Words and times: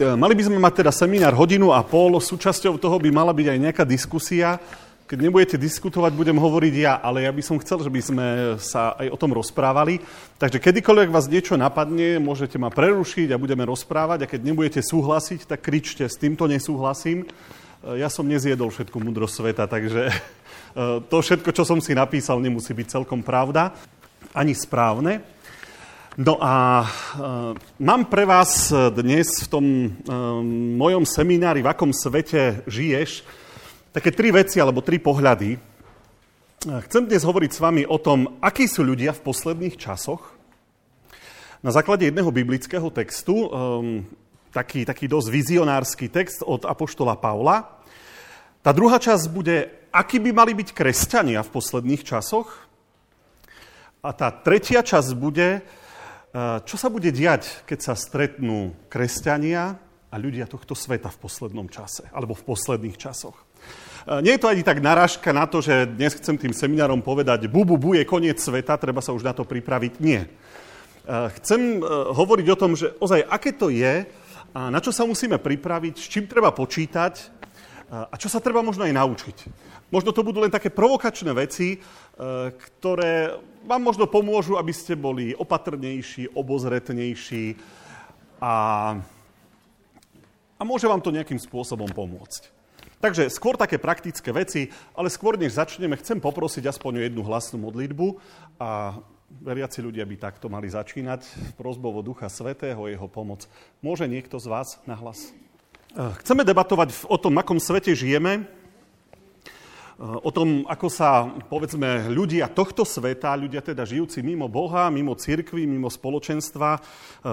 mali 0.00 0.34
by 0.36 0.42
sme 0.44 0.58
mať 0.60 0.84
teda 0.84 0.92
seminár 0.92 1.34
hodinu 1.36 1.72
a 1.72 1.80
pol, 1.80 2.18
súčasťou 2.20 2.76
toho 2.76 2.96
by 3.00 3.10
mala 3.12 3.32
byť 3.32 3.46
aj 3.52 3.58
nejaká 3.58 3.84
diskusia. 3.88 4.60
Keď 5.06 5.18
nebudete 5.22 5.54
diskutovať, 5.54 6.18
budem 6.18 6.34
hovoriť 6.34 6.74
ja, 6.82 6.98
ale 6.98 7.22
ja 7.22 7.30
by 7.30 7.38
som 7.38 7.62
chcel, 7.62 7.78
že 7.78 7.94
by 7.94 8.00
sme 8.02 8.26
sa 8.58 8.98
aj 8.98 9.06
o 9.06 9.20
tom 9.20 9.30
rozprávali. 9.30 10.02
Takže 10.34 10.58
kedykoľvek 10.58 11.14
vás 11.14 11.30
niečo 11.30 11.54
napadne, 11.54 12.18
môžete 12.18 12.58
ma 12.58 12.74
prerušiť 12.74 13.30
a 13.30 13.38
budeme 13.38 13.62
rozprávať 13.62 14.26
a 14.26 14.30
keď 14.30 14.40
nebudete 14.42 14.80
súhlasiť, 14.82 15.46
tak 15.46 15.62
kričte, 15.62 16.10
s 16.10 16.18
týmto 16.18 16.50
nesúhlasím. 16.50 17.22
E, 17.22 18.02
ja 18.02 18.10
som 18.10 18.26
nezjedol 18.26 18.74
všetku 18.74 18.98
múdrosť 18.98 19.34
sveta, 19.46 19.70
takže 19.70 20.10
e, 20.10 20.14
to 21.06 21.16
všetko, 21.22 21.54
čo 21.54 21.62
som 21.62 21.78
si 21.78 21.94
napísal, 21.94 22.42
nemusí 22.42 22.74
byť 22.74 22.98
celkom 22.98 23.22
pravda, 23.22 23.78
ani 24.34 24.58
správne. 24.58 25.22
No 26.16 26.40
a 26.40 26.80
e, 26.80 26.86
mám 27.76 28.08
pre 28.08 28.24
vás 28.24 28.72
dnes 28.72 29.28
v 29.44 29.48
tom 29.52 29.64
e, 29.68 29.88
mojom 30.80 31.04
seminári, 31.04 31.60
v 31.60 31.68
akom 31.68 31.92
svete 31.92 32.64
žiješ, 32.64 33.20
také 33.92 34.08
tri 34.16 34.32
veci 34.32 34.56
alebo 34.56 34.80
tri 34.80 34.96
pohľady. 34.96 35.60
Chcem 36.88 37.04
dnes 37.04 37.20
hovoriť 37.20 37.50
s 37.52 37.60
vami 37.60 37.84
o 37.84 38.00
tom, 38.00 38.40
akí 38.40 38.64
sú 38.64 38.80
ľudia 38.80 39.12
v 39.12 39.28
posledných 39.28 39.76
časoch. 39.76 40.24
Na 41.60 41.68
základe 41.68 42.08
jedného 42.08 42.32
biblického 42.32 42.88
textu, 42.88 43.52
um, 43.52 44.00
taký, 44.56 44.88
taký 44.88 45.12
dosť 45.12 45.28
vizionársky 45.28 46.08
text 46.08 46.40
od 46.40 46.64
Apoštola 46.64 47.20
Pavla. 47.20 47.76
Tá 48.64 48.72
druhá 48.72 48.96
časť 48.96 49.28
bude, 49.28 49.68
akí 49.92 50.16
by 50.16 50.32
mali 50.32 50.56
byť 50.56 50.72
kresťania 50.72 51.44
v 51.44 51.52
posledných 51.52 52.08
časoch. 52.08 52.48
A 54.00 54.16
tá 54.16 54.32
tretia 54.32 54.80
časť 54.80 55.12
bude, 55.12 55.60
čo 56.68 56.76
sa 56.76 56.92
bude 56.92 57.08
diať, 57.08 57.64
keď 57.64 57.78
sa 57.80 57.94
stretnú 57.96 58.76
kresťania 58.92 59.80
a 60.12 60.16
ľudia 60.20 60.44
tohto 60.44 60.76
sveta 60.76 61.08
v 61.08 61.20
poslednom 61.20 61.68
čase, 61.72 62.04
alebo 62.12 62.36
v 62.36 62.44
posledných 62.44 62.96
časoch. 62.96 63.36
E, 64.06 64.22
nie 64.22 64.38
je 64.38 64.42
to 64.42 64.50
ani 64.52 64.62
tak 64.62 64.78
narážka 64.78 65.34
na 65.34 65.44
to, 65.50 65.58
že 65.58 65.90
dnes 65.90 66.14
chcem 66.14 66.38
tým 66.38 66.54
seminárom 66.54 67.02
povedať, 67.02 67.50
bu, 67.50 67.66
bu, 67.66 67.76
bu 67.76 67.98
je 67.98 68.06
koniec 68.06 68.38
sveta, 68.38 68.78
treba 68.78 69.02
sa 69.02 69.10
už 69.10 69.26
na 69.26 69.34
to 69.34 69.42
pripraviť. 69.42 69.92
Nie. 69.98 70.24
E, 70.24 70.28
chcem 71.42 71.78
e, 71.78 71.80
hovoriť 72.14 72.46
o 72.52 72.60
tom, 72.60 72.78
že 72.78 72.94
ozaj, 73.02 73.26
aké 73.26 73.50
to 73.56 73.72
je, 73.72 74.06
a 74.56 74.72
na 74.72 74.80
čo 74.80 74.94
sa 74.94 75.04
musíme 75.04 75.36
pripraviť, 75.36 75.94
s 76.00 76.06
čím 76.08 76.24
treba 76.24 76.48
počítať 76.48 77.36
a 77.86 78.16
čo 78.18 78.26
sa 78.26 78.40
treba 78.40 78.64
možno 78.64 78.88
aj 78.88 78.96
naučiť. 78.96 79.36
Možno 79.92 80.16
to 80.16 80.24
budú 80.24 80.40
len 80.40 80.50
také 80.50 80.72
provokačné 80.72 81.30
veci, 81.36 81.76
ktoré 82.56 83.36
vám 83.66 83.82
možno 83.82 84.06
pomôžu, 84.06 84.54
aby 84.56 84.70
ste 84.70 84.94
boli 84.94 85.34
opatrnejší, 85.34 86.32
obozretnejší 86.32 87.58
a, 88.38 88.54
a 90.56 90.62
môže 90.62 90.86
vám 90.86 91.02
to 91.02 91.10
nejakým 91.10 91.42
spôsobom 91.42 91.90
pomôcť. 91.90 92.54
Takže 92.96 93.28
skôr 93.28 93.60
také 93.60 93.76
praktické 93.76 94.32
veci, 94.32 94.72
ale 94.96 95.12
skôr 95.12 95.36
než 95.36 95.60
začneme, 95.60 96.00
chcem 96.00 96.16
poprosiť 96.16 96.64
aspoň 96.64 96.92
o 96.96 97.04
jednu 97.04 97.22
hlasnú 97.28 97.60
modlitbu 97.60 98.16
a 98.56 98.96
veriaci 99.42 99.84
ľudia 99.84 100.06
by 100.08 100.16
takto 100.16 100.48
mali 100.48 100.70
začínať 100.70 101.26
prozbovo 101.60 102.00
Ducha 102.00 102.32
Svetého, 102.32 102.88
jeho 102.88 103.08
pomoc. 103.10 103.44
Môže 103.84 104.08
niekto 104.08 104.40
z 104.40 104.46
vás 104.48 104.80
na 104.88 104.96
hlas? 104.96 105.34
Chceme 105.96 106.44
debatovať 106.44 107.08
o 107.08 107.16
tom, 107.20 107.36
akom 107.40 107.60
svete 107.60 107.92
žijeme, 107.92 108.48
o 109.96 110.28
tom, 110.28 110.68
ako 110.68 110.92
sa, 110.92 111.24
povedzme, 111.48 112.12
ľudia 112.12 112.52
tohto 112.52 112.84
sveta, 112.84 113.32
ľudia 113.32 113.64
teda 113.64 113.88
žijúci 113.88 114.20
mimo 114.20 114.44
Boha, 114.44 114.92
mimo 114.92 115.16
cirkvy, 115.16 115.64
mimo 115.64 115.88
spoločenstva, 115.88 116.76
e, 116.76 116.80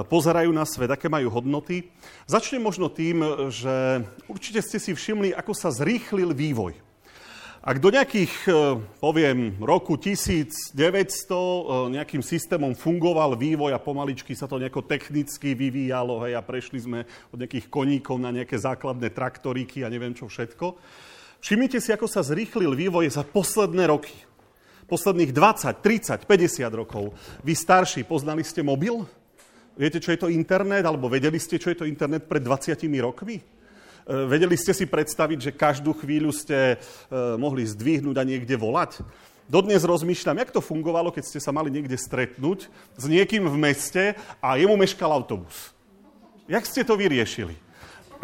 pozerajú 0.07 0.47
na 0.55 0.63
svet, 0.63 0.87
aké 0.87 1.11
majú 1.11 1.27
hodnoty. 1.27 1.91
Začnem 2.23 2.63
možno 2.63 2.87
tým, 2.87 3.19
že 3.51 4.07
určite 4.31 4.63
ste 4.63 4.79
si 4.79 4.95
všimli, 4.95 5.35
ako 5.35 5.51
sa 5.51 5.75
zrýchlil 5.75 6.31
vývoj. 6.31 6.79
Ak 7.63 7.83
do 7.83 7.91
nejakých, 7.91 8.31
e, 8.47 8.51
poviem, 8.99 9.59
roku 9.59 9.99
1900 9.99 10.75
e, 10.75 11.59
nejakým 11.99 12.23
systémom 12.23 12.75
fungoval 12.79 13.35
vývoj 13.35 13.75
a 13.75 13.83
pomaličky 13.83 14.39
sa 14.39 14.47
to 14.47 14.55
nejako 14.55 14.87
technicky 14.87 15.51
vyvíjalo, 15.51 16.23
hej, 16.23 16.39
a 16.39 16.43
prešli 16.43 16.79
sme 16.79 17.03
od 17.27 17.43
nejakých 17.43 17.67
koníkov 17.67 18.23
na 18.23 18.31
nejaké 18.31 18.55
základné 18.55 19.11
traktoríky 19.11 19.83
a 19.83 19.91
neviem 19.91 20.15
čo 20.15 20.31
všetko, 20.31 20.79
Všimnite 21.43 21.83
si, 21.83 21.91
ako 21.91 22.07
sa 22.07 22.23
zrýchlil 22.23 22.71
vývoj 22.71 23.19
za 23.19 23.27
posledné 23.27 23.91
roky. 23.91 24.15
Posledných 24.87 25.35
20, 25.35 25.75
30, 25.75 26.23
50 26.23 26.71
rokov. 26.71 27.11
Vy 27.43 27.51
starší, 27.51 28.07
poznali 28.07 28.47
ste 28.47 28.63
mobil? 28.63 29.03
Viete, 29.75 29.99
čo 29.99 30.15
je 30.15 30.23
to 30.23 30.31
internet? 30.31 30.87
Alebo 30.87 31.11
vedeli 31.11 31.35
ste, 31.35 31.59
čo 31.59 31.67
je 31.67 31.83
to 31.83 31.89
internet 31.89 32.31
pred 32.31 32.39
20 32.39 32.79
rokmi? 33.03 33.43
E, 33.43 33.43
vedeli 34.07 34.55
ste 34.55 34.71
si 34.71 34.87
predstaviť, 34.87 35.51
že 35.51 35.51
každú 35.51 35.91
chvíľu 35.91 36.31
ste 36.31 36.79
e, 36.79 37.15
mohli 37.35 37.67
zdvihnúť 37.67 38.15
a 38.15 38.23
niekde 38.23 38.55
volať? 38.55 39.03
Dodnes 39.43 39.83
rozmýšľam, 39.83 40.39
jak 40.39 40.55
to 40.55 40.63
fungovalo, 40.63 41.11
keď 41.11 41.27
ste 41.27 41.39
sa 41.43 41.51
mali 41.51 41.67
niekde 41.67 41.99
stretnúť 41.99 42.71
s 42.95 43.03
niekým 43.03 43.51
v 43.51 43.59
meste 43.59 44.15
a 44.39 44.55
jemu 44.55 44.79
meškal 44.79 45.11
autobus. 45.11 45.75
Jak 46.47 46.63
ste 46.63 46.87
to 46.87 46.95
vyriešili? 46.95 47.59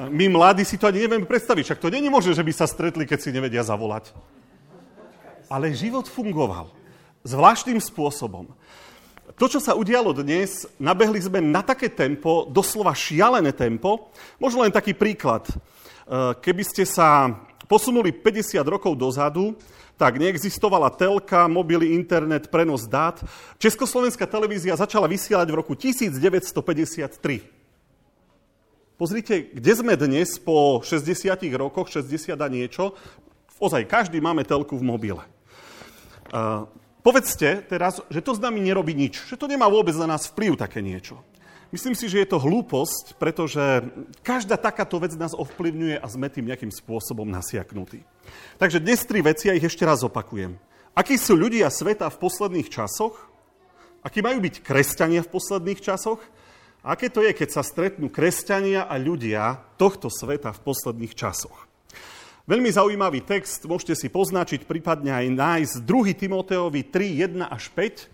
My 0.07 0.31
mladí 0.31 0.63
si 0.63 0.79
to 0.79 0.87
ani 0.87 1.03
nevieme 1.03 1.27
predstaviť. 1.27 1.63
Však 1.67 1.83
to 1.83 1.91
není 1.91 2.07
možné, 2.07 2.31
že 2.31 2.45
by 2.45 2.53
sa 2.55 2.63
stretli, 2.63 3.03
keď 3.03 3.19
si 3.19 3.35
nevedia 3.35 3.59
zavolať. 3.67 4.15
Ale 5.51 5.75
život 5.75 6.07
fungoval 6.07 6.71
zvláštnym 7.27 7.83
spôsobom. 7.83 8.47
To, 9.35 9.45
čo 9.47 9.59
sa 9.59 9.75
udialo 9.75 10.15
dnes, 10.15 10.67
nabehli 10.79 11.19
sme 11.19 11.39
na 11.43 11.63
také 11.63 11.91
tempo, 11.91 12.47
doslova 12.47 12.95
šialené 12.95 13.51
tempo. 13.51 14.11
Možno 14.39 14.63
len 14.63 14.71
taký 14.71 14.95
príklad. 14.95 15.47
E, 15.47 15.53
keby 16.39 16.63
ste 16.63 16.83
sa 16.83 17.39
posunuli 17.67 18.11
50 18.11 18.59
rokov 18.67 18.95
dozadu, 18.99 19.55
tak 19.99 20.15
neexistovala 20.15 20.91
telka, 20.95 21.47
mobily, 21.51 21.91
internet, 21.91 22.47
prenos 22.47 22.87
dát. 22.87 23.19
Československá 23.59 24.23
televízia 24.23 24.79
začala 24.79 25.11
vysielať 25.11 25.47
v 25.51 25.55
roku 25.59 25.75
1953. 25.75 27.58
Pozrite, 28.99 29.55
kde 29.55 29.71
sme 29.79 29.95
dnes 29.95 30.43
po 30.43 30.83
60 30.83 31.31
rokoch, 31.55 31.87
60 31.87 32.35
a 32.35 32.47
niečo. 32.51 32.99
Ozaj, 33.55 33.87
každý 33.87 34.19
máme 34.19 34.43
telku 34.43 34.75
v 34.75 34.83
mobile. 34.83 35.23
Uh, 36.35 36.67
povedzte 36.99 37.63
teraz, 37.63 38.03
že 38.11 38.19
to 38.19 38.35
s 38.35 38.43
nami 38.43 38.59
nerobí 38.59 38.91
nič, 38.91 39.23
že 39.31 39.39
to 39.39 39.47
nemá 39.47 39.71
vôbec 39.71 39.95
na 39.95 40.03
nás 40.03 40.27
vplyv 40.27 40.59
také 40.59 40.83
niečo. 40.83 41.15
Myslím 41.71 41.95
si, 41.95 42.11
že 42.11 42.19
je 42.19 42.27
to 42.27 42.43
hlúposť, 42.43 43.15
pretože 43.15 43.87
každá 44.19 44.59
takáto 44.59 44.99
vec 44.99 45.15
nás 45.15 45.31
ovplyvňuje 45.31 45.95
a 45.95 46.05
sme 46.11 46.27
tým 46.27 46.51
nejakým 46.51 46.73
spôsobom 46.75 47.23
nasiaknutí. 47.23 48.03
Takže 48.59 48.83
dnes 48.83 48.99
tri 49.07 49.23
veci 49.23 49.47
a 49.47 49.55
ich 49.55 49.63
ešte 49.63 49.87
raz 49.87 50.03
opakujem. 50.03 50.59
Akí 50.91 51.15
sú 51.15 51.39
ľudia 51.39 51.71
sveta 51.71 52.11
v 52.11 52.19
posledných 52.19 52.67
časoch? 52.67 53.15
Akí 54.03 54.19
majú 54.19 54.43
byť 54.43 54.59
kresťania 54.59 55.23
v 55.23 55.31
posledných 55.31 55.79
časoch? 55.79 56.19
Aké 56.79 57.11
to 57.11 57.19
je, 57.19 57.35
keď 57.35 57.59
sa 57.59 57.63
stretnú 57.63 58.07
kresťania 58.07 58.87
a 58.87 58.95
ľudia 58.95 59.59
tohto 59.75 60.07
sveta 60.07 60.55
v 60.55 60.63
posledných 60.63 61.11
časoch? 61.11 61.67
Veľmi 62.47 62.71
zaujímavý 62.71 63.21
text, 63.27 63.67
môžete 63.67 63.99
si 63.99 64.07
poznačiť, 64.07 64.63
prípadne 64.63 65.11
aj 65.11 65.27
nájsť 65.27 65.75
2. 65.83 66.15
Timoteovi 66.15 66.87
3, 66.87 67.35
1 67.35 67.45
až 67.45 67.63
5. 67.75 68.07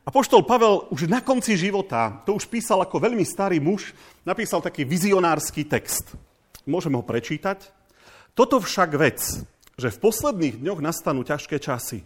A 0.00 0.08
poštol 0.08 0.48
Pavel 0.48 0.88
už 0.88 1.12
na 1.12 1.20
konci 1.20 1.60
života, 1.60 2.24
to 2.24 2.40
už 2.40 2.48
písal 2.48 2.80
ako 2.80 3.04
veľmi 3.04 3.22
starý 3.22 3.60
muž, 3.60 3.92
napísal 4.24 4.64
taký 4.64 4.88
vizionársky 4.88 5.68
text. 5.68 6.16
Môžem 6.64 6.96
ho 6.96 7.04
prečítať? 7.04 7.68
Toto 8.32 8.64
však 8.64 8.96
vec, 8.96 9.20
že 9.76 9.88
v 9.92 10.00
posledných 10.00 10.56
dňoch 10.56 10.80
nastanú 10.80 11.20
ťažké 11.20 11.60
časy. 11.60 12.02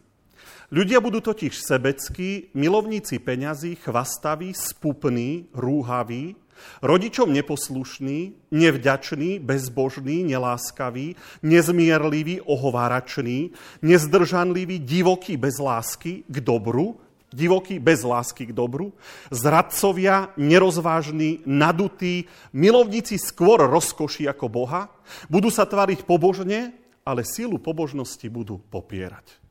Ľudia 0.72 0.98
budú 0.98 1.20
totiž 1.20 1.60
sebeckí, 1.60 2.54
milovníci 2.54 3.18
peňazí, 3.18 3.76
chvastaví, 3.78 4.54
spupní, 4.54 5.50
rúhaví, 5.54 6.36
rodičom 6.82 7.32
neposlušní, 7.32 8.32
nevďační, 8.50 9.38
bezbožní, 9.38 10.24
neláskaví, 10.24 11.16
nezmierliví, 11.42 12.40
ohovárační, 12.40 13.50
nezdržanliví, 13.82 14.78
divokí 14.78 15.36
bez 15.36 15.58
lásky 15.58 16.24
k 16.28 16.36
dobru, 16.40 17.00
divokí 17.34 17.78
bez 17.78 18.02
lásky 18.02 18.46
k 18.46 18.52
dobru, 18.52 18.94
zradcovia, 19.30 20.30
nerozvážni, 20.38 21.42
nadutí, 21.46 22.30
milovníci 22.54 23.18
skôr 23.18 23.66
rozkoší 23.66 24.30
ako 24.30 24.46
Boha, 24.48 24.88
budú 25.26 25.50
sa 25.50 25.66
tváriť 25.66 26.06
pobožne, 26.06 26.72
ale 27.04 27.26
sílu 27.26 27.58
pobožnosti 27.58 28.24
budú 28.30 28.62
popierať. 28.70 29.43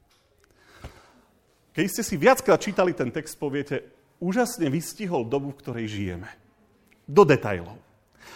Keď 1.74 1.86
ste 1.90 2.04
si 2.06 2.16
viackrát 2.22 2.62
čítali 2.62 2.94
ten 2.94 3.10
text, 3.10 3.34
poviete, 3.42 3.82
úžasne 4.22 4.70
vystihol 4.70 5.26
dobu, 5.26 5.52
v 5.52 5.60
ktorej 5.60 5.86
žijeme. 5.90 6.30
Do 7.10 7.26
detajlov. 7.26 7.82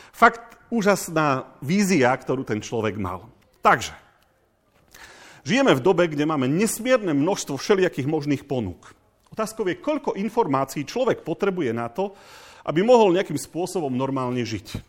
Fakt 0.10 0.57
úžasná 0.74 1.56
vízia, 1.62 2.10
ktorú 2.18 2.42
ten 2.42 2.60
človek 2.60 2.98
mal. 2.98 3.30
Takže, 3.62 3.94
žijeme 5.45 5.78
v 5.78 5.86
dobe, 5.86 6.10
kde 6.10 6.25
máme 6.25 6.50
nesmierne 6.50 7.13
množstvo 7.13 7.56
všelijakých 7.62 8.10
možných 8.10 8.44
ponúk. 8.50 8.98
Otázkou 9.30 9.69
je, 9.69 9.78
koľko 9.78 10.18
informácií 10.18 10.81
človek 10.81 11.22
potrebuje 11.22 11.72
na 11.78 11.94
to, 11.94 12.18
aby 12.66 12.81
mohol 12.81 13.13
nejakým 13.13 13.38
spôsobom 13.38 13.94
normálne 13.94 14.42
žiť. 14.42 14.81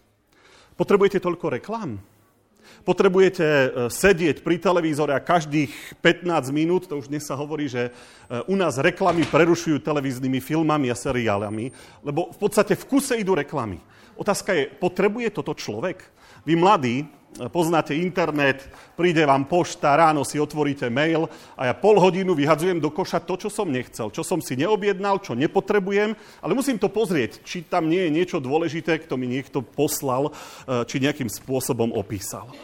Potrebujete 0.74 1.20
toľko 1.20 1.60
reklám? 1.60 2.00
Potrebujete 2.86 3.44
e, 3.44 3.68
sedieť 3.92 4.40
pri 4.40 4.56
televízore 4.56 5.12
a 5.12 5.20
každých 5.20 6.00
15 6.00 6.28
minút, 6.54 6.88
to 6.88 6.96
už 6.96 7.12
dnes 7.12 7.26
sa 7.26 7.36
hovorí, 7.36 7.68
že 7.68 7.88
e, 7.88 7.90
u 8.48 8.54
nás 8.56 8.80
reklamy 8.80 9.28
prerušujú 9.28 9.82
televíznymi 9.84 10.40
filmami 10.40 10.88
a 10.88 10.96
seriálami, 10.96 11.68
lebo 12.00 12.32
v 12.32 12.38
podstate 12.40 12.78
v 12.78 12.88
kuse 12.88 13.20
idú 13.20 13.36
reklamy. 13.36 13.82
Otázka 14.18 14.56
je, 14.56 14.66
potrebuje 14.66 15.30
toto 15.30 15.52
človek? 15.52 16.00
Vy 16.42 16.54
mladí, 16.56 17.06
poznáte 17.46 17.94
internet, 17.94 18.66
príde 18.98 19.22
vám 19.22 19.46
pošta, 19.46 19.94
ráno 19.94 20.26
si 20.26 20.42
otvoríte 20.42 20.90
mail 20.90 21.30
a 21.54 21.70
ja 21.70 21.74
pol 21.76 22.00
hodinu 22.02 22.34
vyhadzujem 22.34 22.82
do 22.82 22.90
koša 22.90 23.22
to, 23.22 23.38
čo 23.38 23.48
som 23.52 23.70
nechcel, 23.70 24.10
čo 24.10 24.26
som 24.26 24.42
si 24.42 24.58
neobjednal, 24.58 25.22
čo 25.22 25.38
nepotrebujem, 25.38 26.18
ale 26.42 26.52
musím 26.56 26.82
to 26.82 26.90
pozrieť, 26.90 27.46
či 27.46 27.68
tam 27.68 27.86
nie 27.86 28.08
je 28.08 28.10
niečo 28.10 28.38
dôležité, 28.42 28.98
kto 29.06 29.14
mi 29.14 29.30
niekto 29.30 29.62
poslal, 29.62 30.32
e, 30.66 30.82
či 30.88 30.98
nejakým 30.98 31.30
spôsobom 31.30 31.94
opísal. 31.94 32.50
E, 32.50 32.54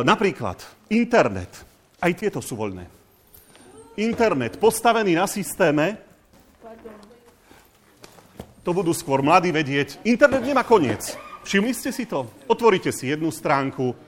napríklad 0.00 0.62
internet, 0.88 1.52
aj 2.00 2.12
tieto 2.16 2.40
sú 2.40 2.56
voľné. 2.56 2.88
Internet 4.00 4.56
postavený 4.56 5.12
na 5.12 5.28
systéme, 5.28 6.00
to 8.62 8.70
budú 8.70 8.94
skôr 8.94 9.20
mladí 9.20 9.50
vedieť, 9.50 10.00
internet 10.06 10.46
nemá 10.46 10.62
koniec. 10.62 11.31
Všimli 11.42 11.74
ste 11.74 11.90
si 11.90 12.06
to? 12.06 12.30
Otvoríte 12.46 12.94
si 12.94 13.10
jednu 13.10 13.34
stránku 13.34 13.98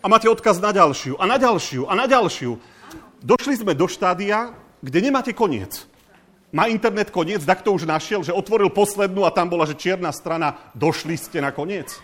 a 0.00 0.06
máte 0.08 0.32
odkaz 0.32 0.56
na 0.64 0.72
ďalšiu 0.72 1.20
a 1.20 1.24
na 1.28 1.36
ďalšiu 1.36 1.84
a 1.84 1.92
na 1.92 2.08
ďalšiu. 2.08 2.56
Došli 3.20 3.60
sme 3.60 3.76
do 3.76 3.84
štádia, 3.84 4.56
kde 4.80 4.98
nemáte 5.04 5.36
koniec. 5.36 5.84
Má 6.48 6.64
internet 6.72 7.12
koniec, 7.12 7.44
tak 7.44 7.60
to 7.60 7.76
už 7.76 7.84
našiel, 7.84 8.24
že 8.24 8.32
otvoril 8.32 8.72
poslednú 8.72 9.28
a 9.28 9.34
tam 9.34 9.52
bola, 9.52 9.68
že 9.68 9.76
čierna 9.76 10.08
strana, 10.16 10.56
došli 10.72 11.20
ste 11.20 11.44
na 11.44 11.52
koniec. 11.52 12.00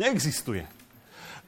Neexistuje. 0.00 0.64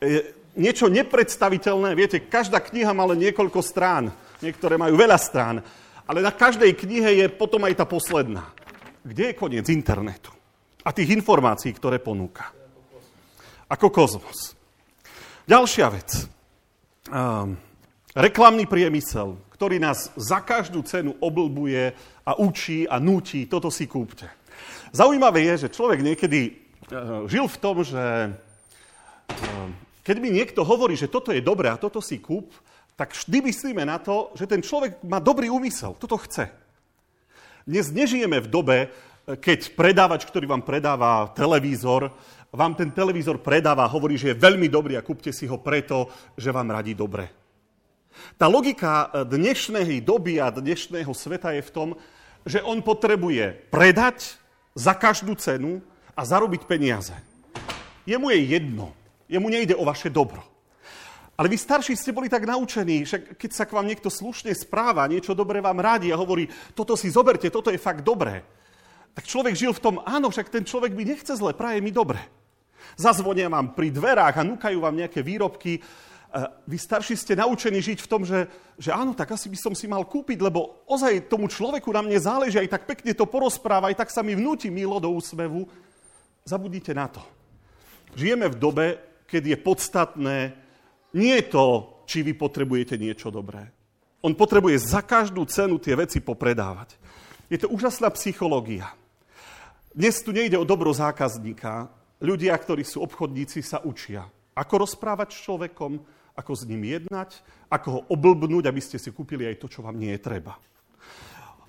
Je 0.05 0.37
niečo 0.53 0.93
nepredstaviteľné, 0.93 1.97
viete, 1.97 2.21
každá 2.21 2.61
kniha 2.61 2.93
má 2.93 3.09
len 3.09 3.25
niekoľko 3.25 3.65
strán, 3.65 4.12
niektoré 4.45 4.77
majú 4.77 5.01
veľa 5.01 5.17
strán, 5.17 5.65
ale 6.05 6.21
na 6.21 6.29
každej 6.29 6.77
knihe 6.77 7.25
je 7.25 7.27
potom 7.33 7.65
aj 7.65 7.81
tá 7.81 7.89
posledná. 7.89 8.53
Kde 9.01 9.33
je 9.33 9.39
koniec 9.41 9.65
internetu? 9.73 10.29
A 10.84 10.92
tých 10.92 11.16
informácií, 11.16 11.72
ktoré 11.72 11.96
ponúka. 11.96 12.52
Ako 13.72 13.88
kozmos. 13.88 14.52
Ďalšia 15.48 15.88
vec. 15.88 16.28
Um, 17.08 17.56
reklamný 18.12 18.69
priemysel, 18.69 19.40
ktorý 19.56 19.81
nás 19.81 20.12
za 20.14 20.44
každú 20.44 20.84
cenu 20.84 21.16
oblbuje 21.20 21.96
a 22.28 22.36
učí 22.36 22.84
a 22.84 23.00
nutí, 23.00 23.48
toto 23.48 23.72
si 23.72 23.88
kúpte. 23.88 24.28
Zaujímavé 24.92 25.48
je, 25.52 25.66
že 25.66 25.75
človek 25.75 26.04
niekedy 26.04 26.40
uh, 26.52 27.25
žil 27.28 27.48
v 27.48 27.60
tom, 27.60 27.81
že 27.81 28.04
uh, 28.31 29.69
keď 30.04 30.16
mi 30.20 30.28
niekto 30.28 30.60
hovorí, 30.69 31.00
že 31.00 31.08
toto 31.08 31.32
je 31.32 31.40
dobré 31.40 31.72
a 31.72 31.81
toto 31.81 32.04
si 32.04 32.20
kúp, 32.20 32.52
tak 32.94 33.16
vždy 33.16 33.50
myslíme 33.50 33.82
na 33.82 33.98
to, 33.98 34.31
že 34.36 34.46
ten 34.46 34.62
človek 34.62 35.02
má 35.02 35.19
dobrý 35.19 35.48
úmysel, 35.50 35.96
toto 35.96 36.20
chce. 36.20 36.46
Dnes 37.64 37.88
nežijeme 37.90 38.38
v 38.44 38.48
dobe, 38.52 38.76
keď 39.25 39.73
predávač, 39.73 40.29
ktorý 40.29 40.44
vám 40.44 40.61
predáva 40.61 41.32
televízor, 41.32 42.12
vám 42.53 42.76
ten 42.76 42.93
televízor 42.93 43.41
predáva, 43.41 43.88
hovorí, 43.88 44.21
že 44.21 44.31
je 44.31 44.43
veľmi 44.43 44.69
dobrý 44.69 44.94
a 44.94 45.06
kúpte 45.06 45.32
si 45.32 45.49
ho 45.49 45.59
preto, 45.59 46.12
že 46.37 46.53
vám 46.53 46.71
radí 46.71 46.93
dobre. 46.93 47.32
Tá 48.38 48.47
logika 48.47 49.11
dnešnej 49.26 49.99
doby 50.05 50.38
a 50.38 50.53
dnešného 50.55 51.11
sveta 51.11 51.50
je 51.56 51.67
v 51.67 51.75
tom, 51.75 51.88
že 52.47 52.62
on 52.62 52.85
potrebuje 52.85 53.73
predať 53.73 54.38
za 54.76 54.94
každú 54.94 55.35
cenu 55.35 55.82
a 56.15 56.23
zarobiť 56.23 56.69
peniaze. 56.69 57.17
Jemu 58.06 58.31
je 58.31 58.41
jedno. 58.55 58.87
Jemu 59.27 59.49
nejde 59.49 59.75
o 59.75 59.88
vaše 59.88 60.12
dobro. 60.12 60.44
Ale 61.35 61.50
vy 61.50 61.59
starší 61.59 61.99
ste 61.99 62.15
boli 62.15 62.31
tak 62.31 62.47
naučení, 62.47 63.03
že 63.03 63.19
keď 63.35 63.50
sa 63.50 63.65
k 63.67 63.75
vám 63.75 63.91
niekto 63.91 64.06
slušne 64.06 64.55
správa, 64.55 65.11
niečo 65.11 65.35
dobre 65.35 65.59
vám 65.59 65.82
radí 65.82 66.15
a 66.15 66.20
hovorí, 66.20 66.47
toto 66.79 66.94
si 66.94 67.11
zoberte, 67.11 67.50
toto 67.50 67.75
je 67.75 67.81
fakt 67.81 68.06
dobré, 68.06 68.47
tak 69.14 69.31
človek 69.31 69.55
žil 69.55 69.70
v 69.70 69.82
tom, 69.82 69.94
áno, 70.02 70.28
však 70.28 70.50
ten 70.50 70.66
človek 70.66 70.90
mi 70.90 71.06
nechce 71.06 71.38
zle, 71.38 71.55
praje 71.55 71.78
mi 71.78 71.94
dobre. 71.94 72.19
Zazvonia 72.99 73.46
vám 73.46 73.72
pri 73.72 73.94
dverách 73.94 74.43
a 74.43 74.46
núkajú 74.46 74.78
vám 74.82 74.99
nejaké 74.99 75.22
výrobky. 75.22 75.78
Vy 76.66 76.76
starší 76.78 77.14
ste 77.14 77.38
naučení 77.38 77.78
žiť 77.78 78.02
v 78.02 78.11
tom, 78.11 78.26
že, 78.26 78.50
že 78.75 78.90
áno, 78.90 79.14
tak 79.14 79.31
asi 79.31 79.46
by 79.46 79.58
som 79.58 79.75
si 79.75 79.87
mal 79.87 80.02
kúpiť, 80.02 80.43
lebo 80.43 80.82
ozaj 80.90 81.31
tomu 81.31 81.46
človeku 81.46 81.94
na 81.94 82.02
mne 82.02 82.19
záleží, 82.19 82.58
aj 82.58 82.75
tak 82.75 82.90
pekne 82.90 83.14
to 83.14 83.22
porozpráva, 83.22 83.94
aj 83.94 84.02
tak 84.02 84.11
sa 84.11 84.26
mi 84.26 84.34
vnúti 84.34 84.66
milo 84.66 84.99
do 84.99 85.14
úsmevu. 85.14 85.70
Zabudnite 86.43 86.90
na 86.90 87.06
to. 87.06 87.22
Žijeme 88.19 88.50
v 88.50 88.58
dobe, 88.58 88.87
keď 89.31 89.43
je 89.55 89.56
podstatné 89.62 90.37
nie 91.14 91.38
to, 91.46 92.02
či 92.10 92.26
vy 92.26 92.34
potrebujete 92.34 92.99
niečo 92.99 93.31
dobré. 93.31 93.70
On 94.26 94.34
potrebuje 94.34 94.82
za 94.82 95.06
každú 95.06 95.46
cenu 95.46 95.78
tie 95.78 95.94
veci 95.94 96.19
popredávať. 96.19 96.99
Je 97.46 97.62
to 97.62 97.70
úžasná 97.70 98.10
psychológia. 98.10 98.90
Dnes 99.94 100.26
tu 100.26 100.35
nejde 100.35 100.58
o 100.58 100.67
dobro 100.67 100.91
zákazníka. 100.91 101.87
Ľudia, 102.19 102.58
ktorí 102.58 102.82
sú 102.82 103.06
obchodníci, 103.06 103.62
sa 103.62 103.79
učia, 103.79 104.26
ako 104.50 104.82
rozprávať 104.82 105.31
s 105.31 105.46
človekom, 105.46 106.02
ako 106.35 106.50
s 106.50 106.67
ním 106.67 106.82
jednať, 106.82 107.38
ako 107.70 107.88
ho 107.94 108.00
oblbnúť, 108.11 108.67
aby 108.67 108.82
ste 108.82 108.99
si 108.99 109.14
kúpili 109.14 109.46
aj 109.46 109.62
to, 109.62 109.70
čo 109.70 109.87
vám 109.87 109.94
nie 109.94 110.11
je 110.19 110.19
treba. 110.19 110.58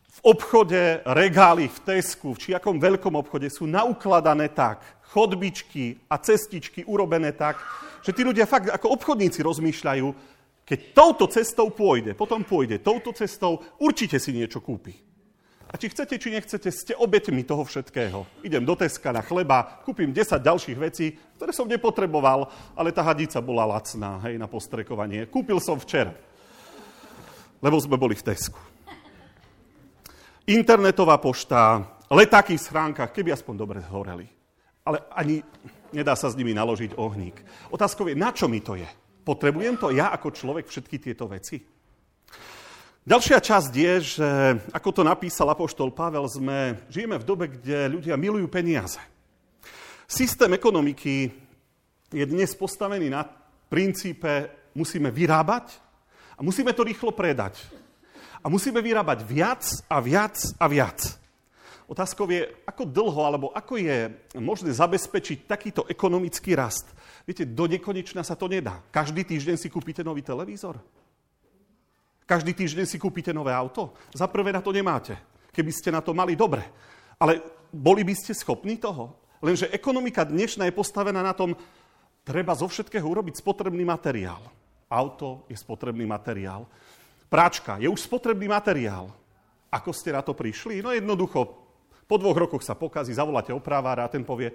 V 0.10 0.20
obchode, 0.26 1.06
regály 1.06 1.70
v 1.70 1.78
Tesku, 1.86 2.34
v 2.34 2.50
čiakom 2.50 2.82
veľkom 2.82 3.14
obchode 3.14 3.46
sú 3.54 3.70
naukladané 3.70 4.50
tak, 4.58 4.82
chodbičky 5.14 6.10
a 6.10 6.18
cestičky 6.18 6.82
urobené 6.82 7.30
tak, 7.30 7.62
že 8.02 8.10
tí 8.10 8.26
ľudia 8.26 8.50
fakt 8.50 8.74
ako 8.74 8.90
obchodníci 8.90 9.46
rozmýšľajú, 9.46 10.08
keď 10.66 10.80
touto 10.98 11.30
cestou 11.30 11.70
pôjde, 11.70 12.18
potom 12.18 12.42
pôjde 12.42 12.82
touto 12.82 13.14
cestou, 13.14 13.62
určite 13.78 14.18
si 14.18 14.34
niečo 14.34 14.66
kúpi. 14.66 15.15
A 15.76 15.82
či 15.82 15.92
chcete, 15.92 16.16
či 16.16 16.32
nechcete, 16.32 16.72
ste 16.72 16.96
obetmi 16.96 17.44
toho 17.44 17.68
všetkého. 17.68 18.24
Idem 18.48 18.64
do 18.64 18.80
Teska 18.80 19.12
na 19.12 19.20
chleba, 19.20 19.84
kúpim 19.84 20.08
10 20.08 20.40
ďalších 20.40 20.80
vecí, 20.80 21.20
ktoré 21.36 21.52
som 21.52 21.68
nepotreboval, 21.68 22.48
ale 22.80 22.96
tá 22.96 23.04
hadica 23.04 23.44
bola 23.44 23.68
lacná, 23.68 24.24
hej, 24.24 24.40
na 24.40 24.48
postrekovanie. 24.48 25.28
Kúpil 25.28 25.60
som 25.60 25.76
včera, 25.76 26.16
lebo 27.60 27.76
sme 27.76 28.00
boli 28.00 28.16
v 28.16 28.24
Tesku. 28.24 28.56
Internetová 30.48 31.20
pošta, 31.20 31.84
letáky 32.08 32.56
v 32.56 32.64
schránkach, 32.64 33.12
keby 33.12 33.36
aspoň 33.36 33.54
dobre 33.60 33.84
zhoreli. 33.84 34.32
Ale 34.88 35.04
ani 35.12 35.44
nedá 35.92 36.16
sa 36.16 36.32
s 36.32 36.40
nimi 36.40 36.56
naložiť 36.56 36.96
ohník. 36.96 37.36
Otázkou 37.76 38.08
je, 38.08 38.16
na 38.16 38.32
čo 38.32 38.48
mi 38.48 38.64
to 38.64 38.80
je? 38.80 38.88
Potrebujem 39.28 39.76
to 39.76 39.92
ja 39.92 40.08
ako 40.16 40.32
človek 40.32 40.72
všetky 40.72 41.04
tieto 41.04 41.28
veci? 41.28 41.75
Ďalšia 43.06 43.38
časť 43.38 43.70
je, 43.70 43.94
že 44.18 44.30
ako 44.74 44.90
to 44.90 45.02
napísal 45.06 45.46
apoštol 45.54 45.94
Pavel, 45.94 46.26
sme, 46.26 46.90
žijeme 46.90 47.22
v 47.22 47.28
dobe, 47.30 47.46
kde 47.54 47.94
ľudia 47.94 48.18
milujú 48.18 48.50
peniaze. 48.50 48.98
Systém 50.10 50.50
ekonomiky 50.58 51.30
je 52.10 52.26
dnes 52.26 52.50
postavený 52.58 53.14
na 53.14 53.22
princípe 53.70 54.50
musíme 54.74 55.14
vyrábať 55.14 55.78
a 56.34 56.42
musíme 56.42 56.74
to 56.74 56.82
rýchlo 56.82 57.14
predať. 57.14 57.62
A 58.42 58.50
musíme 58.50 58.82
vyrábať 58.82 59.22
viac 59.22 59.62
a 59.86 60.02
viac 60.02 60.42
a 60.58 60.66
viac. 60.66 60.98
Otázkou 61.86 62.26
je, 62.34 62.50
ako 62.66 62.90
dlho 62.90 63.22
alebo 63.22 63.48
ako 63.54 63.86
je 63.86 64.10
možné 64.42 64.74
zabezpečiť 64.74 65.46
takýto 65.46 65.86
ekonomický 65.86 66.58
rast. 66.58 66.90
Viete, 67.30 67.46
do 67.46 67.70
nekonečna 67.70 68.26
sa 68.26 68.34
to 68.34 68.50
nedá. 68.50 68.82
Každý 68.90 69.22
týždeň 69.22 69.62
si 69.62 69.70
kúpite 69.70 70.02
nový 70.02 70.26
televízor. 70.26 70.82
Každý 72.26 72.58
týždeň 72.58 72.86
si 72.90 72.98
kúpite 72.98 73.30
nové 73.30 73.54
auto? 73.54 73.94
Za 74.10 74.26
prvé 74.26 74.50
na 74.50 74.58
to 74.58 74.74
nemáte. 74.74 75.14
Keby 75.54 75.70
ste 75.70 75.94
na 75.94 76.02
to 76.02 76.10
mali 76.10 76.34
dobre. 76.34 76.66
Ale 77.22 77.38
boli 77.70 78.02
by 78.02 78.18
ste 78.18 78.34
schopní 78.34 78.82
toho? 78.82 79.14
Lenže 79.46 79.70
ekonomika 79.70 80.26
dnešná 80.26 80.66
je 80.66 80.74
postavená 80.74 81.22
na 81.22 81.38
tom, 81.38 81.54
treba 82.26 82.58
zo 82.58 82.66
všetkého 82.66 83.06
urobiť 83.06 83.46
spotrebný 83.46 83.86
materiál. 83.86 84.42
Auto 84.90 85.46
je 85.46 85.54
spotrebný 85.54 86.10
materiál. 86.10 86.66
Práčka 87.30 87.78
je 87.78 87.86
už 87.86 88.02
spotrebný 88.02 88.50
materiál. 88.50 89.14
Ako 89.70 89.94
ste 89.94 90.10
na 90.10 90.26
to 90.26 90.34
prišli? 90.34 90.82
No 90.82 90.90
jednoducho, 90.90 91.46
po 92.10 92.16
dvoch 92.18 92.38
rokoch 92.42 92.66
sa 92.66 92.74
pokazí, 92.74 93.14
zavoláte 93.14 93.54
opravára 93.54 94.10
a 94.10 94.14
ten 94.14 94.26
povie, 94.26 94.50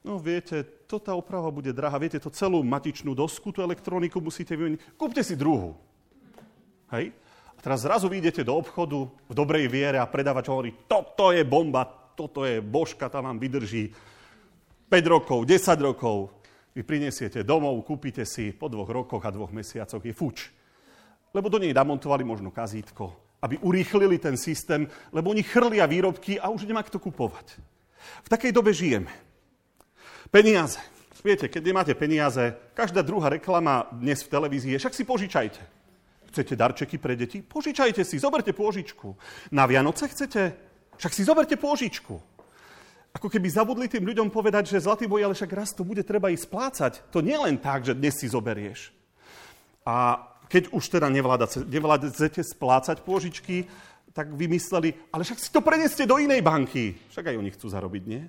no 0.00 0.16
viete, 0.16 0.64
to 0.88 0.96
tá 0.96 1.12
oprava 1.12 1.52
bude 1.52 1.72
drahá, 1.72 2.00
viete, 2.00 2.16
to 2.16 2.32
celú 2.32 2.64
matičnú 2.64 3.12
dosku, 3.12 3.52
tú 3.52 3.60
elektroniku 3.60 4.24
musíte 4.24 4.56
vymeniť, 4.56 4.96
kúpte 4.96 5.20
si 5.20 5.36
druhú. 5.36 5.76
Hej? 6.98 7.12
A 7.54 7.60
teraz 7.62 7.82
zrazu 7.82 8.08
vyjdete 8.08 8.44
do 8.44 8.56
obchodu 8.56 9.08
v 9.08 9.32
dobrej 9.32 9.66
viere 9.70 9.98
a 9.98 10.10
predávač 10.10 10.46
hovorí, 10.48 10.70
toto 10.86 11.30
je 11.34 11.42
bomba, 11.42 11.86
toto 12.14 12.46
je 12.46 12.62
božka, 12.62 13.10
tam 13.10 13.26
vám 13.30 13.38
vydrží 13.38 13.90
5 14.88 15.06
rokov, 15.10 15.42
10 15.46 15.74
rokov. 15.82 16.30
Vy 16.74 16.82
prinesiete 16.82 17.46
domov, 17.46 17.86
kúpite 17.86 18.26
si, 18.26 18.50
po 18.50 18.66
dvoch 18.66 18.90
rokoch 18.90 19.22
a 19.22 19.30
dvoch 19.30 19.54
mesiacoch 19.54 20.02
je 20.02 20.10
fuč. 20.10 20.50
Lebo 21.30 21.46
do 21.46 21.62
nej 21.62 21.70
namontovali 21.70 22.26
možno 22.26 22.50
kazítko, 22.50 23.14
aby 23.42 23.58
urýchlili 23.62 24.18
ten 24.18 24.34
systém, 24.34 24.86
lebo 25.14 25.30
oni 25.30 25.46
chrlia 25.46 25.86
výrobky 25.86 26.38
a 26.38 26.50
už 26.50 26.66
nemá 26.66 26.82
kto 26.82 26.98
kupovať. 26.98 27.58
V 28.26 28.28
takej 28.28 28.50
dobe 28.50 28.74
žijeme. 28.74 29.10
Peniaze. 30.34 30.82
Viete, 31.24 31.48
keď 31.48 31.62
nemáte 31.64 31.94
peniaze, 31.96 32.52
každá 32.76 33.00
druhá 33.00 33.32
reklama 33.32 33.88
dnes 33.96 34.20
v 34.20 34.28
televízii 34.28 34.76
je, 34.76 34.80
však 34.84 34.92
si 34.92 35.08
požičajte. 35.08 35.62
Chcete 36.34 36.58
darčeky 36.58 36.98
pre 36.98 37.14
deti? 37.14 37.46
Požičajte 37.46 38.02
si, 38.02 38.18
zoberte 38.18 38.50
pôžičku. 38.50 39.14
Na 39.54 39.70
Vianoce 39.70 40.10
chcete? 40.10 40.50
Však 40.98 41.14
si 41.14 41.22
zoberte 41.22 41.54
pôžičku. 41.54 42.18
Ako 43.14 43.30
keby 43.30 43.46
zabudli 43.46 43.86
tým 43.86 44.02
ľuďom 44.02 44.34
povedať, 44.34 44.74
že 44.74 44.82
zlatý 44.82 45.06
boj, 45.06 45.30
ale 45.30 45.38
však 45.38 45.54
raz 45.54 45.70
to 45.70 45.86
bude 45.86 46.02
treba 46.02 46.34
ísť 46.34 46.50
splácať. 46.50 46.92
To 47.14 47.22
nie 47.22 47.38
len 47.38 47.54
tak, 47.54 47.86
že 47.86 47.94
dnes 47.94 48.18
si 48.18 48.26
zoberieš. 48.26 48.90
A 49.86 50.26
keď 50.50 50.74
už 50.74 50.82
teda 50.90 51.06
nevládzete 51.06 52.42
splácať 52.42 53.06
pôžičky, 53.06 53.70
tak 54.10 54.34
vymysleli, 54.34 54.90
ale 55.14 55.22
však 55.22 55.38
si 55.38 55.54
to 55.54 55.62
preneste 55.62 56.02
do 56.02 56.18
inej 56.18 56.42
banky. 56.42 56.98
Však 57.14 57.30
aj 57.30 57.38
oni 57.38 57.50
chcú 57.54 57.70
zarobiť, 57.70 58.02
nie? 58.10 58.26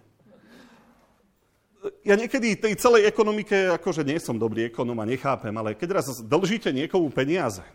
ja 2.01 2.17
niekedy 2.17 2.57
tej 2.57 2.73
celej 2.77 3.05
ekonomike, 3.05 3.69
akože 3.77 4.01
nie 4.01 4.17
som 4.17 4.37
dobrý 4.37 4.69
ekonom 4.69 4.97
a 5.01 5.05
nechápem, 5.05 5.53
ale 5.53 5.77
keď 5.77 6.01
raz 6.01 6.21
dlžíte 6.21 6.73
niekomu 6.73 7.09
peniaze 7.13 7.65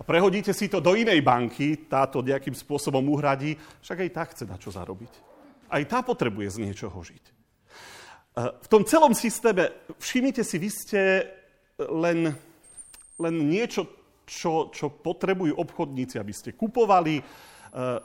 a 0.00 0.02
prehodíte 0.02 0.56
si 0.56 0.72
to 0.72 0.80
do 0.80 0.96
inej 0.96 1.20
banky, 1.20 1.84
táto 1.84 2.24
nejakým 2.24 2.56
spôsobom 2.56 3.04
uhradí, 3.12 3.52
však 3.84 4.08
aj 4.08 4.10
tá 4.16 4.24
chce 4.32 4.44
na 4.48 4.56
čo 4.56 4.72
zarobiť. 4.72 5.12
Aj 5.68 5.82
tá 5.84 6.00
potrebuje 6.00 6.56
z 6.56 6.62
niečoho 6.64 6.96
žiť. 6.96 7.24
E, 7.28 7.32
v 8.64 8.68
tom 8.72 8.88
celom 8.88 9.12
systéme, 9.12 9.68
všimnite 10.00 10.40
si, 10.40 10.56
vy 10.56 10.70
ste 10.72 11.00
len, 11.76 12.32
len 13.20 13.34
niečo, 13.44 13.84
čo, 14.24 14.72
čo 14.72 14.88
potrebujú 14.88 15.60
obchodníci, 15.60 16.16
aby 16.16 16.32
ste 16.32 16.56
kupovali. 16.56 17.20
E, 17.20 17.24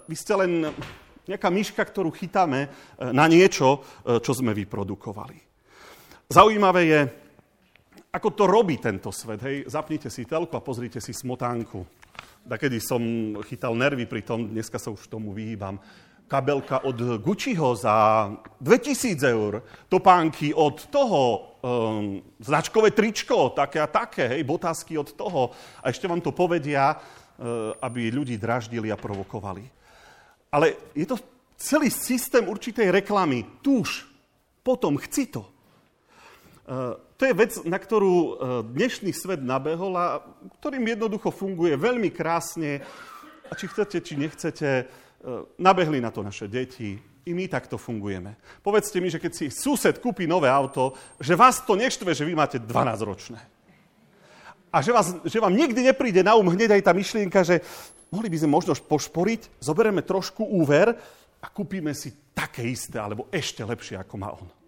vy 0.03 0.15
ste 0.19 0.35
len 0.35 0.67
nejaká 1.23 1.47
myška, 1.47 1.79
ktorú 1.79 2.11
chytáme 2.11 2.67
e, 2.67 2.69
na 3.15 3.23
niečo, 3.31 3.87
čo 4.03 4.31
sme 4.35 4.51
vyprodukovali. 4.51 5.39
Zaujímavé 6.27 6.81
je, 6.91 7.01
ako 8.15 8.31
to 8.31 8.47
robí 8.47 8.79
tento 8.79 9.11
svet. 9.11 9.43
Hej, 9.43 9.67
zapnite 9.67 10.07
si 10.07 10.23
telku 10.23 10.55
a 10.55 10.63
pozrite 10.63 11.03
si 11.03 11.11
smotánku. 11.11 11.83
kedy 12.47 12.79
som 12.79 13.03
chytal 13.43 13.75
nervy 13.75 14.07
pri 14.07 14.23
tom, 14.23 14.47
dneska 14.47 14.79
sa 14.79 14.87
už 14.87 15.11
tomu 15.11 15.35
vyhýbam. 15.35 15.75
Kabelka 16.25 16.87
od 16.87 17.21
Gucciho 17.21 17.75
za 17.75 18.25
2000 18.63 19.19
eur, 19.19 19.61
topánky 19.91 20.55
od 20.55 20.87
toho, 20.89 21.21
um, 21.61 22.17
značkové 22.39 22.95
tričko, 22.95 23.53
také 23.53 23.77
a 23.83 23.91
také, 23.91 24.31
hej, 24.31 24.41
botázky 24.47 24.97
od 24.97 25.11
toho. 25.13 25.51
A 25.83 25.91
ešte 25.91 26.07
vám 26.07 26.23
to 26.23 26.31
povedia, 26.31 26.95
uh, 26.95 27.75
aby 27.83 28.09
ľudí 28.09 28.39
draždili 28.39 28.89
a 28.89 28.97
provokovali. 28.97 29.69
Ale 30.49 30.95
je 30.97 31.05
to 31.05 31.19
celý 31.59 31.91
systém 31.91 32.47
určitej 32.47 32.89
reklamy. 32.89 33.61
Tuž, 33.61 34.07
potom 34.63 34.97
chci 34.97 35.29
to. 35.29 35.43
To 37.15 37.23
je 37.23 37.31
vec, 37.31 37.55
na 37.63 37.79
ktorú 37.79 38.15
e, 38.15 38.31
dnešný 38.75 39.15
svet 39.15 39.39
nabehol 39.39 39.95
a 39.95 40.19
ktorým 40.59 40.83
jednoducho 40.83 41.31
funguje 41.31 41.79
veľmi 41.79 42.11
krásne. 42.11 42.83
A 43.47 43.55
či 43.55 43.71
chcete, 43.71 44.03
či 44.03 44.19
nechcete, 44.19 44.67
e, 44.67 44.85
nabehli 45.55 46.03
na 46.03 46.11
to 46.11 46.19
naše 46.19 46.51
deti. 46.51 46.99
I 47.25 47.31
my 47.31 47.47
takto 47.47 47.79
fungujeme. 47.79 48.35
Povedzte 48.59 48.99
mi, 48.99 49.07
že 49.07 49.23
keď 49.23 49.31
si 49.31 49.45
sused 49.47 49.95
kúpi 50.03 50.27
nové 50.27 50.51
auto, 50.51 50.91
že 51.15 51.39
vás 51.39 51.63
to 51.63 51.79
neštve, 51.79 52.11
že 52.11 52.27
vy 52.27 52.35
máte 52.35 52.59
12-ročné. 52.59 53.39
A 54.75 54.83
že, 54.83 54.91
vás, 54.91 55.15
že 55.23 55.39
vám 55.39 55.55
nikdy 55.55 55.87
nepríde 55.87 56.19
na 56.19 56.35
um 56.35 56.51
hneď 56.51 56.75
aj 56.75 56.83
tá 56.83 56.91
myšlienka, 56.91 57.47
že 57.47 57.63
mohli 58.11 58.27
by 58.27 58.43
sme 58.43 58.51
možno 58.59 58.75
pošporiť, 58.75 59.63
zoberieme 59.63 60.03
trošku 60.03 60.43
úver 60.43 60.91
a 61.39 61.47
kúpime 61.47 61.95
si 61.95 62.11
také 62.35 62.67
isté, 62.67 62.99
alebo 62.99 63.31
ešte 63.31 63.63
lepšie, 63.63 63.95
ako 64.03 64.15
má 64.19 64.35
on. 64.35 64.64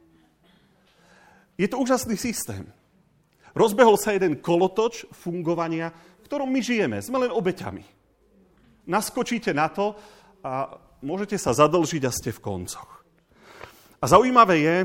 Je 1.57 1.65
to 1.65 1.81
úžasný 1.81 2.13
systém. 2.15 2.69
Rozbehol 3.57 3.97
sa 3.97 4.13
jeden 4.13 4.37
kolotoč 4.37 5.09
fungovania, 5.09 5.89
v 6.21 6.25
ktorom 6.29 6.45
my 6.45 6.61
žijeme. 6.61 7.01
Sme 7.01 7.25
len 7.25 7.33
obeťami. 7.33 7.81
Naskočíte 8.85 9.51
na 9.57 9.65
to 9.67 9.97
a 10.45 10.77
môžete 11.01 11.41
sa 11.41 11.57
zadlžiť 11.57 12.03
a 12.05 12.11
ste 12.13 12.29
v 12.29 12.43
koncoch. 12.45 13.01
A 13.97 14.05
zaujímavé 14.05 14.55
je, 14.61 14.77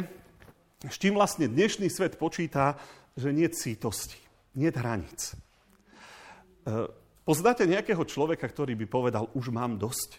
s 0.88 0.96
čím 0.96 1.20
vlastne 1.20 1.52
dnešný 1.52 1.92
svet 1.92 2.16
počíta, 2.16 2.80
že 3.12 3.28
nie 3.28 3.44
cítosti, 3.52 4.16
nie 4.56 4.72
hraníc. 4.72 5.36
E, 5.36 6.88
poznáte 7.28 7.68
nejakého 7.68 8.02
človeka, 8.08 8.48
ktorý 8.48 8.72
by 8.80 8.86
povedal, 8.88 9.28
už 9.36 9.52
mám 9.52 9.76
dosť? 9.76 10.16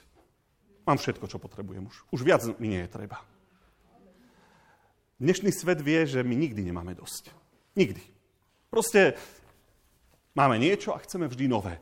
Mám 0.86 1.02
všetko, 1.02 1.26
čo 1.26 1.42
potrebujem 1.42 1.90
už. 1.90 1.96
Už 2.14 2.22
viac 2.22 2.46
mi 2.62 2.70
nie 2.70 2.86
je 2.86 2.94
treba. 2.94 3.18
Dnešný 5.24 5.56
svet 5.56 5.80
vie, 5.80 6.04
že 6.04 6.20
my 6.20 6.36
nikdy 6.36 6.68
nemáme 6.68 7.00
dosť. 7.00 7.32
Nikdy. 7.80 8.04
Proste 8.68 9.16
máme 10.36 10.60
niečo 10.60 10.92
a 10.92 11.00
chceme 11.00 11.32
vždy 11.32 11.48
nové. 11.48 11.80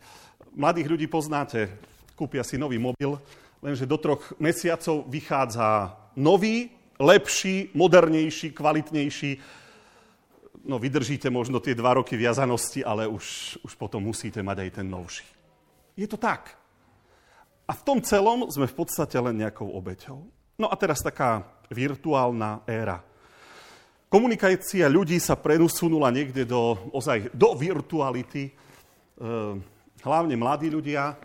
Mladých 0.53 0.93
ľudí 0.93 1.09
poznáte, 1.09 1.73
kúpia 2.13 2.45
si 2.45 2.61
nový 2.61 2.77
mobil, 2.77 3.17
lenže 3.65 3.89
do 3.89 3.97
troch 3.97 4.37
mesiacov 4.37 5.09
vychádza 5.09 5.89
nový, 6.13 6.69
lepší, 7.01 7.73
modernejší, 7.73 8.53
kvalitnejší. 8.53 9.41
No 10.61 10.77
vydržíte 10.77 11.33
možno 11.33 11.57
tie 11.57 11.73
dva 11.73 11.97
roky 11.97 12.13
viazanosti, 12.13 12.85
ale 12.85 13.09
už, 13.09 13.57
už 13.65 13.73
potom 13.73 14.05
musíte 14.05 14.45
mať 14.45 14.57
aj 14.61 14.69
ten 14.69 14.85
novší. 14.85 15.25
Je 15.97 16.05
to 16.05 16.21
tak. 16.21 16.61
A 17.65 17.73
v 17.73 17.81
tom 17.81 18.05
celom 18.05 18.53
sme 18.53 18.69
v 18.69 18.77
podstate 18.77 19.17
len 19.17 19.41
nejakou 19.41 19.65
obeťou. 19.65 20.29
No 20.61 20.69
a 20.69 20.77
teraz 20.77 21.01
taká 21.01 21.41
virtuálna 21.73 22.61
éra. 22.69 23.09
Komunikácia 24.11 24.91
ľudí 24.91 25.15
sa 25.23 25.39
prenusunula 25.39 26.11
niekde 26.11 26.43
do, 26.43 26.75
ozaj, 26.91 27.31
do 27.31 27.55
virtuality. 27.55 28.51
E, 28.51 28.53
hlavne 30.03 30.35
mladí 30.35 30.67
ľudia 30.67 31.15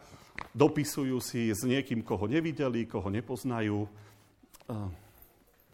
dopisujú 0.54 1.18
si 1.18 1.50
s 1.50 1.66
niekým, 1.66 2.06
koho 2.06 2.30
nevideli, 2.30 2.86
koho 2.86 3.10
nepoznajú. 3.10 3.82
E, 3.82 3.88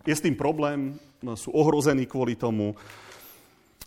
je 0.08 0.14
s 0.16 0.24
tým 0.24 0.32
problém, 0.32 0.96
no, 1.20 1.36
sú 1.36 1.52
ohrození 1.52 2.08
kvôli 2.08 2.32
tomu. 2.32 2.72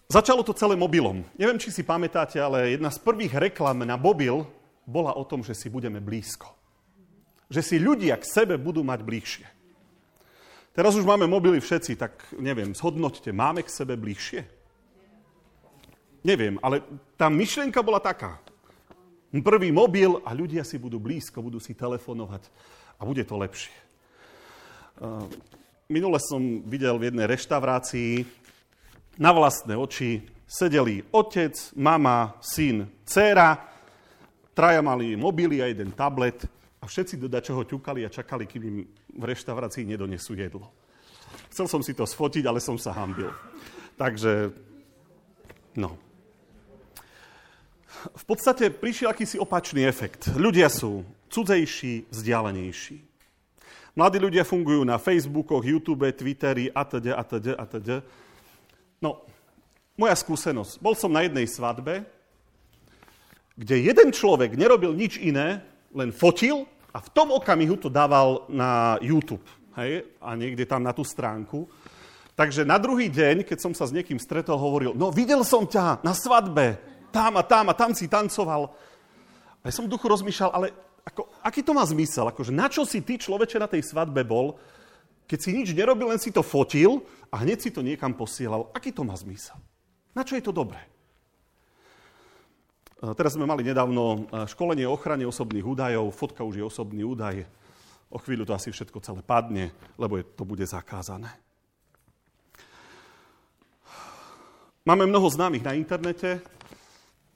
Začalo 0.06 0.46
to 0.46 0.54
celé 0.54 0.78
mobilom. 0.78 1.26
Neviem, 1.34 1.58
či 1.58 1.74
si 1.74 1.82
pamätáte, 1.82 2.38
ale 2.38 2.78
jedna 2.78 2.94
z 2.94 3.02
prvých 3.02 3.42
reklam 3.42 3.82
na 3.90 3.98
mobil 3.98 4.46
bola 4.86 5.18
o 5.18 5.26
tom, 5.26 5.42
že 5.42 5.58
si 5.58 5.74
budeme 5.74 5.98
blízko. 5.98 6.54
Že 7.50 7.62
si 7.66 7.82
ľudia 7.82 8.22
k 8.22 8.26
sebe 8.30 8.62
budú 8.62 8.86
mať 8.86 9.02
bližšie. 9.02 9.55
Teraz 10.76 10.92
už 11.00 11.08
máme 11.08 11.24
mobily 11.24 11.64
všetci, 11.64 11.96
tak 11.96 12.20
neviem, 12.36 12.76
zhodnoťte, 12.76 13.32
máme 13.32 13.64
k 13.64 13.72
sebe 13.72 13.96
bližšie? 13.96 14.44
Neviem, 16.28 16.60
ale 16.60 16.84
tá 17.16 17.32
myšlienka 17.32 17.80
bola 17.80 18.04
taká. 18.04 18.44
Prvý 19.32 19.72
mobil 19.72 20.20
a 20.28 20.36
ľudia 20.36 20.68
si 20.68 20.76
budú 20.76 21.00
blízko, 21.00 21.40
budú 21.40 21.64
si 21.64 21.72
telefonovať 21.72 22.52
a 23.00 23.08
bude 23.08 23.24
to 23.24 23.40
lepšie. 23.40 23.72
Minule 25.88 26.20
som 26.20 26.60
videl 26.68 27.00
v 27.00 27.08
jednej 27.08 27.28
reštaurácii 27.32 28.28
na 29.16 29.32
vlastné 29.32 29.80
oči 29.80 30.28
sedeli 30.44 31.08
otec, 31.16 31.56
mama, 31.80 32.36
syn, 32.44 32.84
dcéra, 33.08 33.56
traja 34.52 34.84
mali 34.84 35.16
mobily 35.16 35.64
a 35.64 35.72
jeden 35.72 35.96
tablet 35.96 36.44
a 36.80 36.88
všetci 36.88 37.16
do 37.16 37.32
čoho 37.32 37.64
ťukali 37.64 38.04
a 38.04 38.12
čakali, 38.12 38.44
kým 38.44 38.64
im 38.68 38.78
v 39.16 39.24
reštaurácii 39.24 39.88
nedonesú 39.88 40.36
jedlo. 40.36 40.70
Chcel 41.50 41.72
som 41.72 41.82
si 41.82 41.96
to 41.96 42.04
sfotiť, 42.04 42.44
ale 42.46 42.60
som 42.60 42.76
sa 42.76 42.92
hambil. 42.92 43.32
Takže, 43.96 44.52
no. 45.80 45.96
V 48.06 48.24
podstate 48.28 48.70
prišiel 48.70 49.10
akýsi 49.10 49.40
opačný 49.40 49.88
efekt. 49.88 50.30
Ľudia 50.36 50.68
sú 50.68 51.08
cudzejší, 51.32 52.12
vzdialenejší. 52.12 53.02
Mladí 53.96 54.20
ľudia 54.20 54.44
fungujú 54.44 54.84
na 54.84 55.00
Facebookoch, 55.00 55.64
YouTube, 55.64 56.12
Twitteri, 56.12 56.68
atď, 56.68 57.16
atď, 57.16 57.46
atď. 57.56 58.04
No, 59.00 59.24
moja 59.96 60.16
skúsenosť. 60.20 60.84
Bol 60.84 61.00
som 61.00 61.08
na 61.08 61.24
jednej 61.24 61.48
svadbe, 61.48 62.04
kde 63.56 63.76
jeden 63.80 64.12
človek 64.12 64.60
nerobil 64.60 64.92
nič 64.92 65.16
iné, 65.24 65.64
len 65.96 66.12
fotil 66.12 66.68
a 66.96 67.04
v 67.04 67.10
tom 67.12 67.36
okamihu 67.36 67.76
to 67.76 67.92
dával 67.92 68.48
na 68.48 68.96
YouTube, 69.04 69.44
hej, 69.76 70.08
a 70.24 70.32
niekde 70.40 70.64
tam 70.64 70.80
na 70.80 70.96
tú 70.96 71.04
stránku. 71.04 71.68
Takže 72.40 72.64
na 72.64 72.80
druhý 72.80 73.12
deň, 73.12 73.44
keď 73.44 73.58
som 73.60 73.76
sa 73.76 73.84
s 73.84 73.92
niekým 73.92 74.16
stretol, 74.16 74.56
hovoril, 74.56 74.96
no 74.96 75.12
videl 75.12 75.44
som 75.44 75.68
ťa 75.68 76.00
na 76.08 76.16
svadbe, 76.16 76.80
tam 77.12 77.36
a 77.36 77.44
tam 77.44 77.68
a 77.68 77.76
tam 77.76 77.92
si 77.92 78.08
tancoval. 78.08 78.72
A 79.60 79.64
ja 79.68 79.76
som 79.76 79.88
v 79.88 79.92
duchu 79.92 80.08
rozmýšľal, 80.08 80.52
ale 80.56 80.72
ako, 81.04 81.28
aký 81.44 81.60
to 81.68 81.76
má 81.76 81.84
zmysel? 81.84 82.32
Akože 82.32 82.56
na 82.56 82.72
čo 82.72 82.88
si 82.88 83.04
ty 83.04 83.20
človeče 83.20 83.60
na 83.60 83.68
tej 83.68 83.84
svadbe 83.84 84.24
bol, 84.24 84.56
keď 85.28 85.40
si 85.44 85.52
nič 85.52 85.76
nerobil, 85.76 86.16
len 86.16 86.22
si 86.22 86.32
to 86.32 86.40
fotil 86.40 87.04
a 87.28 87.44
hneď 87.44 87.60
si 87.60 87.70
to 87.76 87.84
niekam 87.84 88.16
posielal? 88.16 88.72
Aký 88.72 88.96
to 88.96 89.04
má 89.04 89.20
zmysel? 89.20 89.60
Na 90.16 90.24
čo 90.24 90.40
je 90.40 90.44
to 90.48 90.56
dobré? 90.56 90.80
Teraz 92.96 93.36
sme 93.36 93.44
mali 93.44 93.68
nedávno 93.68 94.32
školenie 94.48 94.88
o 94.88 94.96
ochrane 94.96 95.28
osobných 95.28 95.68
údajov. 95.68 96.16
Fotka 96.16 96.48
už 96.48 96.56
je 96.60 96.66
osobný 96.66 97.04
údaj. 97.04 97.44
O 98.08 98.18
chvíľu 98.22 98.48
to 98.48 98.56
asi 98.56 98.72
všetko 98.72 99.04
celé 99.04 99.20
padne, 99.20 99.76
lebo 100.00 100.16
je, 100.16 100.24
to 100.24 100.48
bude 100.48 100.64
zakázané. 100.64 101.28
Máme 104.86 105.10
mnoho 105.10 105.28
známych 105.28 105.66
na 105.66 105.74
internete, 105.74 106.40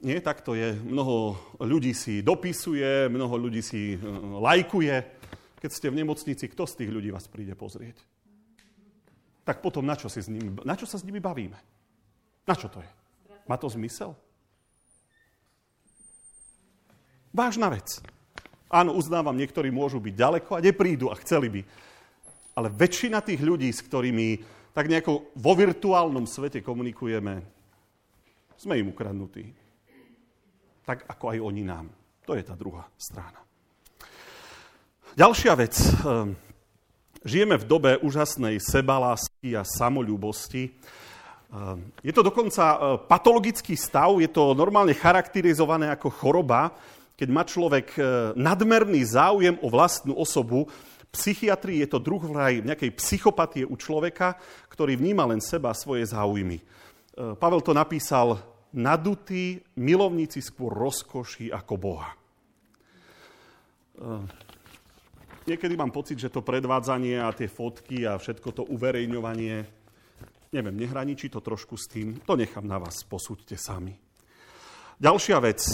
nie, 0.00 0.16
tak 0.24 0.40
to 0.40 0.56
je. 0.56 0.72
Mnoho 0.80 1.36
ľudí 1.60 1.92
si 1.92 2.24
dopisuje, 2.24 3.12
mnoho 3.12 3.36
ľudí 3.36 3.60
si 3.60 4.00
uh, 4.00 4.40
lajkuje. 4.40 4.96
Keď 5.60 5.70
ste 5.70 5.92
v 5.92 6.00
nemocnici, 6.00 6.48
kto 6.48 6.64
z 6.64 6.80
tých 6.80 6.90
ľudí 6.90 7.12
vás 7.12 7.28
príde 7.28 7.52
pozrieť? 7.52 8.00
Tak 9.44 9.60
potom 9.60 9.84
na 9.84 9.92
čo, 9.92 10.08
si 10.08 10.24
s 10.24 10.32
nimi, 10.32 10.56
na 10.64 10.72
čo 10.72 10.88
sa 10.88 10.96
s 10.96 11.04
nimi 11.04 11.20
bavíme? 11.20 11.58
Na 12.48 12.56
čo 12.56 12.72
to 12.72 12.80
je? 12.80 12.90
Má 13.44 13.60
to 13.60 13.68
zmysel? 13.68 14.16
Vážna 17.30 17.70
vec. 17.70 18.02
Áno, 18.70 18.94
uznávam, 18.94 19.34
niektorí 19.34 19.70
môžu 19.70 20.02
byť 20.02 20.14
ďaleko 20.14 20.50
a 20.54 20.62
neprídu 20.62 21.10
a 21.10 21.18
chceli 21.22 21.50
by. 21.50 21.60
Ale 22.58 22.68
väčšina 22.70 23.22
tých 23.22 23.42
ľudí, 23.42 23.70
s 23.70 23.82
ktorými 23.82 24.42
tak 24.74 24.86
nejako 24.86 25.34
vo 25.34 25.52
virtuálnom 25.54 26.26
svete 26.26 26.62
komunikujeme, 26.62 27.42
sme 28.54 28.74
im 28.78 28.90
ukradnutí. 28.94 29.50
Tak 30.86 31.06
ako 31.06 31.34
aj 31.34 31.38
oni 31.42 31.62
nám. 31.66 31.86
To 32.26 32.38
je 32.38 32.46
tá 32.46 32.54
druhá 32.54 32.86
strana. 32.94 33.42
Ďalšia 35.18 35.52
vec. 35.58 35.74
Ehm, 35.80 36.38
žijeme 37.26 37.58
v 37.58 37.66
dobe 37.66 37.90
úžasnej 37.98 38.62
sebalásky 38.62 39.58
a 39.58 39.66
samolúbosti. 39.66 40.70
Ehm, 40.70 41.90
je 42.06 42.14
to 42.14 42.22
dokonca 42.22 42.62
e, 42.62 42.78
patologický 43.10 43.74
stav, 43.74 44.14
je 44.22 44.30
to 44.30 44.54
normálne 44.54 44.94
charakterizované 44.94 45.90
ako 45.90 46.14
choroba, 46.14 46.70
keď 47.20 47.28
má 47.28 47.44
človek 47.44 47.92
e, 47.92 48.02
nadmerný 48.32 49.04
záujem 49.04 49.60
o 49.60 49.68
vlastnú 49.68 50.16
osobu, 50.16 50.72
psychiatrii 51.12 51.84
je 51.84 51.88
to 51.92 52.00
druh 52.00 52.24
vraj 52.24 52.64
nejakej 52.64 52.96
psychopatie 52.96 53.68
u 53.68 53.76
človeka, 53.76 54.40
ktorý 54.72 54.96
vníma 54.96 55.28
len 55.28 55.44
seba 55.44 55.76
svoje 55.76 56.08
záujmy. 56.08 56.56
E, 56.56 56.64
Pavel 57.36 57.60
to 57.60 57.76
napísal, 57.76 58.40
nadutí 58.72 59.60
milovníci 59.76 60.40
skôr 60.40 60.72
rozkoší 60.72 61.52
ako 61.52 61.74
Boha. 61.76 62.08
E, 62.08 62.16
niekedy 65.44 65.76
mám 65.76 65.92
pocit, 65.92 66.16
že 66.16 66.32
to 66.32 66.40
predvádzanie 66.40 67.20
a 67.20 67.36
tie 67.36 67.52
fotky 67.52 68.08
a 68.08 68.16
všetko 68.16 68.48
to 68.56 68.62
uverejňovanie, 68.64 69.68
neviem, 70.56 70.76
nehraničí 70.80 71.28
to 71.28 71.44
trošku 71.44 71.76
s 71.76 71.84
tým, 71.84 72.16
to 72.24 72.32
nechám 72.32 72.64
na 72.64 72.80
vás, 72.80 73.04
posúďte 73.04 73.60
sami. 73.60 74.09
Ďalšia 75.00 75.40
vec, 75.40 75.64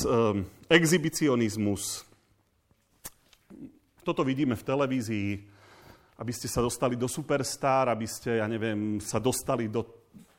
exhibicionizmus, 0.71 2.07
toto 4.07 4.23
vidíme 4.23 4.55
v 4.55 4.63
televízii, 4.63 5.31
aby 6.23 6.31
ste 6.31 6.47
sa 6.47 6.63
dostali 6.63 6.95
do 6.95 7.11
superstar, 7.11 7.91
aby 7.91 8.07
ste, 8.07 8.39
ja 8.39 8.47
neviem, 8.47 9.03
sa 9.03 9.19
dostali 9.19 9.67
do, 9.67 9.83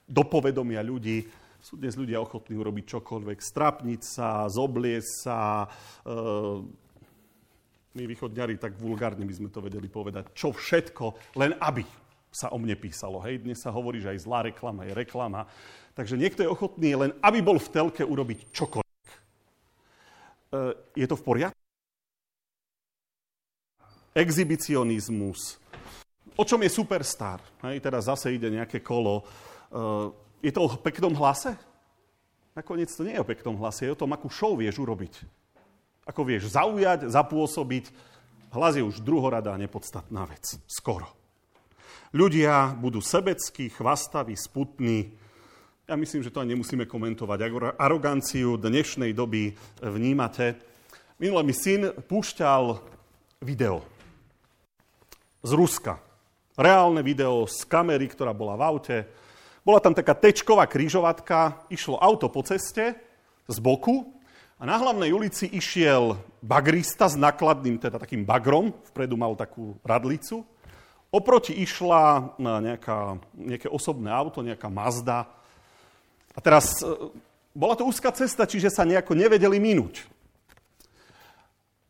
do 0.07 0.23
povedomia 0.23 0.79
ľudí. 0.79 1.27
Sú 1.59 1.75
dnes 1.75 1.99
ľudia 1.99 2.23
ochotní 2.23 2.55
urobiť 2.55 2.95
čokoľvek, 2.95 3.37
strapniť 3.43 4.01
sa, 4.07 4.47
zobliesť 4.47 5.11
sa. 5.19 5.67
E, 6.07 6.15
my 7.91 8.03
východňari 8.07 8.55
tak 8.55 8.79
vulgárne 8.79 9.27
by 9.27 9.35
sme 9.35 9.51
to 9.51 9.59
vedeli 9.59 9.91
povedať. 9.91 10.31
Čo 10.31 10.55
všetko, 10.55 11.35
len 11.35 11.59
aby 11.59 12.06
sa 12.31 12.51
o 12.53 12.57
mne 12.59 12.77
písalo. 12.77 13.21
Hej, 13.23 13.43
dnes 13.43 13.59
sa 13.61 13.73
hovorí, 13.73 14.03
že 14.03 14.13
aj 14.13 14.23
zlá 14.23 14.45
reklama 14.45 14.85
je 14.85 14.93
reklama. 14.93 15.47
Takže 15.97 16.19
niekto 16.19 16.45
je 16.45 16.53
ochotný 16.53 16.93
len, 16.93 17.11
aby 17.25 17.41
bol 17.41 17.57
v 17.57 17.71
telke 17.73 18.05
urobiť 18.05 18.53
čokoľvek. 18.53 19.07
E, 19.07 20.59
je 20.93 21.07
to 21.09 21.17
v 21.17 21.25
poriadku? 21.25 21.67
exhibicionizmus. 24.17 25.61
O 26.37 26.43
čom 26.45 26.61
je 26.65 26.73
superstar? 26.73 27.37
Hej, 27.61 27.85
teraz 27.85 28.09
zase 28.09 28.33
ide 28.33 28.49
nejaké 28.49 28.81
kolo. 28.81 29.21
Uh, 29.69 30.09
je 30.41 30.49
to 30.49 30.65
o 30.65 30.69
peknom 30.81 31.13
hlase? 31.13 31.53
Nakoniec 32.57 32.89
to 32.89 33.05
nie 33.05 33.13
je 33.13 33.21
o 33.21 33.29
peknom 33.29 33.53
hlase, 33.61 33.85
je 33.85 33.93
o 33.93 33.99
tom, 33.99 34.09
akú 34.17 34.33
show 34.33 34.57
vieš 34.57 34.81
urobiť. 34.81 35.21
Ako 36.09 36.25
vieš 36.25 36.49
zaujať, 36.57 37.05
zapôsobiť. 37.13 37.85
Hlas 38.49 38.73
je 38.73 38.83
už 38.85 39.05
druhoradá 39.05 39.53
nepodstatná 39.53 40.25
vec. 40.25 40.57
Skoro. 40.65 41.05
Ľudia 42.15 42.71
budú 42.79 43.03
sebeckí, 43.03 43.67
chvastaví, 43.67 44.31
sputní. 44.39 45.11
Ja 45.91 45.99
myslím, 45.99 46.23
že 46.23 46.31
to 46.31 46.39
ani 46.39 46.55
nemusíme 46.55 46.87
komentovať. 46.87 47.51
Aroganciu 47.75 48.55
dnešnej 48.55 49.11
doby 49.11 49.51
vnímate. 49.83 50.55
Minule 51.19 51.43
mi 51.43 51.51
syn 51.51 51.91
púšťal 51.91 52.79
video 53.43 53.83
z 55.43 55.51
Ruska. 55.51 55.99
Reálne 56.55 57.03
video 57.03 57.43
z 57.43 57.67
kamery, 57.67 58.07
ktorá 58.07 58.31
bola 58.31 58.55
v 58.55 58.63
aute. 58.63 58.97
Bola 59.67 59.83
tam 59.83 59.91
taká 59.91 60.15
tečková 60.15 60.63
krížovatka, 60.63 61.67
išlo 61.67 61.99
auto 61.99 62.31
po 62.31 62.39
ceste 62.39 62.95
z 63.51 63.57
boku 63.59 64.15
a 64.55 64.63
na 64.63 64.79
hlavnej 64.79 65.11
ulici 65.11 65.51
išiel 65.51 66.15
bagrista 66.39 67.11
s 67.11 67.19
nakladným, 67.19 67.75
teda 67.83 67.99
takým 67.99 68.23
bagrom, 68.23 68.71
vpredu 68.95 69.19
mal 69.19 69.35
takú 69.35 69.75
radlicu. 69.83 70.47
Oproti 71.17 71.57
išla 71.57 72.37
nejaká, 72.37 73.17
nejaké 73.33 73.65
osobné 73.73 74.13
auto, 74.13 74.45
nejaká 74.45 74.69
Mazda. 74.69 75.25
A 76.37 76.39
teraz 76.45 76.77
e, 76.85 77.09
bola 77.57 77.73
to 77.73 77.89
úzka 77.89 78.13
cesta, 78.13 78.45
čiže 78.45 78.69
sa 78.69 78.85
nejako 78.85 79.17
nevedeli 79.17 79.57
minúť. 79.57 80.05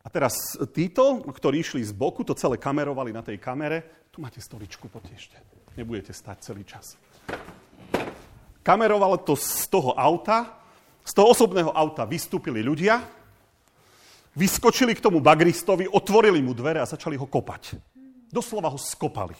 A 0.00 0.08
teraz 0.08 0.32
títo, 0.72 1.20
ktorí 1.28 1.60
išli 1.60 1.84
z 1.84 1.92
boku, 1.92 2.24
to 2.24 2.32
celé 2.32 2.56
kamerovali 2.56 3.12
na 3.12 3.20
tej 3.20 3.36
kamere. 3.36 4.08
Tu 4.08 4.24
máte 4.24 4.40
stoličku, 4.40 4.88
potiešte. 4.88 5.36
Nebudete 5.76 6.16
stať 6.16 6.48
celý 6.48 6.64
čas. 6.64 6.96
Kamerovalo 8.64 9.20
to 9.20 9.36
z 9.36 9.68
toho 9.68 9.92
auta. 9.92 10.56
Z 11.04 11.12
toho 11.12 11.36
osobného 11.36 11.72
auta 11.72 12.08
vystúpili 12.08 12.64
ľudia, 12.64 13.00
vyskočili 14.36 14.92
k 14.92 15.04
tomu 15.04 15.20
bagristovi, 15.24 15.88
otvorili 15.88 16.40
mu 16.40 16.52
dvere 16.52 16.80
a 16.80 16.88
začali 16.88 17.16
ho 17.16 17.24
kopať. 17.24 17.76
Doslova 18.28 18.68
ho 18.68 18.78
skopali. 18.80 19.36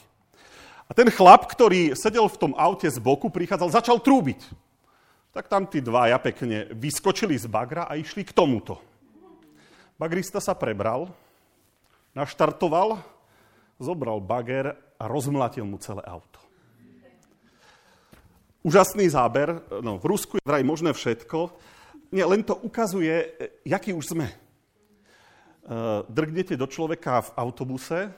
A 0.89 0.97
ten 0.97 1.13
chlap, 1.13 1.45
ktorý 1.45 1.93
sedel 1.93 2.25
v 2.33 2.41
tom 2.41 2.53
aute 2.57 2.89
z 2.89 2.97
boku, 2.97 3.29
prichádzal, 3.29 3.69
začal 3.77 4.01
trúbiť. 4.01 4.41
Tak 5.37 5.53
tam 5.53 5.69
tí 5.69 5.85
dvaja 5.85 6.17
pekne 6.17 6.73
vyskočili 6.73 7.37
z 7.37 7.45
bagra 7.45 7.85
a 7.85 8.01
išli 8.01 8.25
k 8.25 8.33
tomuto. 8.33 8.81
Bagrista 10.01 10.41
sa 10.41 10.57
prebral, 10.57 11.13
naštartoval, 12.17 12.97
zobral 13.77 14.25
bager 14.25 14.73
a 14.97 15.05
rozmlatil 15.05 15.69
mu 15.69 15.77
celé 15.77 16.01
auto. 16.09 16.41
Úžasný 18.65 19.07
záber. 19.13 19.61
No, 19.85 20.03
v 20.03 20.07
Rusku 20.09 20.41
je 20.41 20.49
vraj 20.49 20.67
možné 20.67 20.91
všetko. 20.91 21.53
Nie, 22.11 22.27
len 22.27 22.43
to 22.43 22.57
ukazuje, 22.59 23.29
jaký 23.63 23.93
už 23.93 24.17
sme. 24.17 24.27
E, 24.29 24.35
drgnete 26.09 26.59
do 26.59 26.67
človeka 26.67 27.23
v 27.23 27.31
autobuse, 27.39 28.11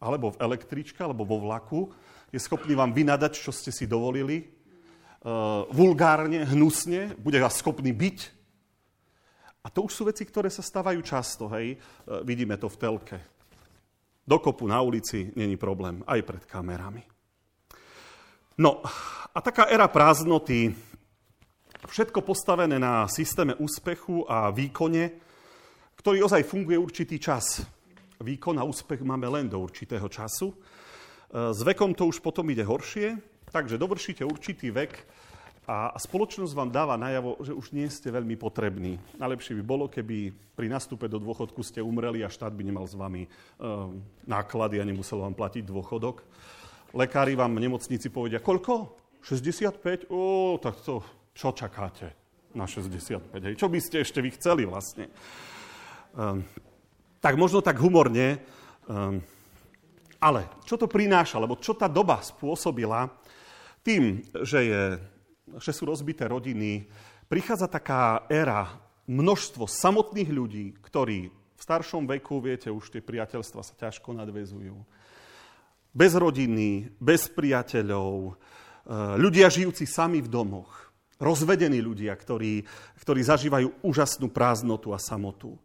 alebo 0.00 0.32
v 0.32 0.40
električke, 0.40 0.98
alebo 1.04 1.28
vo 1.28 1.44
vlaku, 1.44 1.92
je 2.32 2.40
schopný 2.40 2.72
vám 2.72 2.96
vynadať, 2.96 3.36
čo 3.36 3.52
ste 3.52 3.68
si 3.68 3.84
dovolili, 3.84 4.42
e, 4.42 4.46
vulgárne, 5.70 6.48
hnusne, 6.48 7.14
bude 7.20 7.36
vás 7.36 7.60
schopný 7.60 7.92
byť, 7.92 8.40
a 9.60 9.68
to 9.68 9.84
už 9.84 9.92
sú 9.92 10.02
veci, 10.08 10.24
ktoré 10.24 10.48
sa 10.48 10.64
stávajú 10.64 11.00
často, 11.04 11.44
hej. 11.52 11.76
E, 11.76 11.78
vidíme 12.24 12.56
to 12.56 12.72
v 12.72 12.80
telke. 12.80 13.18
Dokopu 14.24 14.64
na 14.64 14.80
ulici 14.80 15.32
není 15.36 15.60
problém, 15.60 16.00
aj 16.08 16.20
pred 16.24 16.44
kamerami. 16.48 17.04
No 18.56 18.80
a 19.32 19.38
taká 19.40 19.68
era 19.68 19.88
prázdnoty, 19.88 20.72
všetko 21.88 22.20
postavené 22.24 22.76
na 22.80 23.08
systéme 23.08 23.56
úspechu 23.56 24.24
a 24.28 24.52
výkone, 24.52 25.16
ktorý 25.96 26.24
ozaj 26.24 26.44
funguje 26.44 26.76
určitý 26.80 27.20
čas. 27.20 27.64
Výkon 28.20 28.60
a 28.60 28.68
úspech 28.68 29.00
máme 29.00 29.24
len 29.32 29.48
do 29.48 29.56
určitého 29.56 30.04
času. 30.12 30.52
E, 30.52 30.56
s 31.56 31.60
vekom 31.64 31.96
to 31.96 32.04
už 32.06 32.20
potom 32.20 32.44
ide 32.52 32.60
horšie, 32.60 33.16
takže 33.48 33.80
dovršíte 33.80 34.22
určitý 34.28 34.68
vek, 34.68 34.92
a 35.70 35.94
spoločnosť 35.94 36.50
vám 36.50 36.74
dáva 36.74 36.98
najavo, 36.98 37.38
že 37.46 37.54
už 37.54 37.70
nie 37.70 37.86
ste 37.86 38.10
veľmi 38.10 38.34
potrební. 38.34 38.98
Najlepšie 39.22 39.54
by 39.60 39.62
bolo, 39.62 39.86
keby 39.86 40.34
pri 40.58 40.66
nastupe 40.66 41.06
do 41.06 41.22
dôchodku 41.22 41.62
ste 41.62 41.78
umreli 41.78 42.26
a 42.26 42.32
štát 42.32 42.50
by 42.50 42.62
nemal 42.66 42.90
s 42.90 42.98
vami 42.98 43.22
e, 43.22 43.28
náklady 44.26 44.82
a 44.82 44.88
nemusel 44.88 45.22
vám 45.22 45.38
platiť 45.38 45.62
dôchodok. 45.62 46.26
Lekári 46.90 47.38
vám 47.38 47.54
v 47.54 47.70
nemocnici 47.70 48.10
povedia, 48.10 48.42
koľko? 48.42 48.98
65? 49.22 50.10
Ó, 50.10 50.58
tak 50.58 50.82
to, 50.82 51.06
čo 51.38 51.54
čakáte 51.54 52.18
na 52.58 52.66
65? 52.66 53.30
Hej? 53.38 53.54
Čo 53.54 53.70
by 53.70 53.78
ste 53.78 54.02
ešte 54.02 54.18
vy 54.18 54.34
chceli 54.34 54.66
vlastne? 54.66 55.06
Um, 56.18 56.42
tak 57.20 57.36
možno 57.36 57.60
tak 57.60 57.76
humorne, 57.78 58.40
um, 58.88 59.20
ale 60.20 60.48
čo 60.64 60.76
to 60.76 60.88
prináša, 60.88 61.40
lebo 61.40 61.60
čo 61.60 61.72
tá 61.76 61.88
doba 61.88 62.20
spôsobila 62.20 63.08
tým, 63.80 64.24
že 64.44 64.60
je 64.64 64.82
že 65.58 65.74
sú 65.74 65.88
rozbité 65.88 66.30
rodiny, 66.30 66.86
prichádza 67.26 67.66
taká 67.66 68.22
éra, 68.30 68.70
množstvo 69.10 69.66
samotných 69.66 70.30
ľudí, 70.30 70.66
ktorí 70.78 71.26
v 71.30 71.62
staršom 71.62 72.06
veku, 72.06 72.38
viete, 72.38 72.70
už 72.70 72.94
tie 72.94 73.02
priateľstva 73.02 73.60
sa 73.66 73.74
ťažko 73.74 74.14
nadvezujú. 74.14 74.78
Bez 75.90 76.14
rodiny, 76.14 76.94
bez 77.02 77.26
priateľov, 77.26 78.14
e, 78.22 78.32
ľudia 79.18 79.50
žijúci 79.50 79.90
sami 79.90 80.22
v 80.22 80.30
domoch. 80.30 80.86
rozvedení 81.20 81.84
ľudia, 81.84 82.16
ktorí, 82.16 82.64
ktorí 82.96 83.20
zažívajú 83.20 83.84
úžasnú 83.84 84.32
prázdnotu 84.32 84.96
a 84.96 84.98
samotu. 85.02 85.60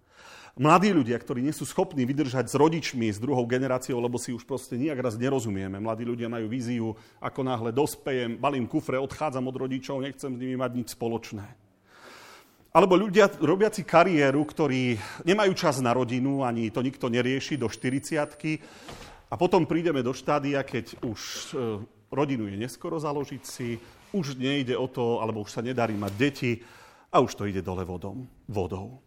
Mladí 0.55 0.95
ľudia, 0.95 1.19
ktorí 1.19 1.43
nie 1.43 1.51
sú 1.51 1.67
schopní 1.67 2.07
vydržať 2.07 2.47
s 2.47 2.55
rodičmi, 2.55 3.11
s 3.11 3.19
druhou 3.19 3.43
generáciou, 3.43 3.99
lebo 3.99 4.15
si 4.15 4.31
už 4.31 4.47
proste 4.47 4.79
nijak 4.79 5.03
raz 5.03 5.19
nerozumieme. 5.19 5.83
Mladí 5.83 6.07
ľudia 6.07 6.31
majú 6.31 6.47
víziu, 6.47 6.95
ako 7.19 7.43
náhle 7.43 7.75
dospejem, 7.75 8.39
balím 8.39 8.63
kufre, 8.63 8.95
odchádzam 8.95 9.51
od 9.51 9.59
rodičov, 9.59 9.99
nechcem 9.99 10.31
s 10.31 10.39
nimi 10.39 10.55
mať 10.55 10.71
nič 10.79 10.87
spoločné. 10.95 11.43
Alebo 12.71 12.95
ľudia 12.95 13.35
robiaci 13.35 13.83
kariéru, 13.83 14.47
ktorí 14.47 14.95
nemajú 15.27 15.51
čas 15.59 15.83
na 15.83 15.91
rodinu, 15.91 16.47
ani 16.47 16.71
to 16.71 16.79
nikto 16.79 17.11
nerieši 17.11 17.59
do 17.59 17.67
40 17.67 18.15
a 19.27 19.35
potom 19.35 19.67
prídeme 19.67 19.99
do 19.99 20.15
štádia, 20.15 20.63
keď 20.63 21.03
už 21.03 21.19
e, 21.19 21.83
rodinu 22.15 22.47
je 22.47 22.55
neskoro 22.55 22.95
založiť 22.95 23.43
si, 23.43 23.75
už 24.15 24.39
nejde 24.39 24.79
o 24.79 24.87
to, 24.87 25.19
alebo 25.19 25.43
už 25.43 25.51
sa 25.51 25.59
nedarí 25.59 25.99
mať 25.99 26.13
deti 26.15 26.51
a 27.11 27.19
už 27.19 27.35
to 27.35 27.43
ide 27.43 27.59
dole 27.59 27.83
vodom, 27.83 28.23
vodou. 28.47 29.03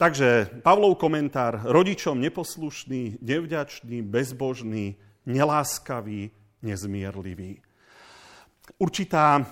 Takže 0.00 0.48
Pavlov 0.64 0.96
komentár, 0.96 1.60
rodičom 1.60 2.16
neposlušný, 2.16 3.20
nevďačný, 3.20 4.00
bezbožný, 4.00 4.96
neláskavý, 5.28 6.32
nezmierlivý. 6.64 7.60
Určitá 8.80 9.44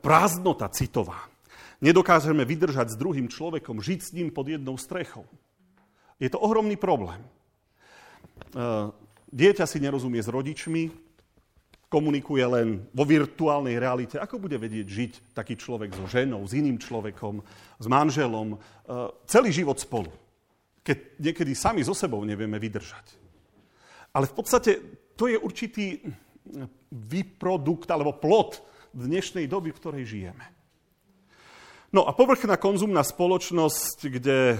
prázdnota 0.00 0.72
citová 0.72 1.28
nedokážeme 1.84 2.48
vydržať 2.48 2.96
s 2.96 2.96
druhým 2.96 3.28
človekom, 3.28 3.84
žiť 3.84 4.00
s 4.00 4.14
ním 4.16 4.32
pod 4.32 4.48
jednou 4.48 4.80
strechou. 4.80 5.28
Je 6.16 6.32
to 6.32 6.40
ohromný 6.40 6.80
problém. 6.80 7.20
E, 7.20 7.28
dieťa 9.36 9.68
si 9.68 9.84
nerozumie 9.84 10.24
s 10.24 10.32
rodičmi, 10.32 11.11
komunikuje 11.92 12.40
len 12.48 12.88
vo 12.96 13.04
virtuálnej 13.04 13.76
realite. 13.76 14.16
Ako 14.16 14.40
bude 14.40 14.56
vedieť 14.56 14.86
žiť 14.88 15.12
taký 15.36 15.60
človek 15.60 15.92
so 15.92 16.08
ženou, 16.08 16.40
s 16.48 16.56
iným 16.56 16.80
človekom, 16.80 17.44
s 17.76 17.86
manželom, 17.86 18.56
e, 18.56 18.58
celý 19.28 19.52
život 19.52 19.76
spolu, 19.76 20.08
keď 20.80 21.20
niekedy 21.20 21.52
sami 21.52 21.84
so 21.84 21.92
sebou 21.92 22.24
nevieme 22.24 22.56
vydržať. 22.56 23.20
Ale 24.16 24.24
v 24.24 24.34
podstate 24.34 24.80
to 25.20 25.28
je 25.28 25.36
určitý 25.36 26.00
vyprodukt 26.88 27.88
alebo 27.92 28.16
plod 28.16 28.64
dnešnej 28.96 29.44
doby, 29.44 29.72
v 29.72 29.80
ktorej 29.80 30.04
žijeme. 30.08 30.44
No 31.92 32.08
a 32.08 32.16
povrchná 32.16 32.56
konzumná 32.56 33.04
spoločnosť, 33.04 33.98
kde 34.08 34.56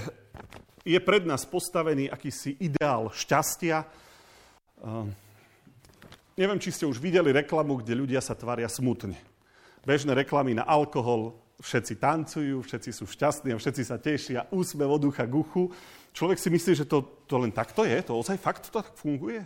je 0.85 0.99
pred 1.01 1.25
nás 1.25 1.49
postavený 1.49 2.05
akýsi 2.13 2.53
ideál 2.61 3.09
šťastia. 3.09 3.89
Neviem, 6.33 6.57
či 6.57 6.73
ste 6.73 6.89
už 6.89 6.97
videli 6.97 7.29
reklamu, 7.29 7.77
kde 7.77 7.93
ľudia 7.93 8.21
sa 8.21 8.33
tvária 8.33 8.65
smutne. 8.65 9.17
Bežné 9.85 10.17
reklamy 10.17 10.57
na 10.57 10.65
alkohol, 10.65 11.37
všetci 11.61 12.01
tancujú, 12.01 12.65
všetci 12.65 12.89
sú 12.89 13.05
šťastní 13.05 13.53
a 13.53 13.61
všetci 13.61 13.83
sa 13.85 14.01
tešia, 14.01 14.49
úsmev 14.49 14.89
od 14.89 15.01
ducha 15.05 15.29
k 15.29 15.33
uchu. 15.37 15.69
Človek 16.09 16.41
si 16.41 16.49
myslí, 16.49 16.73
že 16.73 16.89
to, 16.89 17.05
to 17.29 17.35
len 17.37 17.53
takto 17.53 17.85
je, 17.85 18.01
to 18.01 18.17
ozaj 18.17 18.41
fakt 18.41 18.65
to 18.65 18.73
tak 18.73 18.97
funguje? 18.97 19.45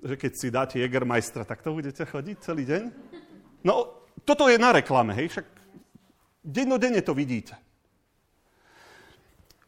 Že 0.00 0.14
keď 0.16 0.32
si 0.32 0.48
dáte 0.48 0.76
Jägermeistra, 0.80 1.44
tak 1.44 1.60
to 1.60 1.76
budete 1.76 2.02
chodiť 2.02 2.36
celý 2.40 2.64
deň? 2.64 2.82
No, 3.62 4.06
toto 4.24 4.48
je 4.48 4.56
na 4.56 4.72
reklame, 4.72 5.12
hej, 5.12 5.28
však 5.28 5.46
Dennodenne 6.42 7.04
to 7.06 7.14
vidíte. 7.14 7.54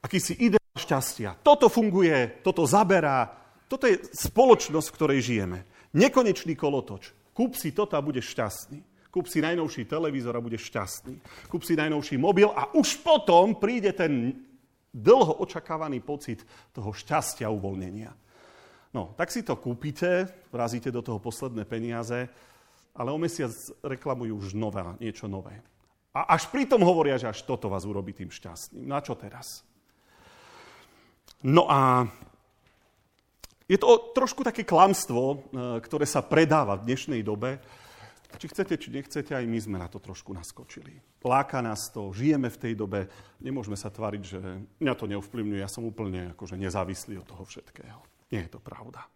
Akýsi 0.02 0.34
ideál 0.36 0.74
šťastia. 0.74 1.38
Toto 1.40 1.70
funguje, 1.70 2.42
toto 2.42 2.66
zaberá. 2.66 3.30
Toto 3.70 3.86
je 3.86 4.02
spoločnosť, 4.10 4.88
v 4.90 4.96
ktorej 4.98 5.20
žijeme. 5.22 5.64
Nekonečný 5.94 6.58
kolotoč. 6.58 7.14
Kúp 7.34 7.54
si 7.54 7.70
toto 7.70 7.94
a 7.94 8.02
budeš 8.02 8.34
šťastný. 8.34 8.78
Kúp 9.14 9.30
si 9.30 9.38
najnovší 9.38 9.86
televízor 9.86 10.34
a 10.34 10.42
budeš 10.42 10.66
šťastný. 10.74 11.22
Kúp 11.46 11.62
si 11.62 11.78
najnovší 11.78 12.18
mobil 12.18 12.50
a 12.50 12.66
už 12.74 12.98
potom 13.06 13.54
príde 13.54 13.94
ten 13.94 14.34
dlho 14.90 15.38
očakávaný 15.42 16.02
pocit 16.02 16.42
toho 16.74 16.90
šťastia 16.90 17.46
uvoľnenia. 17.46 18.10
No, 18.94 19.14
tak 19.18 19.30
si 19.30 19.42
to 19.42 19.58
kúpite, 19.58 20.30
vrazíte 20.54 20.90
do 20.94 21.02
toho 21.02 21.18
posledné 21.18 21.66
peniaze, 21.66 22.30
ale 22.94 23.10
o 23.10 23.18
mesiac 23.18 23.50
reklamujú 23.82 24.38
už 24.38 24.54
nové, 24.54 24.86
niečo 25.02 25.26
nové. 25.26 25.58
A 26.14 26.38
až 26.38 26.46
pritom 26.46 26.78
hovoria, 26.78 27.18
že 27.18 27.26
až 27.26 27.42
toto 27.42 27.66
vás 27.66 27.82
urobí 27.82 28.14
tým 28.14 28.30
šťastným. 28.30 28.86
Na 28.86 29.02
čo 29.02 29.18
teraz? 29.18 29.66
No 31.42 31.66
a 31.66 32.06
je 33.64 33.78
to 33.80 34.12
trošku 34.12 34.44
také 34.44 34.62
klamstvo, 34.62 35.22
e, 35.24 35.36
ktoré 35.80 36.04
sa 36.04 36.20
predáva 36.20 36.76
v 36.76 36.86
dnešnej 36.92 37.20
dobe. 37.24 37.58
Či 38.34 38.50
chcete, 38.50 38.74
či 38.74 38.90
nechcete, 38.90 39.30
aj 39.30 39.46
my 39.46 39.58
sme 39.62 39.76
na 39.78 39.86
to 39.86 40.02
trošku 40.02 40.34
naskočili. 40.34 40.98
Láka 41.22 41.62
nás 41.62 41.86
to, 41.94 42.10
žijeme 42.10 42.50
v 42.50 42.60
tej 42.60 42.74
dobe, 42.74 43.06
nemôžeme 43.38 43.78
sa 43.78 43.94
tváriť, 43.94 44.22
že 44.26 44.40
mňa 44.82 44.94
to 44.98 45.06
neovplyvňuje, 45.06 45.62
ja 45.62 45.70
som 45.70 45.86
úplne 45.86 46.34
akože 46.34 46.58
nezávislý 46.58 47.22
od 47.22 47.30
toho 47.30 47.46
všetkého. 47.46 48.02
Nie 48.34 48.50
je 48.50 48.58
to 48.58 48.60
pravda. 48.60 49.06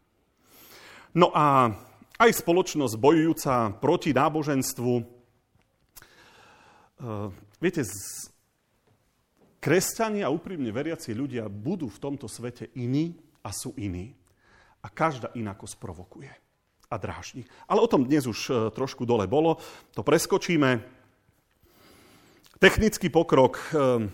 No 1.18 1.34
a 1.34 1.74
aj 2.22 2.30
spoločnosť 2.30 2.94
bojujúca 2.94 3.74
proti 3.82 4.14
náboženstvu 4.14 5.18
Uh, 6.98 7.30
viete, 7.62 7.86
kresťania 9.62 10.26
a 10.26 10.34
úprimne 10.34 10.74
veriaci 10.74 11.14
ľudia 11.14 11.46
budú 11.46 11.86
v 11.86 12.02
tomto 12.02 12.26
svete 12.26 12.74
iní 12.74 13.14
a 13.46 13.54
sú 13.54 13.70
iní. 13.78 14.18
A 14.82 14.88
každá 14.88 15.34
inako 15.34 15.66
sprovokuje 15.66 16.30
a 16.88 16.96
dráždi. 16.96 17.44
Ale 17.68 17.84
o 17.84 17.90
tom 17.90 18.04
dnes 18.06 18.24
už 18.24 18.38
uh, 18.48 18.56
trošku 18.72 19.04
dole 19.04 19.26
bolo. 19.28 19.60
To 19.92 20.00
preskočíme. 20.00 20.80
Technický 22.58 23.12
pokrok 23.12 23.60
uh, 23.70 24.06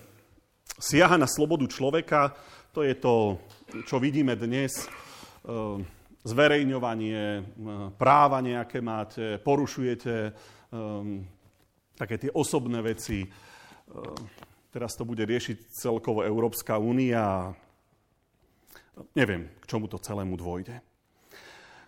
siaha 0.79 1.17
na 1.17 1.29
slobodu 1.31 1.67
človeka. 1.71 2.35
To 2.75 2.83
je 2.83 2.95
to, 2.99 3.39
čo 3.87 4.03
vidíme 4.03 4.35
dnes. 4.35 4.91
Zverejňovanie, 6.27 7.55
práva 7.95 8.43
nejaké 8.43 8.83
máte, 8.83 9.39
porušujete 9.39 10.35
také 11.95 12.19
tie 12.19 12.31
osobné 12.35 12.83
veci. 12.83 13.23
E, 13.23 13.29
teraz 14.75 14.99
to 14.99 15.07
bude 15.07 15.23
riešiť 15.23 15.71
celkovo 15.71 16.27
Európska 16.27 16.79
únia. 16.79 17.55
Neviem, 19.15 19.51
k 19.63 19.65
čomu 19.67 19.91
to 19.91 19.99
celému 19.99 20.39
dôjde. 20.39 20.79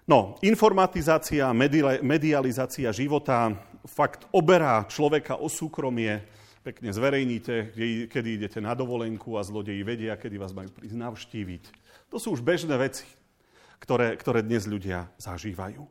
No, 0.06 0.38
informatizácia, 0.42 1.50
medializácia 2.02 2.94
života 2.94 3.58
fakt 3.86 4.30
oberá 4.30 4.86
človeka 4.86 5.42
o 5.42 5.50
súkromie. 5.50 6.22
Pekne 6.62 6.94
zverejníte, 6.94 7.74
kedy 8.10 8.28
idete 8.38 8.58
na 8.62 8.74
dovolenku 8.74 9.34
a 9.38 9.46
zlodeji 9.46 9.82
vedia, 9.82 10.18
kedy 10.18 10.38
vás 10.38 10.54
majú 10.54 10.70
prísť 10.70 10.98
navštíviť. 10.98 11.62
To 12.10 12.22
sú 12.22 12.38
už 12.38 12.42
bežné 12.42 12.74
veci, 12.78 13.06
ktoré, 13.82 14.14
ktoré 14.14 14.46
dnes 14.46 14.66
ľudia 14.66 15.10
zažívajú. 15.18 15.82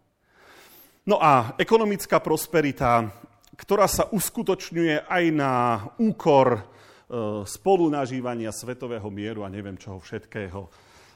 No 1.06 1.20
a 1.20 1.56
ekonomická 1.60 2.20
prosperita 2.24 3.12
ktorá 3.56 3.88
sa 3.88 4.12
uskutočňuje 4.12 5.08
aj 5.08 5.24
na 5.32 5.52
úkor 5.96 6.60
e, 6.60 6.62
spolunažívania 7.48 8.52
svetového 8.52 9.08
mieru 9.08 9.48
a 9.48 9.52
neviem 9.52 9.80
čoho 9.80 9.98
všetkého. 10.04 10.68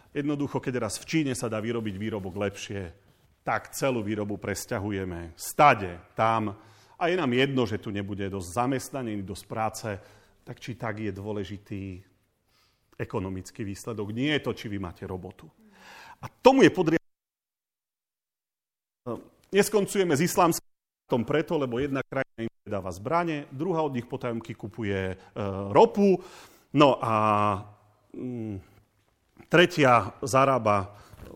Jednoducho, 0.10 0.58
keď 0.58 0.90
raz 0.90 0.98
v 0.98 1.06
Číne 1.06 1.34
sa 1.38 1.46
dá 1.46 1.62
vyrobiť 1.62 1.96
výrobok 1.98 2.34
lepšie, 2.34 2.82
tak 3.46 3.74
celú 3.74 4.02
výrobu 4.02 4.42
presťahujeme 4.42 5.38
stade, 5.38 6.02
tam. 6.18 6.58
A 7.00 7.08
je 7.08 7.16
nám 7.16 7.32
jedno, 7.34 7.64
že 7.70 7.78
tu 7.78 7.94
nebude 7.94 8.26
dosť 8.30 8.50
zamestnaní, 8.50 9.22
dosť 9.22 9.46
práce, 9.46 9.90
tak 10.44 10.58
či 10.60 10.76
tak 10.76 11.00
je 11.00 11.14
dôležitý 11.14 12.02
ekonomický 13.00 13.64
výsledok. 13.64 14.12
Nie 14.12 14.38
je 14.38 14.46
to, 14.50 14.52
či 14.54 14.66
vy 14.68 14.78
máte 14.82 15.08
robotu. 15.08 15.48
A 16.20 16.28
tomu 16.28 16.68
je 16.68 16.72
podriadené. 16.74 17.00
Neskoncujeme 19.50 20.14
s 20.18 20.26
islamským 20.26 20.70
tom 21.10 21.26
preto, 21.26 21.58
lebo 21.58 21.82
jedna 21.82 22.06
krajina 22.06 22.46
im 22.46 22.70
dáva 22.70 22.94
zbranie, 22.94 23.50
druhá 23.50 23.82
od 23.82 23.98
nich 23.98 24.06
potajomky 24.06 24.54
kupuje 24.54 25.00
e, 25.10 25.16
ropu, 25.74 26.22
no 26.78 27.02
a 27.02 27.14
mm, 28.14 28.69
tretia 29.50 30.14
zarába 30.22 30.94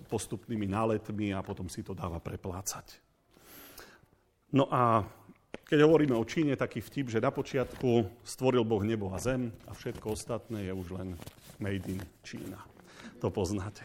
postupnými 0.08 0.70
náletmi 0.70 1.34
a 1.34 1.42
potom 1.42 1.66
si 1.68 1.82
to 1.82 1.98
dáva 1.98 2.22
preplácať. 2.22 3.02
No 4.54 4.70
a 4.70 5.02
keď 5.66 5.90
hovoríme 5.90 6.14
o 6.14 6.24
Číne, 6.24 6.54
taký 6.54 6.80
vtip, 6.80 7.10
že 7.10 7.24
na 7.24 7.34
počiatku 7.34 8.22
stvoril 8.22 8.62
Boh 8.62 8.86
nebo 8.86 9.10
a 9.10 9.18
zem 9.18 9.50
a 9.66 9.74
všetko 9.74 10.14
ostatné 10.14 10.70
je 10.70 10.74
už 10.74 10.88
len 10.94 11.18
made 11.58 11.90
in 11.90 11.98
Čína. 12.22 12.62
To 13.18 13.34
poznáte. 13.34 13.82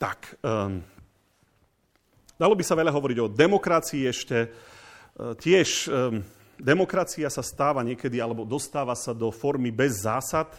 Tak, 0.00 0.40
um, 0.40 0.80
Dalo 2.42 2.58
by 2.58 2.64
sa 2.66 2.74
veľa 2.74 2.90
hovoriť 2.90 3.18
o 3.22 3.30
demokracii 3.30 4.02
ešte. 4.10 4.38
E, 4.42 4.48
tiež 5.38 5.86
e, 5.86 6.26
demokracia 6.58 7.30
sa 7.30 7.38
stáva 7.38 7.86
niekedy, 7.86 8.18
alebo 8.18 8.42
dostáva 8.42 8.98
sa 8.98 9.14
do 9.14 9.30
formy 9.30 9.70
bez 9.70 10.02
zásad, 10.02 10.50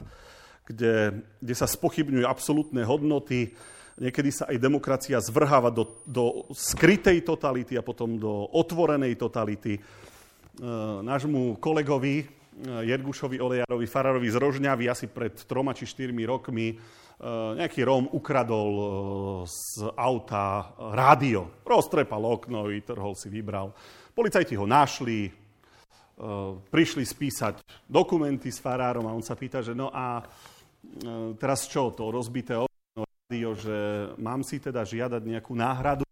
kde, 0.63 1.25
kde 1.43 1.53
sa 1.55 1.67
spochybňujú 1.67 2.25
absolútne 2.27 2.83
hodnoty, 2.87 3.51
Niekedy 3.93 4.29
sa 4.33 4.49
aj 4.49 4.57
demokracia 4.57 5.21
zvrháva 5.21 5.69
do, 5.69 5.85
do 6.09 6.49
skrytej 6.49 7.21
totality 7.21 7.77
a 7.77 7.85
potom 7.85 8.17
do 8.17 8.49
otvorenej 8.49 9.13
totality. 9.13 9.77
E, 9.77 9.81
nášmu 11.05 11.61
kolegovi 11.61 12.25
e, 12.25 12.25
Jergušovi 12.89 13.37
Olejarovi, 13.37 13.85
farárovi 13.85 14.33
z 14.33 14.37
Rožňavy 14.41 14.89
asi 14.89 15.05
pred 15.05 15.37
troma 15.45 15.77
či 15.77 15.85
štyrmi 15.85 16.25
rokmi 16.25 16.73
e, 16.73 16.75
nejaký 17.61 17.85
Róm 17.85 18.09
ukradol 18.09 19.45
z 19.45 19.85
auta 19.93 20.73
rádio. 20.89 21.61
Roztrepal 21.61 22.25
okno, 22.25 22.65
vytrhol 22.65 23.13
si, 23.13 23.29
vybral. 23.29 23.77
Policajti 24.13 24.57
ho 24.57 24.65
našli, 24.65 25.29
prišli 26.69 27.01
spísať 27.01 27.65
dokumenty 27.89 28.53
s 28.53 28.61
farárom 28.61 29.09
a 29.09 29.17
on 29.17 29.25
sa 29.25 29.33
pýta, 29.33 29.65
že 29.65 29.73
no 29.73 29.89
a 29.89 30.21
teraz 31.39 31.65
čo, 31.67 31.91
to 31.91 32.13
rozbité 32.13 32.59
okno 32.59 33.03
rádio, 33.27 33.55
že 33.57 33.77
mám 34.21 34.45
si 34.45 34.61
teda 34.61 34.85
žiadať 34.85 35.21
nejakú 35.23 35.53
náhradu. 35.57 36.05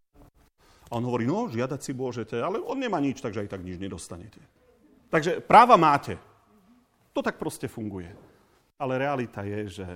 A 0.91 0.99
on 0.99 1.07
hovorí, 1.07 1.23
no, 1.23 1.47
žiadať 1.47 1.79
si 1.79 1.91
môžete, 1.95 2.36
ale 2.36 2.60
on 2.60 2.75
nemá 2.75 2.99
nič, 2.99 3.23
takže 3.23 3.47
aj 3.47 3.51
tak 3.55 3.63
nič 3.63 3.79
nedostanete. 3.79 4.41
Takže 5.07 5.39
práva 5.43 5.79
máte. 5.79 6.19
To 7.15 7.23
tak 7.23 7.39
proste 7.39 7.71
funguje. 7.71 8.12
Ale 8.79 8.99
realita 8.99 9.43
je, 9.43 9.84
že 9.84 9.88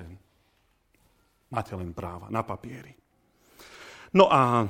máte 1.52 1.76
len 1.76 1.92
práva 1.92 2.32
na 2.32 2.44
papieri. 2.44 2.96
No 4.16 4.32
a 4.32 4.68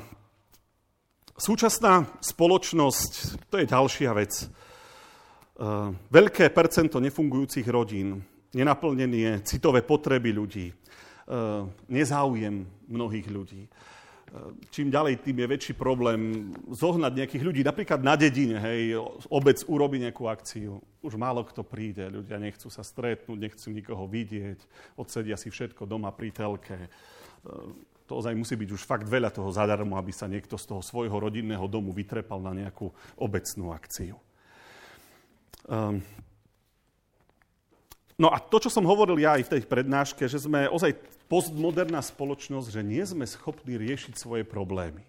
súčasná 1.37 2.07
spoločnosť, 2.23 3.11
to 3.51 3.61
je 3.61 3.65
ďalšia 3.69 4.11
vec. 4.17 4.33
Uh, 5.55 5.93
veľké 6.11 6.49
percento 6.51 6.97
nefungujúcich 6.99 7.67
rodín, 7.69 8.19
nenaplnenie 8.55 9.43
citové 9.43 9.83
potreby 9.83 10.31
ľudí, 10.31 10.71
Eh, 11.25 11.61
nezáujem 11.89 12.69
mnohých 12.85 13.25
ľudí. 13.33 13.65
Eh, 13.65 14.69
čím 14.69 14.93
ďalej, 14.93 15.25
tým 15.25 15.41
je 15.41 15.51
väčší 15.57 15.73
problém 15.73 16.53
zohnať 16.69 17.17
nejakých 17.17 17.43
ľudí. 17.49 17.61
Napríklad 17.65 18.05
na 18.05 18.13
dedine, 18.13 18.61
hej, 18.61 19.01
obec 19.33 19.57
urobí 19.65 19.97
nejakú 19.97 20.29
akciu. 20.29 20.77
Už 21.01 21.17
málo 21.17 21.41
kto 21.41 21.65
príde, 21.65 22.05
ľudia 22.13 22.37
nechcú 22.37 22.69
sa 22.69 22.85
stretnúť, 22.85 23.41
nechcú 23.41 23.73
nikoho 23.73 24.05
vidieť, 24.05 24.61
odsedia 25.01 25.33
si 25.33 25.49
všetko 25.49 25.89
doma 25.89 26.13
pri 26.13 26.29
telke. 26.29 26.77
Eh, 26.77 26.89
to 28.05 28.21
ozaj 28.21 28.37
musí 28.37 28.53
byť 28.53 28.69
už 28.69 28.85
fakt 28.85 29.09
veľa 29.09 29.33
toho 29.33 29.49
zadarmo, 29.49 29.97
aby 29.97 30.13
sa 30.13 30.29
niekto 30.29 30.61
z 30.61 30.69
toho 30.69 30.85
svojho 30.85 31.17
rodinného 31.17 31.65
domu 31.65 31.89
vytrepal 31.89 32.37
na 32.37 32.53
nejakú 32.53 32.93
obecnú 33.17 33.73
akciu. 33.73 34.21
Um, 35.65 36.05
No 38.15 38.31
a 38.31 38.39
to, 38.39 38.63
čo 38.63 38.71
som 38.71 38.87
hovoril 38.87 39.19
ja 39.19 39.35
aj 39.35 39.43
v 39.47 39.51
tej 39.59 39.61
prednáške, 39.67 40.23
že 40.31 40.39
sme 40.39 40.71
ozaj 40.71 40.95
postmoderná 41.27 41.99
spoločnosť, 41.99 42.67
že 42.71 42.81
nie 42.81 43.03
sme 43.03 43.27
schopní 43.27 43.75
riešiť 43.75 44.15
svoje 44.15 44.47
problémy. 44.47 45.03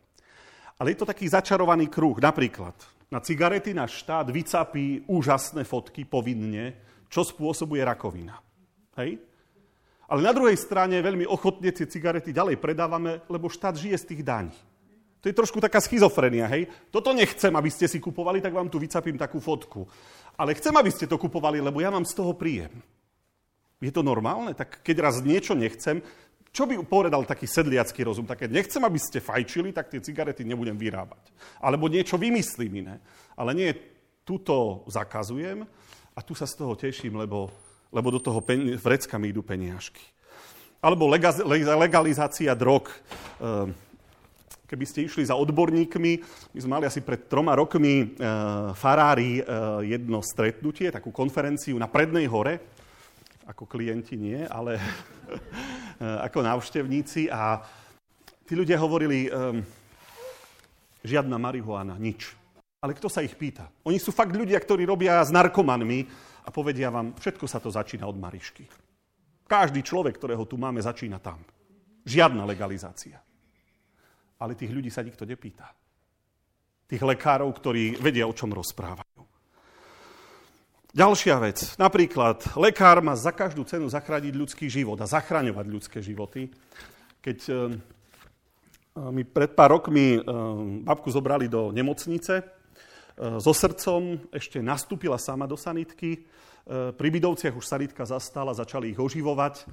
Ale 0.76 0.92
je 0.92 0.98
to 0.98 1.08
taký 1.08 1.30
začarovaný 1.30 1.86
kruh. 1.86 2.18
Napríklad 2.18 2.74
na 3.06 3.22
cigarety 3.22 3.70
náš 3.70 4.02
štát 4.02 4.26
vycapí 4.26 5.06
úžasné 5.06 5.62
fotky 5.62 6.02
povinne, 6.02 6.74
čo 7.06 7.22
spôsobuje 7.22 7.78
rakovina. 7.86 8.42
Hej? 8.98 9.22
Ale 10.10 10.20
na 10.26 10.34
druhej 10.34 10.58
strane 10.58 10.98
veľmi 10.98 11.30
ochotne 11.30 11.70
tie 11.70 11.86
cigarety 11.86 12.34
ďalej 12.34 12.58
predávame, 12.58 13.22
lebo 13.30 13.46
štát 13.46 13.78
žije 13.78 13.96
z 14.02 14.08
tých 14.10 14.22
daní. 14.26 14.54
To 15.22 15.30
je 15.30 15.34
trošku 15.34 15.58
taká 15.58 15.82
schizofrenia, 15.82 16.46
hej? 16.46 16.70
Toto 16.94 17.10
nechcem, 17.10 17.50
aby 17.50 17.66
ste 17.66 17.90
si 17.90 17.98
kupovali, 17.98 18.38
tak 18.38 18.54
vám 18.54 18.70
tu 18.70 18.78
vycapím 18.78 19.18
takú 19.18 19.42
fotku. 19.42 19.82
Ale 20.38 20.54
chcem, 20.54 20.70
aby 20.70 20.90
ste 20.94 21.10
to 21.10 21.18
kupovali, 21.18 21.58
lebo 21.58 21.82
ja 21.82 21.90
mám 21.90 22.06
z 22.06 22.14
toho 22.14 22.30
príjem. 22.30 22.70
Je 23.80 23.92
to 23.92 24.00
normálne? 24.00 24.56
Tak 24.56 24.80
keď 24.80 24.96
raz 25.04 25.20
niečo 25.20 25.52
nechcem, 25.52 26.00
čo 26.56 26.64
by 26.64 26.80
povedal 26.88 27.28
taký 27.28 27.44
sedliacký 27.44 28.00
rozum? 28.00 28.24
Tak 28.24 28.48
keď 28.48 28.50
nechcem, 28.56 28.80
aby 28.80 28.96
ste 28.96 29.20
fajčili, 29.20 29.76
tak 29.76 29.92
tie 29.92 30.00
cigarety 30.00 30.40
nebudem 30.40 30.72
vyrábať. 30.72 31.28
Alebo 31.60 31.84
niečo 31.84 32.16
vymyslím 32.16 32.80
iné. 32.80 32.96
Ale 33.36 33.52
nie, 33.52 33.76
tuto 34.24 34.80
zakazujem 34.88 35.68
a 36.16 36.20
tu 36.24 36.32
sa 36.32 36.48
z 36.48 36.56
toho 36.56 36.72
teším, 36.72 37.20
lebo, 37.20 37.52
lebo 37.92 38.08
do 38.08 38.16
toho 38.16 38.40
pen, 38.40 38.72
vrecka 38.80 39.20
mi 39.20 39.36
idú 39.36 39.44
peniažky. 39.44 40.00
Alebo 40.80 41.12
legalizácia 41.76 42.56
drog. 42.56 42.88
Ehm, 43.36 43.76
keby 44.64 44.84
ste 44.88 45.04
išli 45.04 45.28
za 45.28 45.36
odborníkmi, 45.36 46.12
my 46.56 46.58
sme 46.58 46.72
mali 46.80 46.88
asi 46.88 47.04
pred 47.04 47.28
troma 47.30 47.54
rokmi 47.54 48.18
farári 48.74 49.38
jedno 49.86 50.18
stretnutie, 50.26 50.90
takú 50.90 51.14
konferenciu 51.14 51.78
na 51.78 51.86
Prednej 51.86 52.26
hore, 52.26 52.58
ako 53.46 53.64
klienti 53.70 54.18
nie, 54.18 54.42
ale 54.42 54.76
ako 56.26 56.42
návštevníci. 56.42 57.30
A 57.30 57.62
tí 58.42 58.58
ľudia 58.58 58.76
hovorili, 58.82 59.30
um, 59.30 59.62
žiadna 61.06 61.38
marihuana, 61.38 61.94
nič. 61.96 62.34
Ale 62.82 62.92
kto 62.92 63.06
sa 63.10 63.22
ich 63.22 63.34
pýta? 63.38 63.70
Oni 63.86 63.96
sú 63.98 64.10
fakt 64.10 64.34
ľudia, 64.34 64.58
ktorí 64.58 64.84
robia 64.84 65.22
s 65.22 65.30
narkomanmi 65.30 66.06
a 66.46 66.48
povedia 66.54 66.90
vám, 66.90 67.14
všetko 67.18 67.46
sa 67.46 67.62
to 67.62 67.70
začína 67.70 68.06
od 68.06 68.18
Marišky. 68.18 68.66
Každý 69.46 69.82
človek, 69.82 70.18
ktorého 70.18 70.42
tu 70.46 70.58
máme, 70.58 70.82
začína 70.82 71.22
tam. 71.22 71.38
Žiadna 72.06 72.46
legalizácia. 72.46 73.18
Ale 74.38 74.54
tých 74.54 74.70
ľudí 74.70 74.90
sa 74.90 75.02
nikto 75.02 75.26
nepýta. 75.26 75.70
Tých 76.86 77.02
lekárov, 77.02 77.50
ktorí 77.50 77.98
vedia, 77.98 78.30
o 78.30 78.36
čom 78.36 78.54
rozprávajú. 78.54 79.25
Ďalšia 80.96 81.36
vec. 81.44 81.76
Napríklad, 81.76 82.56
lekár 82.56 83.04
má 83.04 83.12
za 83.12 83.28
každú 83.28 83.68
cenu 83.68 83.84
zachrániť 83.84 84.32
ľudský 84.32 84.64
život 84.64 84.96
a 84.96 85.04
zachraňovať 85.04 85.66
ľudské 85.68 86.00
životy. 86.00 86.48
Keď 87.20 87.38
e, 87.52 87.52
mi 89.12 89.20
pred 89.28 89.52
pár 89.52 89.76
rokmi 89.76 90.16
e, 90.16 90.20
babku 90.88 91.12
zobrali 91.12 91.52
do 91.52 91.68
nemocnice 91.68 92.40
so 93.16 93.52
srdcom, 93.52 94.24
ešte 94.32 94.64
nastúpila 94.64 95.20
sama 95.20 95.44
do 95.44 95.56
sanitky. 95.56 96.24
Pri 96.68 97.08
Bidovciach 97.12 97.56
už 97.56 97.64
sanitka 97.64 98.04
zastala, 98.04 98.56
začali 98.56 98.92
ich 98.92 99.00
oživovať. 99.00 99.68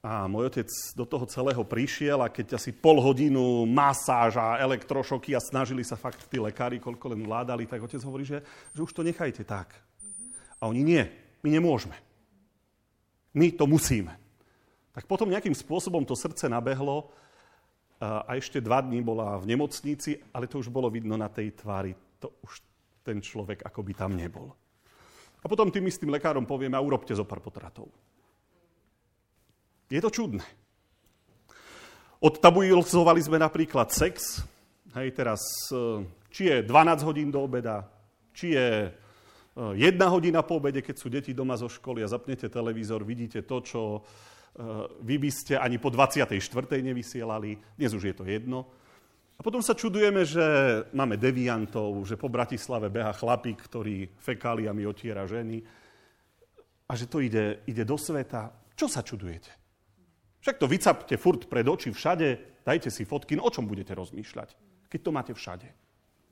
A 0.00 0.28
môj 0.28 0.48
otec 0.48 0.68
do 0.96 1.04
toho 1.04 1.28
celého 1.28 1.60
prišiel 1.64 2.24
a 2.24 2.32
keď 2.32 2.56
asi 2.56 2.72
pol 2.72 3.00
hodinu 3.00 3.68
masáž 3.68 4.40
a 4.40 4.60
elektrošoky 4.64 5.32
a 5.36 5.44
snažili 5.44 5.84
sa 5.84 5.96
fakt 5.96 6.24
tí 6.28 6.40
lekári, 6.40 6.80
koľko 6.80 7.12
len 7.12 7.24
vládali, 7.24 7.68
tak 7.68 7.84
otec 7.84 8.00
hovorí, 8.04 8.24
že, 8.24 8.40
že 8.72 8.80
už 8.84 8.92
to 8.96 9.04
nechajte 9.04 9.44
tak 9.44 9.72
a 10.58 10.66
oni 10.66 10.82
nie, 10.82 11.02
my 11.42 11.48
nemôžeme. 11.50 11.94
My 13.34 13.54
to 13.54 13.70
musíme. 13.70 14.14
Tak 14.92 15.06
potom 15.06 15.30
nejakým 15.30 15.54
spôsobom 15.54 16.02
to 16.02 16.18
srdce 16.18 16.50
nabehlo 16.50 17.14
a 18.02 18.34
ešte 18.38 18.62
dva 18.62 18.82
dní 18.82 19.02
bola 19.02 19.38
v 19.38 19.54
nemocnici, 19.54 20.18
ale 20.34 20.50
to 20.50 20.58
už 20.58 20.70
bolo 20.70 20.90
vidno 20.90 21.14
na 21.14 21.30
tej 21.30 21.54
tvári. 21.54 21.94
To 22.22 22.42
už 22.42 22.62
ten 23.02 23.22
človek 23.22 23.62
akoby 23.62 23.94
tam 23.94 24.18
nebol. 24.18 24.54
A 25.38 25.46
potom 25.46 25.70
tým 25.70 25.86
istým 25.86 26.10
lekárom 26.10 26.46
povieme, 26.46 26.74
a 26.74 26.82
urobte 26.82 27.14
zo 27.14 27.22
pár 27.22 27.38
potratov. 27.38 27.90
Je 29.86 30.02
to 30.02 30.10
čudné. 30.10 30.42
Odtabuizovali 32.18 33.22
sme 33.22 33.38
napríklad 33.38 33.94
sex. 33.94 34.42
Hej, 34.98 35.14
teraz, 35.14 35.40
e, 35.70 36.02
či 36.34 36.50
je 36.50 36.66
12 36.66 37.06
hodín 37.06 37.30
do 37.30 37.46
obeda, 37.46 37.86
či 38.34 38.58
je 38.58 38.90
jedna 39.74 40.06
hodina 40.06 40.46
po 40.46 40.62
obede, 40.62 40.78
keď 40.82 40.96
sú 40.96 41.10
deti 41.10 41.34
doma 41.34 41.58
zo 41.58 41.66
školy 41.66 42.06
a 42.06 42.10
zapnete 42.10 42.46
televízor, 42.46 43.02
vidíte 43.02 43.42
to, 43.42 43.58
čo 43.58 43.80
eh, 43.98 44.86
vy 45.02 45.16
by 45.18 45.30
ste 45.34 45.58
ani 45.58 45.82
po 45.82 45.90
24. 45.90 46.38
nevysielali. 46.78 47.58
Dnes 47.74 47.90
už 47.90 48.04
je 48.10 48.14
to 48.14 48.24
jedno. 48.24 48.70
A 49.38 49.40
potom 49.46 49.62
sa 49.62 49.78
čudujeme, 49.78 50.26
že 50.26 50.42
máme 50.90 51.14
deviantov, 51.14 52.02
že 52.02 52.18
po 52.18 52.26
Bratislave 52.26 52.90
beha 52.90 53.14
chlapík, 53.14 53.62
ktorý 53.70 54.10
fekáliami 54.18 54.82
otiera 54.82 55.30
ženy 55.30 55.62
a 56.90 56.92
že 56.98 57.06
to 57.06 57.22
ide, 57.22 57.62
ide 57.70 57.86
do 57.86 57.94
sveta. 57.94 58.50
Čo 58.74 58.90
sa 58.90 59.06
čudujete? 59.06 59.54
Však 60.42 60.58
to 60.58 60.66
vycapte 60.66 61.14
furt 61.14 61.46
pred 61.46 61.66
oči 61.66 61.94
všade, 61.94 62.62
dajte 62.66 62.90
si 62.90 63.06
fotky, 63.06 63.38
no 63.38 63.46
o 63.46 63.54
čom 63.54 63.70
budete 63.70 63.94
rozmýšľať, 63.94 64.58
keď 64.90 65.00
to 65.06 65.10
máte 65.14 65.32
všade. 65.34 65.70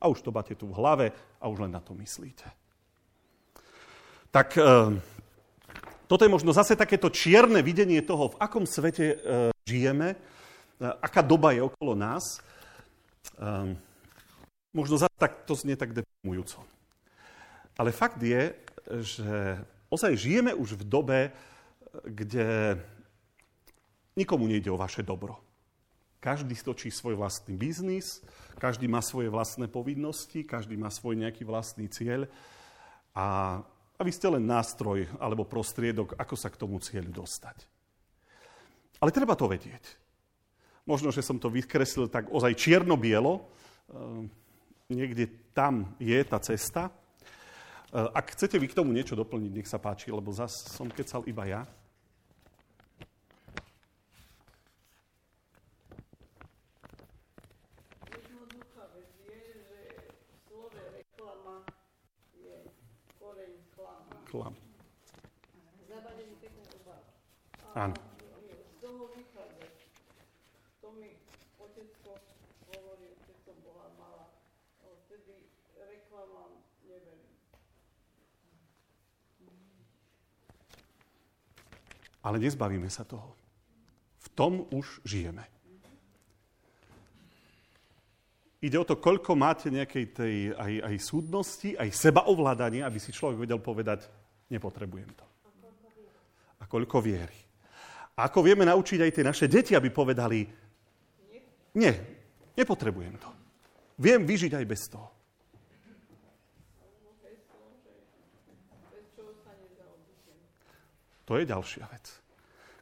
A 0.03 0.11
už 0.11 0.27
to 0.27 0.35
máte 0.35 0.59
tu 0.59 0.67
v 0.67 0.75
hlave 0.75 1.07
a 1.39 1.45
už 1.47 1.63
len 1.63 1.71
na 1.75 1.83
to 1.83 1.95
myslíte. 1.95 2.66
Tak 4.37 4.53
e, 4.61 4.93
toto 6.05 6.21
je 6.21 6.29
možno 6.29 6.53
zase 6.53 6.77
takéto 6.77 7.09
čierne 7.09 7.65
videnie 7.65 8.05
toho, 8.05 8.37
v 8.37 8.41
akom 8.45 8.69
svete 8.69 9.17
e, 9.17 9.17
žijeme, 9.65 10.13
e, 10.13 10.17
aká 11.01 11.25
doba 11.25 11.57
je 11.57 11.65
okolo 11.65 11.97
nás. 11.97 12.45
Možno 14.77 15.01
zase 15.01 15.17
tak 15.17 15.49
to 15.49 15.57
znie 15.57 15.73
tak 15.73 15.97
deprimujúco. 15.97 16.61
Ale 17.81 17.97
fakt 17.97 18.21
je, 18.21 18.53
že 19.01 19.57
ozaj 19.89 20.13
žijeme 20.21 20.53
už 20.53 20.79
v 20.79 20.85
dobe, 20.85 21.21
kde 22.05 22.77
nikomu 24.21 24.45
nejde 24.53 24.69
o 24.69 24.77
vaše 24.77 25.01
dobro. 25.01 25.41
Každý 26.21 26.53
stočí 26.53 26.93
svoj 26.93 27.17
vlastný 27.17 27.57
biznis, 27.57 28.21
každý 28.61 28.85
má 28.85 29.01
svoje 29.01 29.33
vlastné 29.33 29.65
povinnosti, 29.65 30.45
každý 30.45 30.77
má 30.77 30.93
svoj 30.93 31.17
nejaký 31.25 31.43
vlastný 31.49 31.89
cieľ 31.89 32.29
a 33.17 33.61
a 33.97 34.01
vy 34.05 34.13
ste 34.13 34.29
len 34.29 34.45
nástroj 34.45 35.09
alebo 35.17 35.49
prostriedok, 35.49 36.21
ako 36.21 36.35
sa 36.37 36.53
k 36.53 36.61
tomu 36.61 36.77
cieľu 36.85 37.25
dostať. 37.25 37.65
Ale 39.01 39.13
treba 39.13 39.37
to 39.37 39.49
vedieť. 39.49 39.85
Možno, 40.87 41.11
že 41.11 41.25
som 41.25 41.41
to 41.41 41.51
vykreslil 41.51 42.07
tak 42.07 42.31
ozaj 42.31 42.55
čierno-bielo. 42.55 43.45
Niekde 44.93 45.51
tam 45.51 45.97
je 45.99 46.17
tá 46.23 46.39
cesta. 46.39 46.95
Ak 47.91 48.37
chcete 48.37 48.61
vy 48.61 48.71
k 48.71 48.77
tomu 48.77 48.93
niečo 48.93 49.19
doplniť, 49.19 49.53
nech 49.53 49.69
sa 49.69 49.83
páči, 49.83 50.13
lebo 50.13 50.31
zase 50.31 50.71
som 50.71 50.87
kecal 50.87 51.27
iba 51.27 51.45
ja. 51.49 51.63
Klam. 64.37 64.53
Áno. 67.77 67.97
Ale 82.27 82.43
nezbavíme 82.43 82.91
sa 82.91 83.07
toho. 83.07 83.39
V 84.19 84.29
tom 84.35 84.67
už 84.75 84.99
žijeme. 85.07 85.47
Ide 88.59 88.83
o 88.83 88.89
to, 88.89 88.99
koľko 88.99 89.39
máte 89.39 89.71
nejakej 89.71 90.05
tej 90.11 90.35
aj, 90.59 90.73
aj 90.91 90.97
súdnosti, 90.99 91.79
aj 91.79 91.87
sebaovládania, 91.87 92.83
aby 92.83 92.99
si 92.99 93.15
človek 93.15 93.47
vedel 93.47 93.63
povedať, 93.63 94.11
nepotrebujem 94.51 95.11
to. 95.15 95.27
A 96.61 96.65
koľko 96.65 97.03
viery. 97.03 97.39
A 98.17 98.33
ako 98.33 98.41
vieme 98.41 98.65
naučiť 98.65 99.01
aj 99.05 99.13
tie 99.13 99.25
naše 99.25 99.47
deti, 99.47 99.77
aby 99.77 99.93
povedali, 99.93 100.49
nie, 101.77 101.93
nepotrebujem 102.57 103.17
to. 103.21 103.31
Viem 104.01 104.25
vyžiť 104.25 104.53
aj 104.57 104.65
bez 104.65 104.83
toho. 104.89 105.09
To 111.27 111.35
je 111.37 111.45
ďalšia 111.45 111.85
vec. 111.91 112.07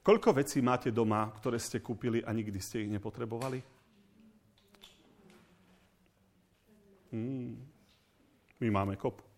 Koľko 0.05 0.37
vecí 0.37 0.61
máte 0.61 0.92
doma, 0.92 1.33
ktoré 1.40 1.57
ste 1.57 1.81
kúpili 1.81 2.20
a 2.20 2.29
nikdy 2.29 2.61
ste 2.61 2.85
ich 2.85 2.92
nepotrebovali? 2.92 3.57
Hmm. 7.09 7.57
My 8.61 8.68
máme 8.68 9.00
kop. 9.00 9.34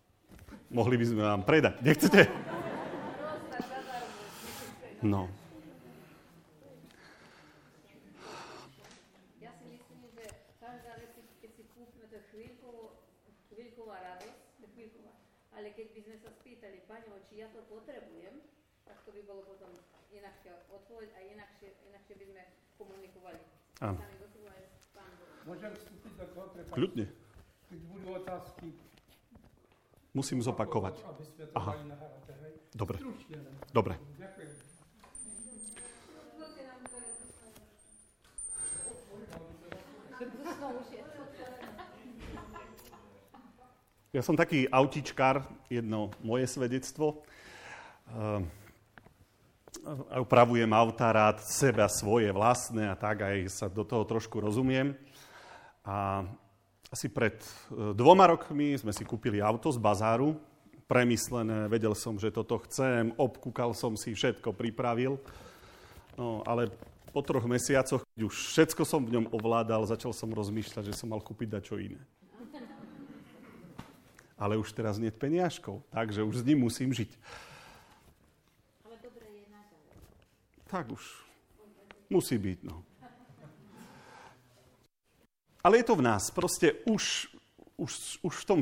Mohli 0.67 0.95
by 0.99 1.05
sme 1.07 1.21
vám 1.23 1.41
predať. 1.47 1.79
Nechcete? 1.79 2.27
No. 4.99 5.31
Ja 9.39 9.55
si 9.55 9.65
myslím, 9.71 10.01
že 10.11 10.25
každá 10.59 10.97
vec, 10.99 11.15
keď 11.39 11.51
si 11.55 11.63
kúpime, 11.71 12.11
to 12.11 12.19
chvíľková 13.47 13.95
radosť, 13.95 14.39
chvíľková. 14.75 15.13
Ale 15.55 15.71
keď 15.71 15.87
by 15.95 15.99
sme 16.03 16.17
sa 16.19 16.29
spýtali, 16.35 16.83
Pane, 16.89 17.07
či 17.31 17.39
ja 17.39 17.47
to 17.55 17.63
potrebujem, 17.71 18.43
tak 18.83 18.97
to 19.07 19.09
by 19.15 19.21
bolo 19.23 19.47
potom 19.47 19.71
inakšia 20.11 20.53
odpoveď 20.67 21.09
a 21.15 21.19
inakšie, 21.31 21.69
inakšie 21.87 22.13
by 22.19 22.25
sme 22.27 22.43
komunikovali. 22.75 23.39
Áno. 23.85 23.99
Môžem 25.47 25.71
vstúpiť 25.79 26.11
do 26.19 26.25
toho? 26.35 26.47
Kľudne. 26.75 27.05
Keď 27.71 27.79
budú 27.87 28.07
otázky, 28.19 28.67
Musím 30.17 30.41
zopakovať. 30.41 30.97
Aha. 31.53 31.77
Dobre. 32.73 32.97
Dobre. 33.69 33.93
Ja 44.09 44.25
som 44.25 44.33
taký 44.33 44.65
autičkár, 44.65 45.45
jedno 45.69 46.09
moje 46.25 46.49
svedectvo. 46.49 47.21
A 49.85 50.17
upravujem 50.17 50.73
auta 50.73 51.13
rád 51.13 51.45
sebe 51.45 51.85
a 51.85 51.93
svoje 51.93 52.33
vlastné 52.33 52.89
a 52.89 52.97
tak 52.97 53.21
aj 53.21 53.53
sa 53.53 53.69
do 53.69 53.85
toho 53.85 54.01
trošku 54.01 54.41
rozumiem. 54.41 54.97
A 55.85 56.25
asi 56.87 57.11
pred 57.11 57.35
e, 57.35 57.91
dvoma 57.91 58.31
rokmi 58.31 58.79
sme 58.79 58.95
si 58.95 59.03
kúpili 59.03 59.43
auto 59.43 59.67
z 59.67 59.79
bazáru, 59.79 60.39
premyslené, 60.87 61.67
vedel 61.67 61.91
som, 61.91 62.15
že 62.15 62.31
toto 62.31 62.63
chcem, 62.63 63.11
obkúkal 63.19 63.75
som 63.75 63.99
si, 63.99 64.15
všetko 64.15 64.55
pripravil. 64.55 65.19
No, 66.15 66.41
ale 66.47 66.71
po 67.11 67.19
troch 67.19 67.43
mesiacoch, 67.43 68.07
keď 68.15 68.21
už 68.23 68.35
všetko 68.55 68.83
som 68.87 69.03
v 69.03 69.19
ňom 69.19 69.25
ovládal, 69.35 69.83
začal 69.83 70.15
som 70.15 70.31
rozmýšľať, 70.31 70.87
že 70.87 70.97
som 70.97 71.11
mal 71.11 71.19
kúpiť 71.19 71.59
dačo 71.59 71.75
iné. 71.75 71.99
Ale 74.37 74.55
už 74.55 74.71
teraz 74.71 75.01
nie 75.01 75.09
peniažkov, 75.09 75.81
takže 75.89 76.21
už 76.23 76.41
s 76.41 76.47
ním 76.47 76.61
musím 76.61 76.93
žiť. 76.93 77.09
Ale 78.85 78.95
dobre 79.01 79.27
je 79.27 79.45
naďalej. 79.49 79.97
Tak 80.69 80.85
už 80.93 81.03
musí 82.07 82.37
byť, 82.37 82.59
no. 82.63 82.85
Ale 85.63 85.81
je 85.81 85.85
to 85.85 85.95
v 85.95 86.05
nás. 86.05 86.29
Proste 86.31 86.81
už, 86.85 87.29
už, 87.77 88.21
už 88.21 88.35
v 88.35 88.45
tom 88.45 88.57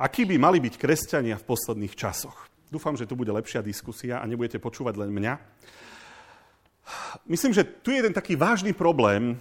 Akí 0.00 0.24
by 0.24 0.40
mali 0.40 0.64
byť 0.64 0.80
kresťania 0.80 1.36
v 1.36 1.44
posledných 1.44 1.92
časoch? 1.92 2.48
Dúfam, 2.72 2.96
že 2.96 3.04
tu 3.04 3.20
bude 3.20 3.28
lepšia 3.36 3.60
diskusia 3.60 4.16
a 4.16 4.24
nebudete 4.24 4.56
počúvať 4.56 4.96
len 4.96 5.12
mňa. 5.12 5.34
Myslím, 7.28 7.52
že 7.52 7.68
tu 7.68 7.92
je 7.92 8.00
jeden 8.00 8.16
taký 8.16 8.32
vážny 8.32 8.72
problém. 8.72 9.36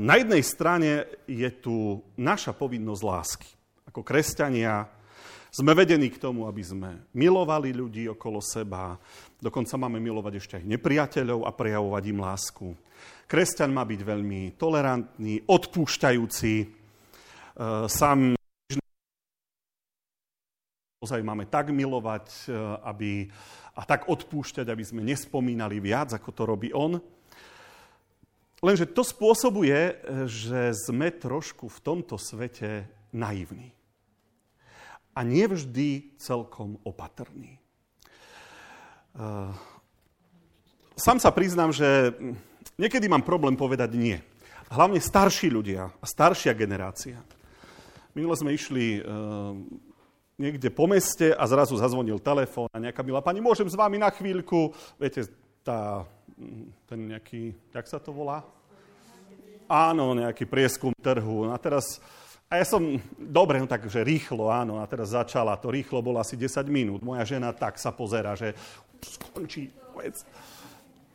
Na 0.00 0.16
jednej 0.16 0.40
strane 0.40 1.04
je 1.28 1.50
tu 1.52 2.00
naša 2.16 2.56
povinnosť 2.56 3.02
lásky. 3.04 3.50
Ako 3.92 4.00
kresťania 4.00 4.88
sme 5.50 5.74
vedení 5.74 6.14
k 6.14 6.22
tomu, 6.22 6.46
aby 6.46 6.62
sme 6.62 6.90
milovali 7.10 7.74
ľudí 7.74 8.06
okolo 8.06 8.38
seba, 8.38 8.94
dokonca 9.42 9.74
máme 9.74 9.98
milovať 9.98 10.32
ešte 10.38 10.54
aj 10.62 10.64
nepriateľov 10.64 11.42
a 11.42 11.50
prejavovať 11.50 12.02
im 12.06 12.18
lásku. 12.22 12.66
Kresťan 13.26 13.74
má 13.74 13.82
byť 13.82 14.00
veľmi 14.02 14.54
tolerantný, 14.54 15.46
odpúšťajúci, 15.50 16.54
e, 16.62 16.66
sám 17.90 18.38
ozaj 21.00 21.24
máme 21.24 21.48
tak 21.48 21.72
milovať 21.72 22.26
e, 22.46 22.54
aby, 22.86 23.10
a 23.74 23.82
tak 23.88 24.06
odpúšťať, 24.06 24.68
aby 24.68 24.84
sme 24.86 25.02
nespomínali 25.02 25.80
viac, 25.82 26.14
ako 26.14 26.30
to 26.30 26.42
robí 26.44 26.68
on. 26.76 27.00
Lenže 28.60 28.92
to 28.92 29.00
spôsobuje, 29.00 29.78
e, 29.78 29.92
že 30.28 30.76
sme 30.76 31.08
trošku 31.10 31.72
v 31.72 31.78
tomto 31.82 32.20
svete 32.20 32.86
naivní. 33.16 33.79
A 35.14 35.20
nevždy 35.26 36.16
celkom 36.16 36.78
opatrní. 36.86 37.56
E, 37.56 37.60
sám 40.94 41.18
sa 41.18 41.34
priznám, 41.34 41.74
že 41.74 42.14
niekedy 42.78 43.10
mám 43.10 43.26
problém 43.26 43.58
povedať 43.58 43.94
nie. 43.98 44.18
Hlavne 44.70 45.02
starší 45.02 45.50
ľudia 45.50 45.90
a 45.90 46.04
staršia 46.06 46.54
generácia. 46.54 47.18
Minule 48.14 48.38
sme 48.38 48.54
išli 48.54 49.02
niekde 50.40 50.72
po 50.72 50.88
meste 50.88 51.36
a 51.36 51.44
zrazu 51.44 51.76
zazvonil 51.76 52.16
telefón 52.16 52.72
a 52.72 52.80
nejaká 52.80 53.04
milá 53.04 53.20
pani, 53.20 53.44
môžem 53.44 53.68
s 53.68 53.76
vami 53.76 54.00
na 54.00 54.08
chvíľku, 54.08 54.72
viete, 54.96 55.28
tá, 55.60 56.08
ten 56.88 57.12
nejaký, 57.12 57.52
jak 57.76 57.86
sa 57.86 58.00
to 58.00 58.16
volá? 58.16 58.40
Áno, 59.70 60.16
nejaký 60.16 60.48
prieskum 60.48 60.90
trhu. 60.98 61.46
A 61.52 61.54
teraz, 61.60 62.00
a 62.50 62.58
ja 62.58 62.66
som, 62.66 62.98
dobre, 63.14 63.62
no 63.62 63.70
tak, 63.70 63.86
že 63.86 64.02
rýchlo, 64.02 64.50
áno, 64.50 64.82
a 64.82 64.84
teraz 64.90 65.14
začala, 65.14 65.54
to 65.54 65.70
rýchlo 65.70 66.02
bolo 66.02 66.18
asi 66.18 66.34
10 66.34 66.66
minút. 66.66 66.98
Moja 66.98 67.22
žena 67.22 67.54
tak 67.54 67.78
sa 67.78 67.94
pozera, 67.94 68.34
že 68.34 68.58
skončí 68.98 69.70
vec. 69.94 70.26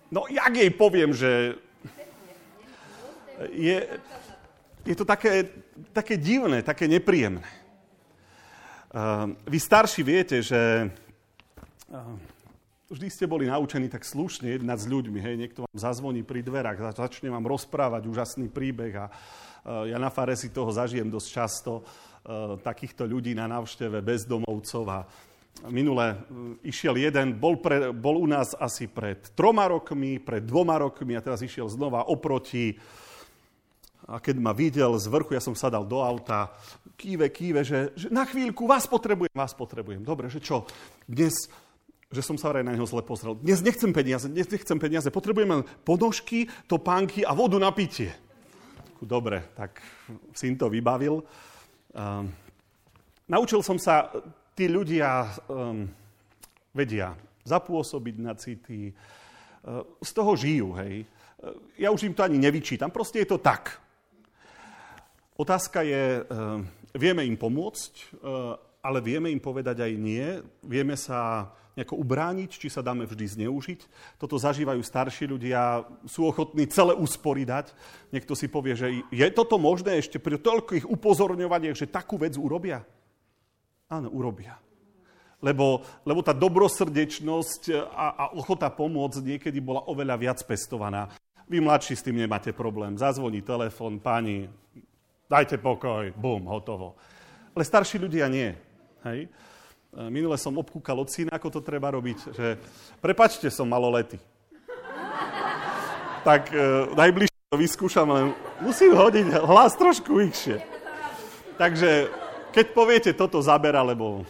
No, 0.07 0.31
jak 0.31 0.55
jej 0.55 0.71
poviem, 0.71 1.11
že 1.11 1.59
je, 3.51 3.83
je 4.87 4.95
to 4.95 5.03
také, 5.03 5.43
také 5.91 6.15
divné, 6.15 6.63
také 6.63 6.87
nepríjemné. 6.87 7.43
Ehm, 8.95 9.35
vy 9.43 9.59
starší 9.59 10.07
viete, 10.07 10.39
že 10.39 10.87
ehm, 11.91 12.15
vždy 12.89 13.07
ste 13.09 13.25
boli 13.25 13.49
naučení 13.49 13.89
tak 13.89 14.05
slušne 14.05 14.53
jednať 14.57 14.77
s 14.77 14.87
ľuďmi. 14.89 15.19
Hej, 15.21 15.35
niekto 15.41 15.59
vám 15.65 15.77
zazvoní 15.77 16.21
pri 16.21 16.45
dverách, 16.45 16.93
začne 16.93 17.33
vám 17.33 17.45
rozprávať 17.45 18.05
úžasný 18.05 18.47
príbeh 18.49 18.93
a 18.93 19.05
eh, 19.09 19.95
ja 19.95 19.97
na 19.97 20.13
fare 20.13 20.37
si 20.37 20.53
toho 20.53 20.69
zažijem 20.69 21.09
dosť 21.09 21.27
často, 21.29 21.81
eh, 21.81 22.57
takýchto 22.61 23.09
ľudí 23.09 23.33
na 23.33 23.49
návšteve 23.49 24.01
bezdomovcov 24.05 24.85
a 24.89 24.99
minule 25.69 26.05
eh, 26.13 26.17
išiel 26.69 26.97
jeden, 27.01 27.33
bol, 27.41 27.57
pre, 27.57 27.89
bol 27.89 28.21
u 28.21 28.27
nás 28.29 28.53
asi 28.53 28.85
pred 28.85 29.33
troma 29.33 29.65
rokmi, 29.65 30.21
pred 30.21 30.45
dvoma 30.45 30.77
rokmi 30.77 31.17
a 31.17 31.25
teraz 31.25 31.41
išiel 31.41 31.65
znova 31.65 32.05
oproti 32.05 32.77
a 34.05 34.21
keď 34.21 34.37
ma 34.37 34.53
videl 34.53 34.93
z 35.01 35.09
vrchu, 35.09 35.33
ja 35.33 35.41
som 35.41 35.57
sadal 35.57 35.81
do 35.81 35.97
auta, 35.97 36.53
kýve, 36.93 37.25
kýve, 37.33 37.65
že, 37.65 37.89
že 37.97 38.13
na 38.13 38.21
chvíľku 38.21 38.69
vás 38.69 38.85
potrebujem, 38.85 39.33
vás 39.33 39.57
potrebujem. 39.57 40.05
Dobre, 40.05 40.29
že 40.29 40.37
čo? 40.37 40.69
Dnes, 41.09 41.49
že 42.15 42.23
som 42.23 42.39
sa 42.39 42.47
vraj 42.47 42.63
na 42.63 42.71
neho 42.71 42.87
zle 42.87 43.03
pozrel. 43.03 43.35
Dnes 43.35 43.59
nechcem 43.59 43.91
peniaze, 43.91 44.31
dnes 44.31 44.47
nechcem 44.47 44.79
peniaze. 44.79 45.11
Potrebujem 45.11 45.51
len 45.51 45.63
ponožky, 45.83 46.47
topánky 46.71 47.27
a 47.27 47.35
vodu 47.35 47.59
na 47.59 47.75
pitie. 47.75 48.15
Dobre, 49.03 49.51
tak 49.59 49.83
syn 50.31 50.55
to 50.55 50.71
vybavil. 50.71 51.19
Um, 51.91 52.31
naučil 53.27 53.59
som 53.59 53.75
sa, 53.75 54.07
tí 54.55 54.71
ľudia 54.71 55.27
um, 55.51 55.83
vedia 56.71 57.11
zapôsobiť 57.43 58.15
na 58.23 58.33
city, 58.39 58.95
uh, 58.95 59.83
z 59.99 60.11
toho 60.15 60.31
žijú, 60.39 60.71
hej. 60.79 61.03
Uh, 61.43 61.59
ja 61.75 61.91
už 61.91 62.07
im 62.07 62.15
to 62.15 62.23
ani 62.23 62.39
nevyčítam, 62.39 62.87
proste 62.87 63.19
je 63.19 63.27
to 63.27 63.37
tak. 63.43 63.85
Otázka 65.35 65.81
je, 65.83 66.23
eh, 66.23 66.27
vieme 66.95 67.27
im 67.27 67.35
pomôcť, 67.35 67.93
eh, 67.99 68.07
ale 68.85 69.01
vieme 69.01 69.33
im 69.33 69.41
povedať 69.41 69.81
aj 69.81 69.93
nie. 69.97 70.45
Vieme 70.61 70.93
sa 70.93 71.49
nejako 71.73 71.97
ubrániť, 71.99 72.55
či 72.55 72.69
sa 72.69 72.85
dáme 72.85 73.03
vždy 73.09 73.25
zneužiť. 73.25 73.79
Toto 74.21 74.37
zažívajú 74.37 74.79
starší 74.85 75.25
ľudia, 75.25 75.83
sú 76.05 76.29
ochotní 76.29 76.69
celé 76.69 76.93
úspory 76.93 77.43
dať. 77.43 77.73
Niekto 78.13 78.37
si 78.37 78.45
povie, 78.45 78.77
že 78.77 78.87
je 79.09 79.27
toto 79.33 79.57
možné 79.57 79.97
ešte 79.99 80.21
pri 80.21 80.37
toľkých 80.37 80.85
upozorňovaniach, 80.85 81.75
že 81.75 81.89
takú 81.89 82.21
vec 82.21 82.37
urobia? 82.37 82.85
Áno, 83.89 84.07
urobia. 84.13 84.55
Lebo, 85.43 85.83
lebo 86.07 86.23
tá 86.23 86.31
dobrosrdečnosť 86.31 87.91
a, 87.91 88.07
a 88.15 88.23
ochota 88.39 88.71
pomôcť 88.71 89.35
niekedy 89.35 89.59
bola 89.59 89.83
oveľa 89.89 90.15
viac 90.15 90.39
pestovaná. 90.47 91.11
Vy 91.45 91.61
mladší 91.61 91.93
s 91.99 92.05
tým 92.07 92.17
nemáte 92.17 92.55
problém. 92.55 92.97
Zazvoní 92.97 93.43
telefón, 93.45 93.99
pani, 94.01 94.49
dajte 95.29 95.59
pokoj, 95.61 96.15
bum, 96.17 96.49
hotovo. 96.49 96.97
Ale 97.51 97.67
starší 97.67 97.99
ľudia 98.01 98.25
nie. 98.31 98.57
Hej? 99.05 99.29
E, 99.29 100.09
minule 100.09 100.35
som 100.35 100.57
obkúkal 100.57 100.97
od 100.97 101.09
syna, 101.13 101.37
ako 101.37 101.47
to 101.53 101.61
treba 101.61 101.93
robiť, 101.93 102.19
že 102.33 102.47
prepačte, 102.99 103.47
som 103.53 103.69
maloletý. 103.69 104.17
tak 106.27 106.49
e, 106.49 106.89
najbližšie 106.97 107.39
to 107.53 107.57
vyskúšam, 107.61 108.09
len 108.09 108.25
musím 108.59 108.97
hodiť 108.97 109.45
hlas 109.45 109.77
trošku 109.77 110.17
vyššie. 110.17 110.57
Takže 111.55 112.09
keď 112.51 112.65
poviete, 112.73 113.11
toto 113.13 113.39
zabera, 113.39 113.85
lebo... 113.85 114.25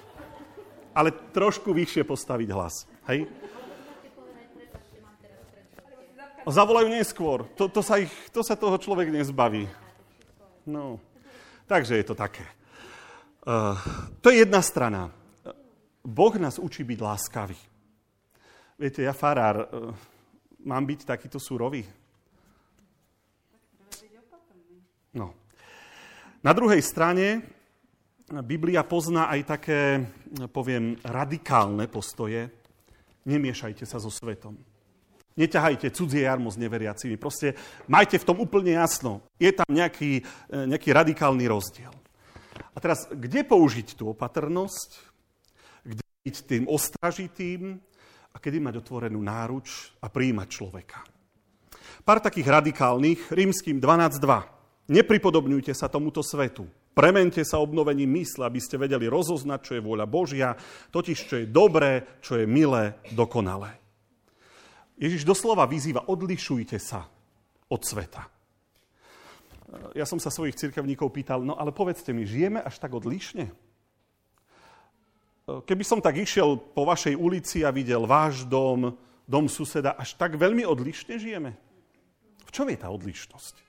Ale 0.95 1.11
trošku 1.11 1.75
vyššie 1.75 2.07
postaviť 2.07 2.49
hlas. 2.55 2.87
Hej? 3.11 3.27
Zavolajú 6.47 6.87
neskôr. 6.87 7.43
To, 7.59 7.67
to, 7.67 7.83
sa 7.83 7.99
ich, 7.99 8.13
to 8.31 8.45
sa 8.45 8.55
toho 8.55 8.79
človek 8.79 9.11
nezbaví. 9.11 9.67
No, 10.63 10.97
takže 11.67 11.99
je 11.99 12.05
to 12.05 12.15
také. 12.15 12.47
Uh, 13.45 13.77
to 14.25 14.33
je 14.33 14.41
jedna 14.41 14.57
strana. 14.65 15.13
Boh 16.01 16.33
nás 16.41 16.57
učí 16.57 16.81
byť 16.81 16.97
láskavý. 16.97 17.57
Viete, 18.73 19.05
ja 19.05 19.13
farár, 19.13 19.69
uh, 19.69 19.93
mám 20.65 20.81
byť 20.81 21.05
takýto 21.05 21.37
surový? 21.37 21.85
No. 25.13 25.29
Na 26.41 26.51
druhej 26.57 26.81
strane 26.81 27.45
Biblia 28.25 28.81
pozná 28.81 29.29
aj 29.29 29.41
také, 29.45 30.01
poviem, 30.49 30.97
radikálne 31.05 31.85
postoje. 31.85 32.49
Nemiešajte 33.29 33.85
sa 33.85 34.01
so 34.01 34.09
svetom. 34.09 34.57
Neťahajte 35.37 35.93
cudzie 35.93 36.25
jarmo 36.25 36.49
s 36.49 36.57
neveriacimi. 36.57 37.21
Proste 37.21 37.53
majte 37.85 38.17
v 38.17 38.25
tom 38.25 38.41
úplne 38.41 38.73
jasno. 38.73 39.21
Je 39.37 39.53
tam 39.53 39.69
nejaký, 39.69 40.25
nejaký 40.49 40.89
radikálny 40.89 41.45
rozdiel. 41.45 41.93
A 42.55 42.77
teraz, 42.79 43.07
kde 43.11 43.43
použiť 43.47 43.95
tú 43.95 44.11
opatrnosť? 44.11 44.89
Kde 45.83 46.05
byť 46.23 46.35
tým 46.43 46.63
ostražitým? 46.67 47.79
A 48.35 48.37
kedy 48.37 48.59
mať 48.59 48.83
otvorenú 48.83 49.23
náruč 49.23 49.95
a 50.03 50.11
príjmať 50.11 50.47
človeka? 50.51 50.99
Pár 52.03 52.19
takých 52.19 52.51
radikálnych, 52.51 53.31
rímským 53.31 53.79
12.2. 53.79 54.91
Nepripodobňujte 54.91 55.73
sa 55.73 55.89
tomuto 55.89 56.21
svetu. 56.21 56.67
Premente 56.95 57.43
sa 57.43 57.59
obnovením 57.59 58.21
mysle, 58.21 58.47
aby 58.47 58.61
ste 58.61 58.79
vedeli 58.79 59.09
rozoznať, 59.09 59.59
čo 59.59 59.73
je 59.75 59.83
vôľa 59.83 60.07
Božia, 60.07 60.55
totiž 60.93 61.17
čo 61.27 61.35
je 61.43 61.47
dobré, 61.49 62.21
čo 62.23 62.39
je 62.39 62.47
milé, 62.47 62.95
dokonalé. 63.11 63.75
Ježiš 64.95 65.27
doslova 65.27 65.67
vyzýva, 65.67 66.07
odlišujte 66.07 66.79
sa 66.79 67.03
od 67.67 67.81
sveta. 67.83 68.34
Ja 69.97 70.05
som 70.05 70.21
sa 70.21 70.29
svojich 70.29 70.55
cirkevníkov 70.55 71.09
pýtal, 71.09 71.41
no 71.41 71.57
ale 71.57 71.73
povedzte 71.73 72.13
mi, 72.13 72.29
žijeme 72.29 72.61
až 72.61 72.77
tak 72.77 72.93
odlišne? 72.93 73.49
Keby 75.45 75.83
som 75.85 76.01
tak 76.01 76.17
išiel 76.17 76.57
po 76.57 76.89
vašej 76.89 77.13
ulici 77.17 77.61
a 77.61 77.69
videl 77.69 78.05
váš 78.09 78.45
dom, 78.49 78.97
dom 79.29 79.45
suseda, 79.45 79.93
až 79.93 80.17
tak 80.17 80.37
veľmi 80.37 80.65
odlišne 80.65 81.21
žijeme? 81.21 81.53
V 82.45 82.51
čom 82.53 82.69
je 82.69 82.77
tá 82.77 82.89
odlišnosť? 82.89 83.65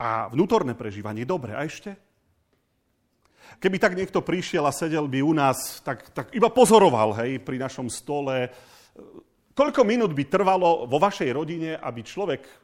A 0.00 0.32
vnútorné 0.32 0.72
prežívanie, 0.72 1.28
dobre, 1.28 1.52
a 1.52 1.62
ešte? 1.66 1.92
Keby 3.60 3.76
tak 3.76 3.98
niekto 3.98 4.24
prišiel 4.24 4.64
a 4.64 4.72
sedel 4.72 5.04
by 5.10 5.20
u 5.20 5.34
nás, 5.34 5.84
tak, 5.84 6.08
tak 6.14 6.32
iba 6.32 6.48
pozoroval, 6.48 7.12
hej, 7.20 7.42
pri 7.42 7.58
našom 7.60 7.90
stole. 7.90 8.48
Koľko 9.50 9.82
minút 9.82 10.14
by 10.14 10.24
trvalo 10.30 10.86
vo 10.86 10.98
vašej 11.02 11.30
rodine, 11.34 11.74
aby 11.74 12.00
človek, 12.06 12.42
e, 12.46 12.54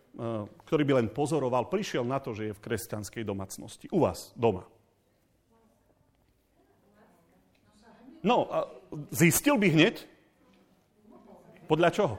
ktorý 0.66 0.82
by 0.86 0.92
len 1.02 1.08
pozoroval, 1.10 1.66
prišiel 1.66 2.06
na 2.06 2.22
to, 2.22 2.32
že 2.32 2.50
je 2.50 2.56
v 2.56 2.62
kresťanskej 2.62 3.22
domácnosti? 3.26 3.90
U 3.90 4.06
vás, 4.06 4.30
doma. 4.38 4.64
No, 8.26 8.50
zistil 9.14 9.54
by 9.54 9.70
hneď? 9.70 10.02
Podľa 11.70 11.90
čoho? 11.94 12.16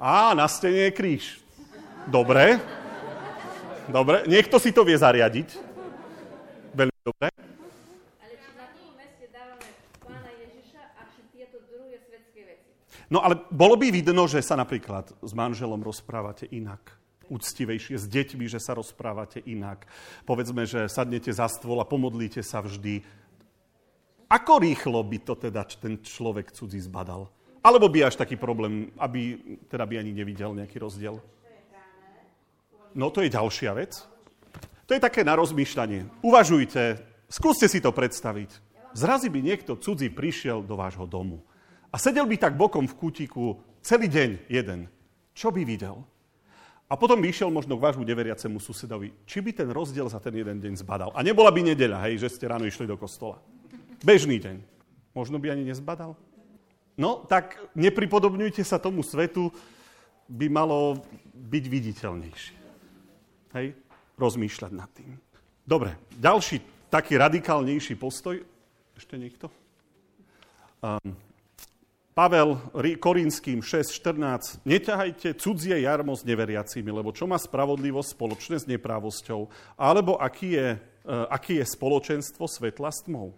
Á, 0.00 0.36
na 0.36 0.44
stene 0.50 0.90
je 0.90 0.92
kríž. 0.92 1.24
Dobre. 2.04 2.60
Dobre, 3.88 4.24
niekto 4.28 4.56
si 4.60 4.72
to 4.72 4.84
vie 4.84 4.96
zariadiť. 4.96 5.60
Dobre? 7.04 7.28
Ale 7.28 8.32
či 8.40 8.48
na 8.56 8.64
tom 8.72 8.96
meste 8.96 9.28
dávame 9.28 9.68
pána 10.00 10.32
Ježiša 10.40 10.82
a 10.96 11.04
tieto 11.36 11.60
druhé 11.68 11.93
svetské 12.04 12.40
veci. 12.44 12.68
No 13.08 13.24
ale 13.24 13.40
bolo 13.50 13.74
by 13.74 13.90
vidno, 13.90 14.24
že 14.28 14.44
sa 14.44 14.54
napríklad 14.54 15.12
s 15.20 15.32
manželom 15.32 15.80
rozprávate 15.82 16.48
inak 16.52 17.04
úctivejšie, 17.28 17.96
s 17.96 18.06
deťmi, 18.08 18.44
že 18.48 18.60
sa 18.60 18.76
rozprávate 18.76 19.40
inak. 19.48 19.88
Povedzme, 20.28 20.68
že 20.68 20.90
sadnete 20.92 21.32
za 21.32 21.48
stôl 21.48 21.80
a 21.80 21.88
pomodlíte 21.88 22.44
sa 22.44 22.60
vždy. 22.60 23.00
Ako 24.28 24.60
rýchlo 24.60 25.00
by 25.04 25.18
to 25.24 25.34
teda 25.36 25.64
ten 25.64 26.00
človek 26.00 26.52
cudzí 26.52 26.80
zbadal? 26.80 27.28
Alebo 27.64 27.88
by 27.88 28.12
až 28.12 28.20
taký 28.20 28.36
problém, 28.36 28.92
aby 29.00 29.40
teda 29.72 29.88
by 29.88 30.04
ani 30.04 30.12
nevidel 30.12 30.52
nejaký 30.52 30.76
rozdiel? 30.76 31.16
No 32.94 33.08
to 33.08 33.24
je 33.24 33.32
ďalšia 33.32 33.72
vec. 33.72 34.04
To 34.84 34.92
je 34.92 35.00
také 35.00 35.24
na 35.24 35.32
rozmýšľanie. 35.34 36.20
Uvažujte, 36.20 37.00
skúste 37.26 37.66
si 37.72 37.80
to 37.80 37.88
predstaviť. 37.88 38.52
Zrazi 38.94 39.32
by 39.32 39.40
niekto 39.42 39.74
cudzí 39.80 40.12
prišiel 40.12 40.62
do 40.62 40.76
vášho 40.78 41.08
domu 41.08 41.42
a 41.94 41.96
sedel 41.96 42.26
by 42.26 42.34
tak 42.34 42.58
bokom 42.58 42.90
v 42.90 42.98
kútiku 42.98 43.62
celý 43.78 44.10
deň 44.10 44.50
jeden. 44.50 44.90
Čo 45.30 45.54
by 45.54 45.62
videl? 45.62 46.02
A 46.90 46.98
potom 46.98 47.22
by 47.22 47.30
išiel 47.30 47.54
možno 47.54 47.78
k 47.78 47.84
vášmu 47.86 48.02
neveriacemu 48.02 48.58
susedovi. 48.58 49.14
Či 49.22 49.38
by 49.40 49.50
ten 49.54 49.70
rozdiel 49.70 50.10
za 50.10 50.18
ten 50.18 50.34
jeden 50.34 50.58
deň 50.58 50.82
zbadal? 50.82 51.14
A 51.14 51.22
nebola 51.22 51.54
by 51.54 51.62
nedeľa, 51.70 52.10
hej, 52.10 52.26
že 52.26 52.34
ste 52.34 52.50
ráno 52.50 52.66
išli 52.66 52.90
do 52.90 52.98
kostola. 52.98 53.38
Bežný 54.02 54.42
deň. 54.42 54.58
Možno 55.14 55.38
by 55.38 55.54
ani 55.54 55.70
nezbadal? 55.70 56.18
No, 56.98 57.22
tak 57.30 57.58
nepripodobňujte 57.78 58.66
sa 58.66 58.82
tomu 58.82 59.06
svetu, 59.06 59.54
by 60.26 60.50
malo 60.50 60.98
byť 61.34 61.64
viditeľnejšie. 61.70 62.56
Hej? 63.54 63.66
rozmýšľať 64.18 64.72
nad 64.74 64.90
tým. 64.94 65.18
Dobre, 65.64 65.96
ďalší 66.14 66.60
taký 66.90 67.18
radikálnejší 67.18 67.98
postoj. 67.98 68.38
Ešte 68.94 69.18
niekto? 69.18 69.50
Um, 70.84 71.16
Pavel 72.14 72.62
Korinským 73.02 73.58
6.14. 73.58 74.62
Neťahajte 74.62 75.34
cudzie 75.34 75.82
jarmo 75.82 76.14
s 76.14 76.22
neveriacimi, 76.22 76.86
lebo 76.94 77.10
čo 77.10 77.26
má 77.26 77.34
spravodlivosť 77.34 78.14
spoločné 78.14 78.56
s 78.62 78.70
neprávosťou? 78.70 79.50
Alebo 79.74 80.14
aký 80.22 80.54
je, 80.54 80.68
uh, 80.78 81.26
aký 81.26 81.58
je 81.58 81.66
spoločenstvo 81.66 82.46
svetla 82.46 82.94
s 82.94 83.02
tmou? 83.02 83.34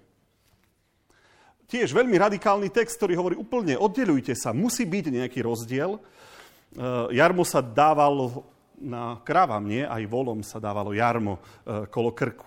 Tiež 1.72 1.96
veľmi 1.96 2.20
radikálny 2.20 2.68
text, 2.68 3.00
ktorý 3.00 3.16
hovorí 3.16 3.36
úplne, 3.40 3.80
oddelujte 3.80 4.36
sa, 4.36 4.52
musí 4.52 4.84
byť 4.84 5.24
nejaký 5.24 5.40
rozdiel. 5.40 5.96
Uh, 5.96 7.08
jarmo 7.16 7.48
sa 7.48 7.64
dával 7.64 8.44
na 8.76 9.16
krávam, 9.24 9.64
nie? 9.64 9.82
Aj 9.82 10.04
volom 10.04 10.44
sa 10.44 10.60
dávalo 10.60 10.92
jarmo 10.92 11.40
e, 11.64 11.88
kolo 11.88 12.12
krku. 12.12 12.44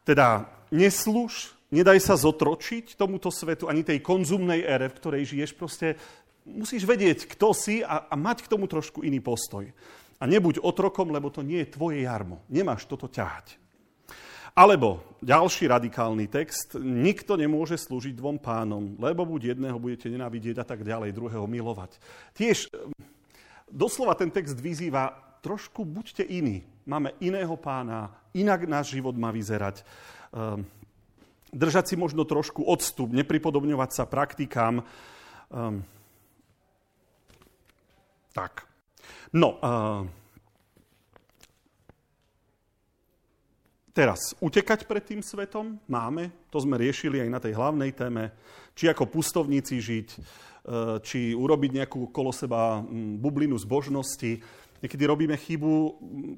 Teda 0.00 0.48
nesluž, 0.72 1.52
nedaj 1.70 1.98
sa 2.02 2.14
zotročiť 2.18 2.98
tomuto 2.98 3.30
svetu, 3.30 3.66
ani 3.70 3.86
tej 3.86 4.02
konzumnej 4.02 4.62
ére, 4.62 4.90
v 4.90 4.98
ktorej 4.98 5.22
žiješ. 5.30 5.50
Proste 5.56 5.98
musíš 6.44 6.84
vedieť, 6.84 7.30
kto 7.30 7.54
si 7.54 7.80
a, 7.80 8.10
a 8.10 8.14
mať 8.18 8.46
k 8.46 8.50
tomu 8.50 8.66
trošku 8.66 9.06
iný 9.06 9.22
postoj. 9.22 9.70
A 10.20 10.28
nebuď 10.28 10.60
otrokom, 10.60 11.08
lebo 11.08 11.32
to 11.32 11.40
nie 11.40 11.64
je 11.64 11.72
tvoje 11.72 12.04
jarmo. 12.04 12.44
Nemáš 12.52 12.84
toto 12.84 13.08
ťahať. 13.08 13.56
Alebo 14.50 15.00
ďalší 15.22 15.70
radikálny 15.70 16.26
text, 16.26 16.74
nikto 16.76 17.38
nemôže 17.38 17.78
slúžiť 17.78 18.18
dvom 18.18 18.36
pánom, 18.42 18.98
lebo 18.98 19.22
buď 19.22 19.54
jedného 19.54 19.78
budete 19.78 20.10
nenávidieť 20.10 20.60
a 20.60 20.66
tak 20.66 20.82
ďalej, 20.82 21.14
druhého 21.14 21.46
milovať. 21.46 21.96
Tiež 22.34 22.66
doslova 23.70 24.18
ten 24.18 24.28
text 24.28 24.58
vyzýva, 24.58 25.14
trošku 25.40 25.86
buďte 25.86 26.26
iní. 26.26 26.66
Máme 26.84 27.14
iného 27.22 27.54
pána, 27.54 28.10
inak 28.34 28.66
náš 28.66 28.98
život 28.98 29.14
má 29.14 29.30
vyzerať. 29.30 29.86
Ehm, 30.34 30.66
držať 31.50 31.84
si 31.92 31.94
možno 31.98 32.22
trošku 32.26 32.62
odstup, 32.62 33.10
nepripodobňovať 33.10 33.90
sa 33.90 34.04
praktikám. 34.06 34.82
Um, 35.50 35.82
tak. 38.30 38.66
No, 39.34 39.58
uh, 39.58 40.06
teraz, 43.90 44.34
utekať 44.38 44.86
pred 44.86 45.02
tým 45.02 45.20
svetom 45.22 45.78
máme, 45.90 46.30
to 46.50 46.62
sme 46.62 46.78
riešili 46.78 47.22
aj 47.22 47.30
na 47.30 47.38
tej 47.42 47.58
hlavnej 47.58 47.90
téme, 47.94 48.30
či 48.78 48.86
ako 48.86 49.10
pustovníci 49.10 49.82
žiť, 49.82 50.08
uh, 50.14 50.98
či 51.02 51.34
urobiť 51.34 51.70
nejakú 51.82 52.14
kolo 52.14 52.30
seba 52.30 52.78
um, 52.78 53.18
bublinu 53.18 53.58
zbožnosti, 53.58 54.38
Niekedy 54.80 55.04
robíme 55.04 55.36
chybu, 55.36 55.72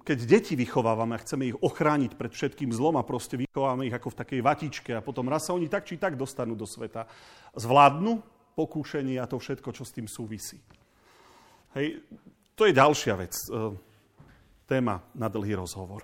keď 0.02 0.18
deti 0.26 0.58
vychovávame 0.58 1.14
a 1.14 1.22
chceme 1.22 1.54
ich 1.54 1.56
ochrániť 1.62 2.18
pred 2.18 2.34
všetkým 2.34 2.74
zlom 2.74 2.98
a 2.98 3.06
proste 3.06 3.38
vychovávame 3.38 3.86
ich 3.86 3.94
ako 3.94 4.10
v 4.10 4.18
takej 4.18 4.40
vatičke 4.42 4.90
a 4.98 5.04
potom 5.04 5.30
raz 5.30 5.46
sa 5.46 5.54
oni 5.54 5.70
tak 5.70 5.86
či 5.86 5.94
tak 5.94 6.18
dostanú 6.18 6.58
do 6.58 6.66
sveta. 6.66 7.06
Zvládnu 7.54 8.18
pokúšenie 8.58 9.22
a 9.22 9.30
to 9.30 9.38
všetko, 9.38 9.70
čo 9.70 9.86
s 9.86 9.94
tým 9.94 10.10
súvisí. 10.10 10.58
Hej, 11.78 12.02
to 12.58 12.66
je 12.66 12.74
ďalšia 12.74 13.14
vec. 13.14 13.32
E, 13.46 13.78
téma 14.66 15.06
na 15.14 15.30
dlhý 15.30 15.56
rozhovor. 15.56 16.02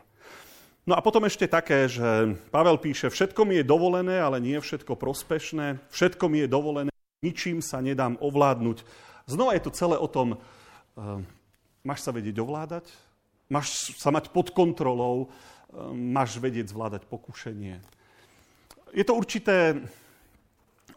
No 0.88 0.96
a 0.96 1.04
potom 1.04 1.26
ešte 1.28 1.44
také, 1.44 1.84
že 1.90 2.38
Pavel 2.48 2.80
píše, 2.80 3.12
všetko 3.12 3.44
mi 3.44 3.60
je 3.60 3.64
dovolené, 3.66 4.22
ale 4.22 4.40
nie 4.40 4.56
všetko 4.56 4.96
prospešné, 4.96 5.90
všetko 5.92 6.24
mi 6.32 6.46
je 6.46 6.48
dovolené, 6.48 6.90
ničím 7.20 7.60
sa 7.60 7.84
nedám 7.84 8.16
ovládnuť. 8.22 8.86
Znova 9.28 9.52
je 9.58 9.62
to 9.68 9.74
celé 9.76 10.00
o 10.00 10.08
tom, 10.08 10.32
e, 10.32 10.38
Máš 11.86 12.02
sa 12.02 12.10
vedieť 12.10 12.36
ovládať, 12.42 12.90
máš 13.48 13.94
sa 13.96 14.10
mať 14.10 14.30
pod 14.34 14.50
kontrolou, 14.52 15.28
ehm, 15.72 15.94
máš 16.12 16.36
vedieť 16.38 16.72
zvládať 16.72 17.06
pokušenie. 17.06 17.78
Je 18.96 19.04
to 19.04 19.12
určité 19.12 19.76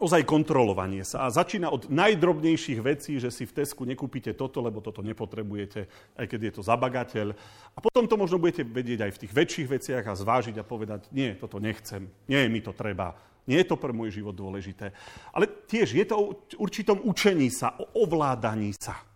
ozaj 0.02 0.26
kontrolovanie 0.26 1.06
sa. 1.06 1.28
A 1.28 1.34
začína 1.34 1.70
od 1.70 1.86
najdrobnejších 1.86 2.80
vecí, 2.82 3.22
že 3.22 3.30
si 3.30 3.46
v 3.46 3.62
Tesku 3.62 3.86
nekúpite 3.86 4.34
toto, 4.34 4.58
lebo 4.58 4.82
toto 4.82 4.98
nepotrebujete, 5.04 5.86
aj 6.18 6.26
keď 6.26 6.40
je 6.50 6.52
to 6.58 6.62
za 6.66 6.74
bagateľ. 6.74 7.30
A 7.76 7.78
potom 7.78 8.10
to 8.10 8.18
možno 8.18 8.42
budete 8.42 8.66
vedieť 8.66 9.06
aj 9.06 9.12
v 9.14 9.20
tých 9.22 9.32
väčších 9.32 9.68
veciach 9.70 10.04
a 10.10 10.18
zvážiť 10.18 10.58
a 10.58 10.66
povedať, 10.66 11.06
nie, 11.14 11.38
toto 11.38 11.62
nechcem, 11.62 12.10
nie 12.26 12.42
mi 12.50 12.58
to 12.58 12.74
treba, 12.74 13.14
nie 13.46 13.62
je 13.62 13.68
to 13.70 13.78
pre 13.78 13.94
môj 13.94 14.10
život 14.10 14.34
dôležité. 14.34 14.90
Ale 15.30 15.46
tiež 15.70 15.94
je 15.94 16.04
to 16.08 16.14
o 16.18 16.24
určitom 16.58 16.98
učení 17.06 17.52
sa, 17.54 17.78
o 17.78 18.02
ovládaní 18.02 18.74
sa 18.74 19.11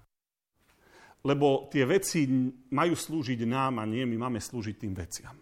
lebo 1.26 1.66
tie 1.66 1.82
veci 1.82 2.22
majú 2.70 2.94
slúžiť 2.94 3.42
nám 3.42 3.82
a 3.82 3.84
nie 3.84 4.06
my 4.06 4.30
máme 4.30 4.38
slúžiť 4.38 4.78
tým 4.78 4.94
veciam. 4.94 5.34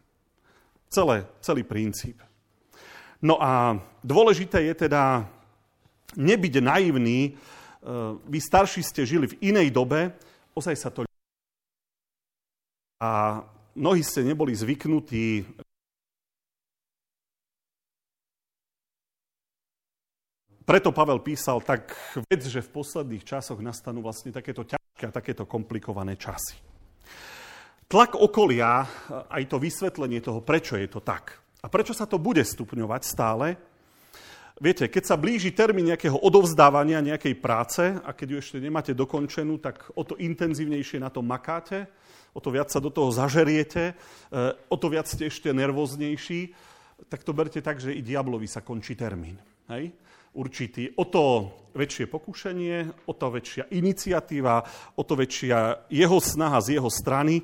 Celé, 0.89 1.29
celý 1.45 1.61
princíp. 1.61 2.25
No 3.21 3.37
a 3.37 3.77
dôležité 4.01 4.65
je 4.73 4.89
teda 4.89 5.29
nebyť 6.17 6.55
naivný. 6.65 7.21
E, 7.29 7.33
vy 8.25 8.39
starší 8.41 8.81
ste 8.81 9.05
žili 9.05 9.29
v 9.29 9.53
inej 9.53 9.69
dobe, 9.69 10.17
ozaj 10.57 10.77
sa 10.81 10.89
to... 10.89 11.05
A 13.05 13.45
mnohí 13.77 14.01
ste 14.01 14.25
neboli 14.25 14.57
zvyknutí 14.57 15.45
preto 20.65 20.97
Pavel 20.97 21.21
písal 21.21 21.61
tak 21.61 21.93
vec, 22.25 22.41
že 22.41 22.65
v 22.65 22.73
posledných 22.73 23.25
časoch 23.25 23.61
nastanú 23.61 24.01
vlastne 24.01 24.33
takéto 24.33 24.65
ťažké 25.05 25.13
a 25.13 25.17
takéto 25.21 25.45
komplikované 25.45 26.17
časy. 26.17 26.57
Tlak 27.85 28.17
okolia, 28.17 28.89
aj 29.29 29.45
to 29.45 29.61
vysvetlenie 29.61 30.25
toho, 30.25 30.41
prečo 30.41 30.81
je 30.81 30.89
to 30.89 31.05
tak. 31.05 31.37
A 31.61 31.69
prečo 31.69 31.93
sa 31.93 32.09
to 32.09 32.17
bude 32.17 32.41
stupňovať 32.41 33.03
stále. 33.05 33.47
Viete, 34.57 34.89
keď 34.89 35.05
sa 35.05 35.21
blíži 35.21 35.53
termín 35.53 35.91
nejakého 35.93 36.17
odovzdávania 36.17 37.05
nejakej 37.05 37.35
práce 37.37 37.83
a 37.85 38.11
keď 38.15 38.27
ju 38.31 38.37
ešte 38.41 38.59
nemáte 38.63 38.93
dokončenú, 38.97 39.61
tak 39.61 39.93
o 39.93 40.07
to 40.07 40.17
intenzívnejšie 40.17 41.03
na 41.03 41.11
to 41.11 41.21
makáte, 41.21 41.91
o 42.33 42.41
to 42.41 42.55
viac 42.55 42.71
sa 42.71 42.79
do 42.79 42.89
toho 42.89 43.11
zažeriete, 43.11 43.93
e, 43.93 43.95
o 44.71 44.77
to 44.79 44.87
viac 44.89 45.11
ste 45.11 45.27
ešte 45.27 45.51
nervóznejší, 45.51 46.55
tak 47.11 47.27
to 47.27 47.35
berte 47.35 47.59
tak, 47.61 47.83
že 47.83 47.93
i 47.93 48.01
diablovi 48.01 48.47
sa 48.47 48.63
končí 48.63 48.95
termín. 48.95 49.37
Hej? 49.67 49.91
Určitý, 50.35 50.91
o 50.99 51.07
to 51.07 51.25
väčšie 51.75 52.07
pokušenie, 52.07 53.07
o 53.11 53.13
to 53.15 53.27
väčšia 53.35 53.71
iniciatíva, 53.75 54.63
o 54.95 55.03
to 55.03 55.15
väčšia 55.19 55.91
jeho 55.91 56.19
snaha 56.23 56.63
z 56.63 56.79
jeho 56.79 56.91
strany 56.91 57.43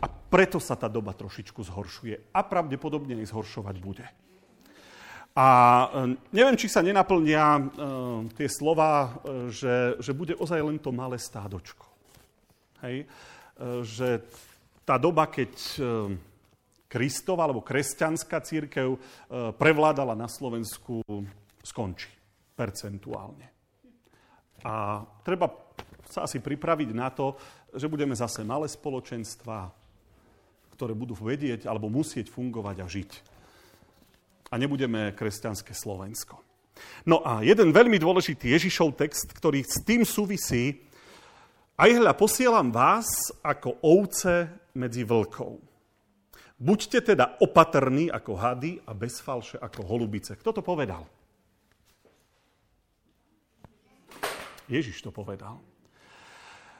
a 0.00 0.06
preto 0.06 0.60
sa 0.60 0.76
tá 0.76 0.86
doba 0.86 1.16
trošičku 1.16 1.64
zhoršuje 1.64 2.36
a 2.36 2.40
pravdepodobne 2.44 3.16
aj 3.20 3.32
zhoršovať 3.32 3.76
bude. 3.80 4.06
A 5.32 5.48
e, 5.48 5.86
neviem, 6.36 6.60
či 6.60 6.68
sa 6.68 6.84
nenaplnia 6.84 7.56
uh, 7.56 7.64
tie 8.36 8.52
slova, 8.52 9.08
uh, 9.08 9.48
že, 9.48 9.96
že 9.96 10.12
bude 10.12 10.36
ozaj 10.36 10.60
len 10.60 10.76
to 10.76 10.92
malé 10.92 11.16
stádočko. 11.16 11.88
Hej? 12.84 13.08
Uh, 13.56 13.80
že 13.80 14.20
tá 14.84 15.00
doba, 15.00 15.30
keď 15.30 15.54
Kristova 16.90 17.46
alebo 17.46 17.62
kresťanská 17.62 18.42
církev 18.42 18.98
prevládala 19.54 20.18
na 20.18 20.26
Slovensku, 20.26 20.98
skončí 21.62 22.10
percentuálne. 22.54 23.48
A 24.62 25.02
treba 25.26 25.50
sa 26.06 26.28
asi 26.28 26.38
pripraviť 26.38 26.90
na 26.94 27.08
to, 27.10 27.34
že 27.72 27.88
budeme 27.88 28.12
zase 28.12 28.44
malé 28.44 28.68
spoločenstva, 28.68 29.72
ktoré 30.76 30.92
budú 30.92 31.16
vedieť 31.16 31.66
alebo 31.66 31.88
musieť 31.88 32.28
fungovať 32.28 32.76
a 32.82 32.86
žiť. 32.86 33.10
A 34.52 34.60
nebudeme 34.60 35.16
kresťanské 35.16 35.72
Slovensko. 35.72 36.36
No 37.08 37.24
a 37.24 37.40
jeden 37.40 37.72
veľmi 37.72 37.96
dôležitý 37.96 38.52
Ježišov 38.52 38.96
text, 39.00 39.32
ktorý 39.32 39.64
s 39.64 39.80
tým 39.84 40.04
súvisí, 40.04 40.84
aj 41.80 41.90
hľa 41.98 42.12
posielam 42.12 42.68
vás 42.68 43.08
ako 43.40 43.80
ovce 43.80 44.52
medzi 44.76 45.02
vlkov. 45.08 45.56
Buďte 46.62 47.16
teda 47.16 47.42
opatrní 47.42 48.06
ako 48.12 48.38
hady 48.38 48.78
a 48.86 48.92
bez 48.94 49.18
falše 49.18 49.58
ako 49.58 49.82
holubice. 49.82 50.38
Kto 50.38 50.60
to 50.60 50.62
povedal? 50.62 51.02
Ježiš 54.72 55.04
to 55.04 55.12
povedal. 55.12 55.60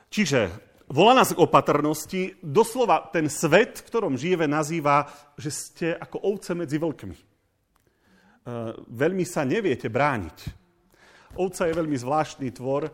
Čiže 0.09 0.49
volá 0.88 1.16
nás 1.16 1.32
k 1.32 1.40
opatrnosti, 1.40 2.36
doslova 2.40 3.09
ten 3.12 3.28
svet, 3.28 3.80
v 3.80 3.86
ktorom 3.88 4.20
žijeme, 4.20 4.49
nazýva, 4.49 5.09
že 5.36 5.51
ste 5.53 5.86
ako 5.97 6.20
ovce 6.32 6.53
medzi 6.53 6.76
vlkmi. 6.76 7.16
E, 7.16 7.22
veľmi 8.76 9.24
sa 9.24 9.45
neviete 9.45 9.88
brániť. 9.88 10.38
Ovca 11.40 11.64
je 11.64 11.78
veľmi 11.78 11.97
zvláštny 11.97 12.49
tvor. 12.53 12.88
E, 12.88 12.93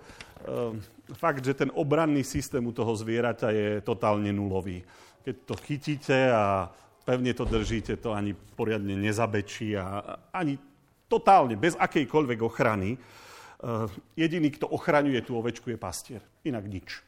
fakt, 1.19 1.43
že 1.43 1.59
ten 1.59 1.75
obranný 1.75 2.23
systém 2.23 2.63
u 2.63 2.71
toho 2.71 2.95
zvieraťa 2.95 3.49
je 3.51 3.69
totálne 3.83 4.31
nulový. 4.31 4.85
Keď 5.27 5.35
to 5.43 5.55
chytíte 5.59 6.19
a 6.31 6.71
pevne 7.03 7.33
to 7.35 7.49
držíte, 7.49 7.99
to 7.99 8.13
ani 8.13 8.37
poriadne 8.37 8.95
nezabečí 8.95 9.75
a 9.75 10.21
ani 10.31 10.61
totálne, 11.09 11.57
bez 11.57 11.73
akejkoľvek 11.75 12.39
ochrany. 12.45 12.95
Eh, 13.59 13.91
jediný, 14.15 14.55
kto 14.55 14.71
ochraňuje 14.71 15.19
tú 15.27 15.35
ovečku, 15.35 15.67
je 15.75 15.79
pastier. 15.79 16.23
Inak 16.47 16.71
nič. 16.71 17.03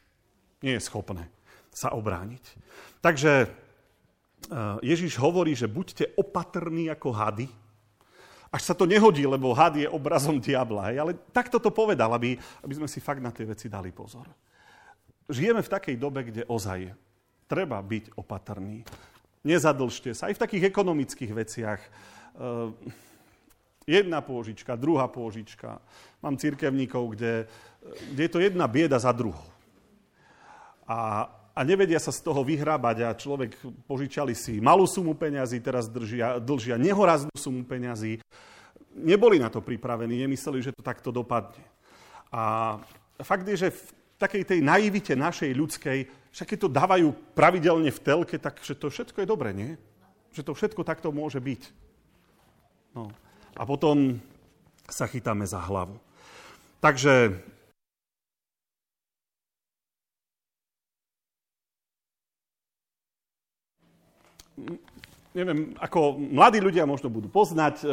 Nie 0.59 0.75
je 0.77 0.83
schopné 0.83 1.31
sa 1.71 1.95
obrániť. 1.95 2.43
Takže 2.99 3.47
eh, 3.47 3.49
Ježiš 4.83 5.15
hovorí, 5.15 5.55
že 5.55 5.71
buďte 5.71 6.11
opatrní 6.19 6.91
ako 6.91 7.15
hady, 7.15 7.47
až 8.51 8.61
sa 8.67 8.75
to 8.75 8.83
nehodí, 8.83 9.23
lebo 9.23 9.55
had 9.55 9.79
je 9.79 9.87
obrazom 9.87 10.35
diabla. 10.35 10.91
Hej? 10.91 10.97
Ale 10.99 11.11
takto 11.31 11.55
to 11.55 11.71
povedal, 11.71 12.11
aby, 12.11 12.35
aby 12.59 12.73
sme 12.75 12.87
si 12.91 12.99
fakt 12.99 13.23
na 13.23 13.31
tie 13.31 13.47
veci 13.47 13.71
dali 13.71 13.95
pozor. 13.95 14.27
Žijeme 15.31 15.63
v 15.63 15.71
takej 15.71 15.95
dobe, 15.95 16.27
kde 16.27 16.43
ozaj 16.51 16.91
treba 17.47 17.79
byť 17.79 18.19
opatrný. 18.19 18.83
Nezadlžte 19.47 20.11
sa. 20.11 20.27
Aj 20.27 20.35
v 20.35 20.43
takých 20.43 20.67
ekonomických 20.67 21.31
veciach. 21.31 21.79
Jedna 23.89 24.21
pôžička, 24.21 24.77
druhá 24.77 25.09
pôžička. 25.09 25.81
Mám 26.21 26.37
církevníkov, 26.37 27.17
kde, 27.17 27.49
kde 28.13 28.21
je 28.21 28.31
to 28.31 28.39
jedna 28.39 28.69
bieda 28.69 29.01
za 29.01 29.09
druhou. 29.09 29.49
A, 30.85 31.25
a 31.55 31.59
nevedia 31.65 31.97
sa 31.97 32.13
z 32.13 32.21
toho 32.21 32.45
vyhrábať 32.45 32.97
a 33.01 33.17
človek 33.17 33.57
požičali 33.89 34.37
si 34.37 34.61
malú 34.61 34.85
sumu 34.85 35.17
peňazí, 35.17 35.57
teraz 35.65 35.89
držia, 35.89 36.37
dlžia 36.37 36.77
nehoraznú 36.77 37.33
sumu 37.33 37.65
peňazí. 37.65 38.21
Neboli 39.01 39.41
na 39.41 39.49
to 39.49 39.65
pripravení, 39.65 40.19
nemysleli, 40.27 40.61
že 40.61 40.75
to 40.77 40.85
takto 40.85 41.09
dopadne. 41.09 41.63
A 42.29 42.77
fakt 43.23 43.49
je, 43.49 43.65
že 43.65 43.69
v 43.73 43.81
takej 44.21 44.43
tej 44.45 44.59
naivite 44.61 45.17
našej 45.17 45.51
ľudskej, 45.57 45.99
však 46.29 46.47
keď 46.53 46.59
to 46.61 46.69
dávajú 46.69 47.07
pravidelne 47.33 47.89
v 47.89 48.03
telke, 48.03 48.37
tak 48.37 48.61
že 48.61 48.77
to 48.77 48.93
všetko 48.93 49.25
je 49.25 49.27
dobre, 49.27 49.49
nie? 49.57 49.73
Že 50.37 50.45
to 50.45 50.53
všetko 50.53 50.81
takto 50.85 51.09
môže 51.09 51.41
byť. 51.41 51.61
No. 52.93 53.09
A 53.55 53.63
potom 53.67 54.19
sa 54.87 55.07
chytáme 55.07 55.47
za 55.47 55.59
hlavu. 55.59 55.95
Takže 56.81 57.39
neviem, 65.31 65.71
ako 65.79 66.19
mladí 66.19 66.59
ľudia 66.59 66.83
možno 66.83 67.07
budú 67.07 67.31
poznať, 67.31 67.75
eh, 67.83 67.89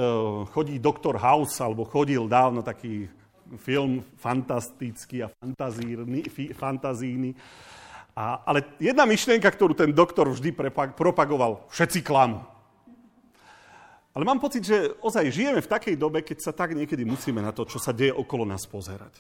chodí 0.51 0.79
Doktor 0.83 1.19
House, 1.19 1.59
alebo 1.63 1.87
chodil 1.87 2.27
dávno 2.27 2.63
taký 2.63 3.07
film 3.57 4.05
fantastický 4.21 5.25
a 5.25 5.33
fantazíny. 6.53 7.33
A, 8.19 8.43
ale 8.45 8.67
jedna 8.83 9.07
myšlienka, 9.07 9.49
ktorú 9.49 9.73
ten 9.73 9.95
doktor 9.95 10.29
vždy 10.29 10.53
propagoval, 10.93 11.65
všetci 11.71 12.03
klamú. 12.03 12.43
Ale 14.17 14.25
mám 14.25 14.41
pocit, 14.41 14.65
že 14.65 14.97
ozaj 14.99 15.31
žijeme 15.31 15.61
v 15.61 15.71
takej 15.71 15.97
dobe, 15.97 16.25
keď 16.25 16.39
sa 16.41 16.53
tak 16.57 16.73
niekedy 16.75 17.05
musíme 17.05 17.39
na 17.45 17.53
to, 17.53 17.69
čo 17.69 17.77
sa 17.79 17.93
deje 17.93 18.11
okolo 18.13 18.49
nás 18.49 18.65
pozerať. 18.65 19.15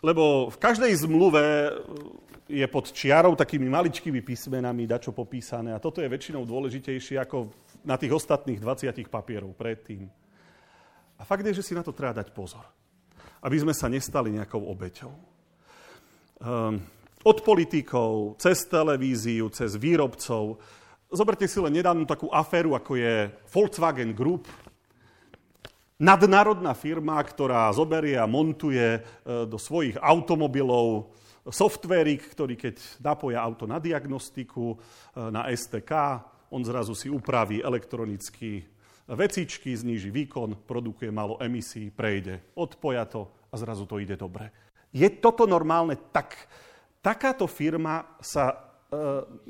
Lebo 0.00 0.48
v 0.48 0.56
každej 0.60 0.92
zmluve 1.04 1.44
je 2.50 2.66
pod 2.66 2.90
čiarou 2.90 3.36
takými 3.36 3.68
maličkými 3.68 4.24
písmenami 4.24 4.88
dačo 4.88 5.14
popísané 5.14 5.70
a 5.70 5.82
toto 5.82 6.02
je 6.02 6.10
väčšinou 6.10 6.42
dôležitejšie 6.42 7.20
ako 7.20 7.52
na 7.86 7.94
tých 7.94 8.16
ostatných 8.16 8.58
20 8.58 9.06
papierov 9.06 9.54
predtým. 9.54 10.08
A 11.20 11.22
fakt 11.22 11.44
je, 11.44 11.52
že 11.52 11.64
si 11.64 11.76
na 11.76 11.84
to 11.84 11.92
treba 11.92 12.16
dať 12.16 12.32
pozor. 12.32 12.64
Aby 13.44 13.60
sme 13.60 13.74
sa 13.76 13.92
nestali 13.92 14.32
nejakou 14.32 14.60
obeťou. 14.64 15.12
Um, 16.40 16.80
od 17.20 17.38
politikov, 17.44 18.40
cez 18.40 18.64
televíziu, 18.64 19.52
cez 19.52 19.76
výrobcov. 19.76 20.56
Zoberte 21.10 21.50
si 21.50 21.58
len 21.58 21.74
nedávnu 21.74 22.06
takú 22.06 22.30
aféru, 22.30 22.78
ako 22.78 22.94
je 22.94 23.34
Volkswagen 23.50 24.14
Group, 24.14 24.46
nadnárodná 25.98 26.70
firma, 26.70 27.18
ktorá 27.18 27.66
zoberie 27.74 28.14
a 28.14 28.30
montuje 28.30 28.78
e, 28.78 29.00
do 29.42 29.58
svojich 29.58 29.98
automobilov 29.98 31.10
softvérik, 31.50 32.30
ktorý 32.30 32.54
keď 32.54 33.02
napoja 33.02 33.42
auto 33.42 33.66
na 33.66 33.82
diagnostiku, 33.82 34.78
e, 34.78 35.34
na 35.34 35.50
STK, 35.50 36.22
on 36.54 36.62
zrazu 36.62 36.94
si 36.94 37.10
upraví 37.10 37.58
elektronicky 37.58 38.62
vecičky, 39.10 39.74
zníži 39.74 40.14
výkon, 40.14 40.62
produkuje 40.62 41.10
málo 41.10 41.42
emisí, 41.42 41.90
prejde, 41.90 42.54
odpoja 42.54 43.02
to 43.10 43.26
a 43.50 43.58
zrazu 43.58 43.82
to 43.82 43.98
ide 43.98 44.14
dobre. 44.14 44.54
Je 44.94 45.10
toto 45.10 45.42
normálne? 45.42 45.98
Tak, 46.14 46.38
takáto 47.02 47.50
firma 47.50 48.06
sa 48.22 48.69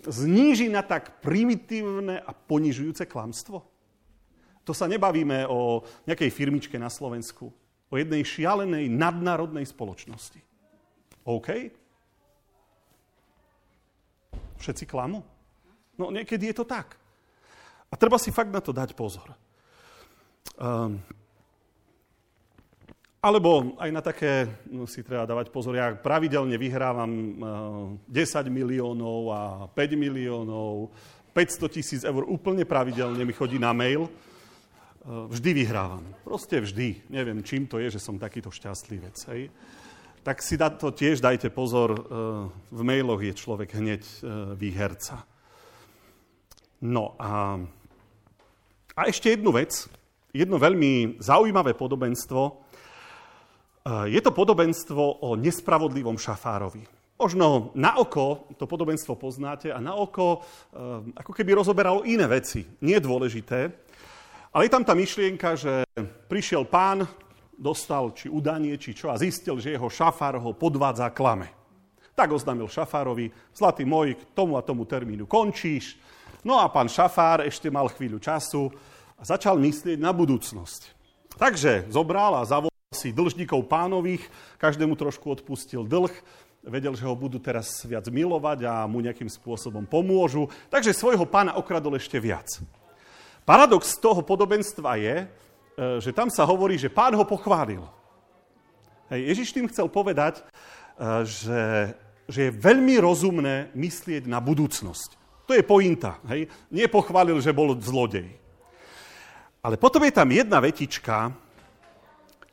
zníži 0.05 0.68
na 0.68 0.84
tak 0.84 1.24
primitívne 1.24 2.20
a 2.20 2.30
ponižujúce 2.32 3.09
klamstvo? 3.09 3.64
To 4.68 4.72
sa 4.76 4.84
nebavíme 4.84 5.49
o 5.49 5.82
nejakej 6.05 6.30
firmičke 6.30 6.76
na 6.76 6.93
Slovensku, 6.93 7.49
o 7.91 7.95
jednej 7.97 8.22
šialenej 8.22 8.93
nadnárodnej 8.93 9.64
spoločnosti. 9.64 10.38
OK? 11.24 11.49
Všetci 14.61 14.84
klamú? 14.84 15.24
No 15.97 16.12
niekedy 16.12 16.53
je 16.53 16.61
to 16.61 16.68
tak. 16.68 17.01
A 17.91 17.95
treba 17.97 18.20
si 18.20 18.30
fakt 18.30 18.53
na 18.53 18.62
to 18.62 18.70
dať 18.70 18.95
pozor. 18.95 19.34
Um, 20.61 21.01
alebo 23.21 23.77
aj 23.77 23.91
na 23.93 24.01
také 24.01 24.49
no, 24.64 24.89
si 24.89 25.05
treba 25.05 25.29
dávať 25.29 25.53
pozor. 25.53 25.77
Ja 25.77 25.93
pravidelne 25.93 26.57
vyhrávam 26.57 27.12
uh, 27.12 28.01
ehm, 28.09 28.09
10 28.09 28.49
miliónov 28.49 29.21
a 29.29 29.43
5 29.77 29.77
miliónov, 29.93 30.89
500 31.37 31.68
tisíc 31.68 32.03
eur 32.03 32.25
úplne 32.25 32.64
pravidelne 32.64 33.21
mi 33.23 33.37
chodí 33.37 33.61
na 33.61 33.77
mail. 33.77 34.09
Uh, 35.05 35.29
vždy 35.29 35.53
vyhrávam. 35.53 36.05
Proste 36.25 36.64
vždy. 36.64 37.12
Neviem, 37.12 37.45
čím 37.45 37.68
to 37.68 37.77
je, 37.77 37.93
že 37.93 38.01
som 38.01 38.16
takýto 38.16 38.49
šťastlivec. 38.49 39.16
Hej. 39.29 39.53
Tak 40.25 40.41
si 40.41 40.57
na 40.57 40.73
to 40.73 40.89
tiež 40.89 41.21
dajte 41.21 41.53
pozor. 41.53 41.93
Uh, 41.93 42.03
v 42.73 42.81
mailoch 42.81 43.21
je 43.21 43.37
človek 43.37 43.77
hneď 43.77 44.03
výherca. 44.57 45.29
No 46.81 47.21
a, 47.21 47.61
a 48.97 49.01
ešte 49.05 49.37
jednu 49.37 49.53
vec 49.53 49.93
jedno 50.33 50.57
veľmi 50.57 51.21
zaujímavé 51.21 51.75
podobenstvo. 51.75 52.70
E, 53.81 54.12
je 54.12 54.20
to 54.20 54.31
podobenstvo 54.31 55.24
o 55.24 55.37
nespravodlivom 55.37 56.20
šafárovi. 56.20 56.85
Možno 57.20 57.76
na 57.76 58.01
oko 58.01 58.49
to 58.57 58.64
podobenstvo 58.64 59.16
poznáte 59.16 59.68
a 59.72 59.81
na 59.81 59.97
oko 59.97 60.41
e, 60.41 61.18
ako 61.20 61.33
keby 61.33 61.57
rozoberalo 61.57 62.05
iné 62.05 62.24
veci, 62.28 62.64
nie 62.85 62.97
dôležité. 63.01 63.72
Ale 64.51 64.66
je 64.66 64.72
tam 64.72 64.85
tá 64.85 64.97
myšlienka, 64.97 65.55
že 65.55 65.87
prišiel 66.26 66.66
pán, 66.66 67.07
dostal 67.55 68.11
či 68.16 68.26
udanie, 68.33 68.76
či 68.81 68.97
čo 68.97 69.12
a 69.12 69.20
zistil, 69.20 69.61
že 69.61 69.76
jeho 69.76 69.87
šafár 69.93 70.41
ho 70.41 70.57
podvádza 70.57 71.12
klame. 71.12 71.53
Tak 72.16 72.35
oznámil 72.35 72.66
šafárovi, 72.66 73.31
zlatý 73.55 73.87
môj, 73.87 74.16
k 74.16 74.22
tomu 74.35 74.59
a 74.59 74.64
tomu 74.64 74.85
termínu 74.85 75.28
končíš. 75.28 75.97
No 76.43 76.59
a 76.59 76.72
pán 76.72 76.89
šafár 76.89 77.45
ešte 77.45 77.68
mal 77.68 77.89
chvíľu 77.93 78.16
času, 78.16 78.72
a 79.20 79.22
začal 79.28 79.61
myslieť 79.61 80.01
na 80.01 80.16
budúcnosť. 80.16 80.97
Takže 81.37 81.93
zobral 81.93 82.41
a 82.41 82.49
zavolal 82.49 82.70
si 83.01 83.16
dlžníkov 83.16 83.64
pánových, 83.64 84.20
každému 84.61 84.92
trošku 85.01 85.32
odpustil 85.32 85.88
dlh, 85.88 86.12
vedel, 86.61 86.92
že 86.92 87.09
ho 87.09 87.16
budú 87.16 87.40
teraz 87.40 87.80
viac 87.88 88.05
milovať 88.12 88.68
a 88.68 88.84
mu 88.84 89.01
nejakým 89.01 89.32
spôsobom 89.32 89.88
pomôžu, 89.88 90.53
takže 90.68 90.92
svojho 90.92 91.24
pána 91.24 91.57
okradol 91.57 91.96
ešte 91.96 92.20
viac. 92.20 92.61
Paradox 93.48 93.96
toho 93.96 94.20
podobenstva 94.20 95.01
je, 95.01 95.16
e, 95.24 95.26
že 96.05 96.12
tam 96.12 96.28
sa 96.28 96.44
hovorí, 96.44 96.76
že 96.76 96.92
pán 96.92 97.16
ho 97.16 97.24
pochválil. 97.24 97.80
Hej, 99.09 99.20
Ježiš 99.32 99.48
tým 99.57 99.66
chcel 99.72 99.88
povedať, 99.88 100.38
e, 100.38 100.42
že, 101.24 101.62
že 102.28 102.40
je 102.46 102.59
veľmi 102.61 103.01
rozumné 103.01 103.72
myslieť 103.72 104.28
na 104.28 104.44
budúcnosť. 104.44 105.16
To 105.48 105.57
je 105.57 105.66
pointa. 105.66 106.22
Hej. 106.30 106.46
Nie 106.70 106.86
pochválil, 106.86 107.42
že 107.42 107.51
bol 107.51 107.74
zlodej. 107.74 108.30
Ale 109.66 109.74
potom 109.74 109.98
je 110.07 110.14
tam 110.14 110.30
jedna 110.30 110.62
vetička, 110.62 111.34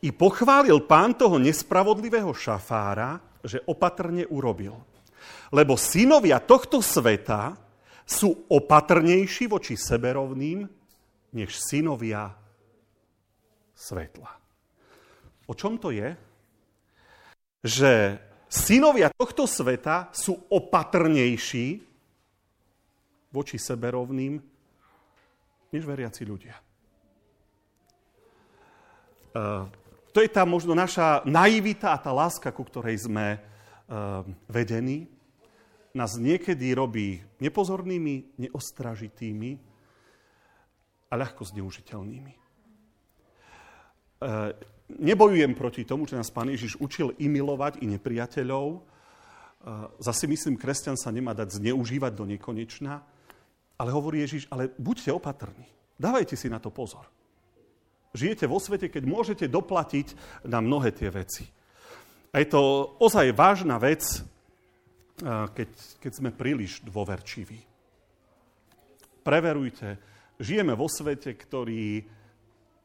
i 0.07 0.09
pochválil 0.15 0.87
pán 0.87 1.19
toho 1.19 1.35
nespravodlivého 1.35 2.31
šafára, 2.31 3.19
že 3.43 3.59
opatrne 3.67 4.23
urobil. 4.31 4.79
Lebo 5.51 5.75
synovia 5.75 6.39
tohto 6.39 6.79
sveta 6.79 7.59
sú 8.07 8.47
opatrnejší 8.47 9.51
voči 9.51 9.75
seberovným, 9.75 10.63
než 11.35 11.59
synovia 11.59 12.31
svetla. 13.75 14.31
O 15.43 15.53
čom 15.55 15.75
to 15.75 15.91
je? 15.91 16.15
Že 17.67 17.91
synovia 18.47 19.11
tohto 19.11 19.43
sveta 19.43 20.07
sú 20.15 20.39
opatrnejší 20.47 21.83
voči 23.35 23.59
seberovným, 23.59 24.39
než 25.67 25.83
veriaci 25.83 26.23
ľudia. 26.23 26.55
Eh, 29.35 29.86
to 30.17 30.25
je 30.25 30.33
tá 30.33 30.49
možno 30.49 30.73
naša 30.73 31.21
naivita 31.29 31.93
a 31.93 32.01
tá 32.01 32.09
láska, 32.09 32.49
ku 32.49 32.65
ktorej 32.65 33.05
sme 33.05 33.37
eh, 33.37 33.41
vedení. 34.49 35.05
Nás 35.93 36.17
niekedy 36.17 36.73
robí 36.73 37.21
nepozornými, 37.37 38.41
neostražitými 38.41 39.61
a 41.05 41.21
ľahko 41.21 41.45
zneužiteľnými. 41.45 42.33
Eh, 42.33 42.41
nebojujem 44.97 45.53
proti 45.53 45.85
tomu, 45.85 46.09
že 46.09 46.17
nás 46.17 46.33
Pán 46.33 46.49
Ježiš 46.49 46.81
učil 46.81 47.13
i 47.21 47.29
milovať, 47.29 47.85
i 47.85 47.91
nepriateľov. 47.93 48.97
Zase 49.99 50.31
myslím, 50.31 50.55
kresťan 50.55 50.95
sa 50.95 51.11
nemá 51.11 51.35
dať 51.35 51.59
zneužívať 51.59 52.13
do 52.15 52.23
nekonečna, 52.23 53.03
ale 53.75 53.89
hovorí 53.91 54.23
Ježiš, 54.23 54.47
ale 54.47 54.71
buďte 54.79 55.11
opatrní. 55.11 55.67
Dávajte 55.99 56.39
si 56.39 56.47
na 56.47 56.55
to 56.55 56.71
pozor. 56.71 57.03
Žijete 58.15 58.45
vo 58.47 58.59
svete, 58.61 58.87
keď 58.87 59.03
môžete 59.03 59.45
doplatiť 59.51 60.15
na 60.47 60.63
mnohé 60.63 60.95
tie 60.95 61.11
veci. 61.11 61.45
A 62.31 62.43
je 62.43 62.47
to 62.47 62.93
ozaj 63.01 63.33
vážna 63.33 63.79
vec, 63.81 64.03
keď, 65.23 65.69
keď 65.97 66.11
sme 66.13 66.29
príliš 66.29 66.85
dôverčiví. 66.85 67.59
Preverujte, 69.25 69.97
žijeme 70.39 70.77
vo 70.77 70.87
svete, 70.87 71.35
ktorý 71.35 72.05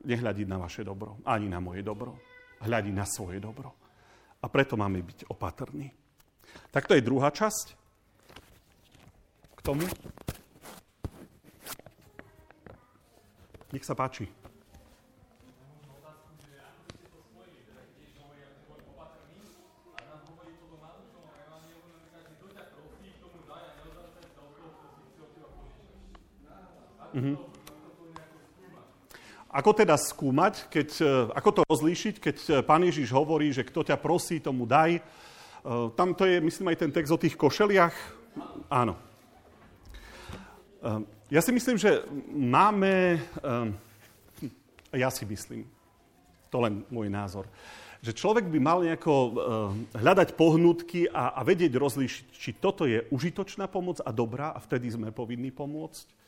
nehľadí 0.03 0.43
na 0.49 0.59
vaše 0.59 0.83
dobro, 0.83 1.23
ani 1.23 1.47
na 1.47 1.63
moje 1.63 1.87
dobro. 1.87 2.19
Hľadí 2.63 2.91
na 2.95 3.07
svoje 3.07 3.43
dobro. 3.43 3.75
A 4.43 4.47
preto 4.51 4.75
máme 4.75 5.03
byť 5.03 5.31
opatrní. 5.31 5.91
Tak 6.71 6.91
to 6.91 6.95
je 6.95 7.03
druhá 7.03 7.31
časť 7.31 7.67
k 9.55 9.61
tomu. 9.63 9.87
Nech 13.71 13.87
sa 13.87 13.95
páči. 13.95 14.42
Ako 29.53 29.77
teda 29.77 30.01
skúmať, 30.01 30.73
keď, 30.73 30.89
e, 31.05 31.13
ako 31.37 31.51
to 31.53 31.63
rozlíšiť, 31.69 32.15
keď 32.17 32.37
e, 32.41 32.51
pán 32.65 32.81
Ježiš 32.89 33.13
hovorí, 33.13 33.53
že 33.53 33.69
kto 33.69 33.85
ťa 33.85 34.01
prosí, 34.01 34.41
tomu 34.41 34.65
daj. 34.65 34.97
E, 34.97 35.03
tam 35.93 36.17
to 36.17 36.25
je, 36.25 36.41
myslím, 36.41 36.73
aj 36.73 36.81
ten 36.81 36.89
text 36.89 37.13
o 37.13 37.21
tých 37.21 37.37
košeliach. 37.37 37.93
Áno. 38.73 38.97
Ja 41.29 41.45
si 41.45 41.53
myslím, 41.53 41.77
že 41.79 42.03
máme, 42.33 43.21
ja 44.91 45.13
si 45.13 45.23
myslím, 45.29 45.69
to 46.51 46.59
len 46.59 46.83
môj 46.91 47.07
názor, 47.07 47.47
že 48.03 48.17
človek 48.17 48.51
by 48.51 48.59
mal 48.59 48.83
nejako 48.83 49.15
hľadať 49.95 50.35
pohnutky 50.35 51.07
a, 51.07 51.39
a 51.39 51.41
vedieť 51.47 51.77
rozlíšiť, 51.77 52.27
či 52.35 52.51
toto 52.59 52.89
je 52.89 53.05
užitočná 53.15 53.71
pomoc 53.71 54.03
a 54.03 54.11
dobrá 54.11 54.51
a 54.51 54.59
vtedy 54.59 54.91
sme 54.91 55.15
povinní 55.15 55.55
pomôcť. 55.55 56.23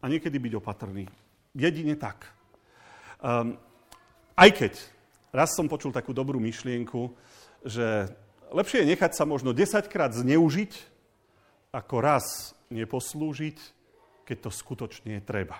A 0.00 0.08
niekedy 0.08 0.40
byť 0.40 0.52
opatrný. 0.56 1.04
Jedine 1.52 1.94
tak. 1.96 2.24
Um, 3.20 3.60
aj 4.36 4.50
keď 4.56 4.72
raz 5.30 5.52
som 5.52 5.68
počul 5.68 5.92
takú 5.92 6.16
dobrú 6.16 6.40
myšlienku, 6.40 7.12
že 7.62 8.08
lepšie 8.50 8.82
je 8.82 8.90
nechať 8.96 9.12
sa 9.14 9.24
možno 9.28 9.52
10 9.52 9.86
krát 9.92 10.16
zneužiť, 10.16 10.72
ako 11.70 11.96
raz 12.02 12.56
neposlúžiť, 12.72 13.58
keď 14.26 14.36
to 14.46 14.50
skutočne 14.50 15.18
je 15.18 15.22
treba. 15.22 15.58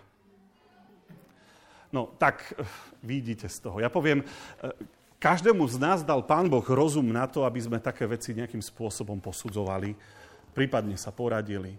No, 1.90 2.06
tak 2.18 2.54
eh, 2.54 2.62
vidíte 3.02 3.50
z 3.50 3.58
toho. 3.62 3.82
Ja 3.82 3.90
poviem, 3.90 4.22
eh, 4.22 4.72
každému 5.18 5.66
z 5.66 5.76
nás 5.78 5.98
dal 6.06 6.22
Pán 6.22 6.46
Boh 6.50 6.64
rozum 6.64 7.06
na 7.10 7.26
to, 7.26 7.42
aby 7.46 7.58
sme 7.62 7.78
také 7.82 8.06
veci 8.06 8.34
nejakým 8.34 8.62
spôsobom 8.62 9.18
posudzovali, 9.18 9.94
prípadne 10.54 10.94
sa 10.94 11.10
poradili, 11.10 11.74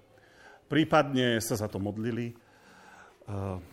prípadne 0.68 1.39
sa 1.43 1.59
za 1.59 1.68
to 1.68 1.80
modlili. 1.80 2.36
Eh, 3.32 3.71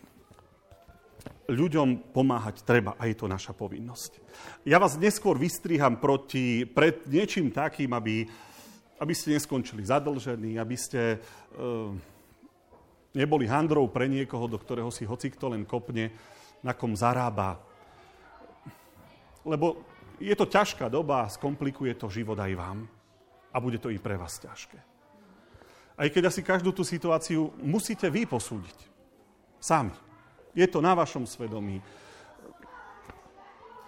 ľuďom 1.48 2.12
pomáhať 2.12 2.60
treba 2.62 2.92
a 3.00 3.08
je 3.08 3.16
to 3.16 3.24
naša 3.24 3.56
povinnosť. 3.56 4.20
Ja 4.68 4.76
vás 4.76 5.00
neskôr 5.00 5.40
vystriham 5.40 5.96
proti, 5.96 6.68
pred 6.68 7.08
niečím 7.08 7.48
takým, 7.48 7.88
aby, 7.96 8.28
aby 9.00 9.12
ste 9.16 9.32
neskončili 9.32 9.80
zadlžení, 9.80 10.60
aby 10.60 10.76
ste 10.76 11.16
e, 11.16 11.18
neboli 13.16 13.48
handrou 13.48 13.88
pre 13.88 14.04
niekoho, 14.12 14.44
do 14.44 14.60
ktorého 14.60 14.92
si 14.92 15.08
hocikto 15.08 15.48
len 15.48 15.64
kopne, 15.64 16.12
na 16.60 16.76
kom 16.76 16.92
zarába. 16.92 17.56
Lebo 19.48 19.88
je 20.20 20.36
to 20.36 20.44
ťažká 20.44 20.92
doba 20.92 21.24
a 21.24 21.32
skomplikuje 21.32 21.96
to 21.96 22.12
život 22.12 22.36
aj 22.36 22.52
vám. 22.52 22.84
A 23.48 23.56
bude 23.56 23.80
to 23.80 23.88
i 23.88 23.96
pre 23.96 24.20
vás 24.20 24.36
ťažké. 24.36 24.76
Aj 25.96 26.08
keď 26.12 26.28
asi 26.28 26.44
každú 26.44 26.76
tú 26.76 26.84
situáciu 26.84 27.56
musíte 27.64 28.04
vy 28.12 28.28
posúdiť. 28.28 28.97
Sami. 29.58 29.94
Je 30.54 30.66
to 30.66 30.82
na 30.82 30.94
vašom 30.94 31.26
svedomí. 31.26 31.82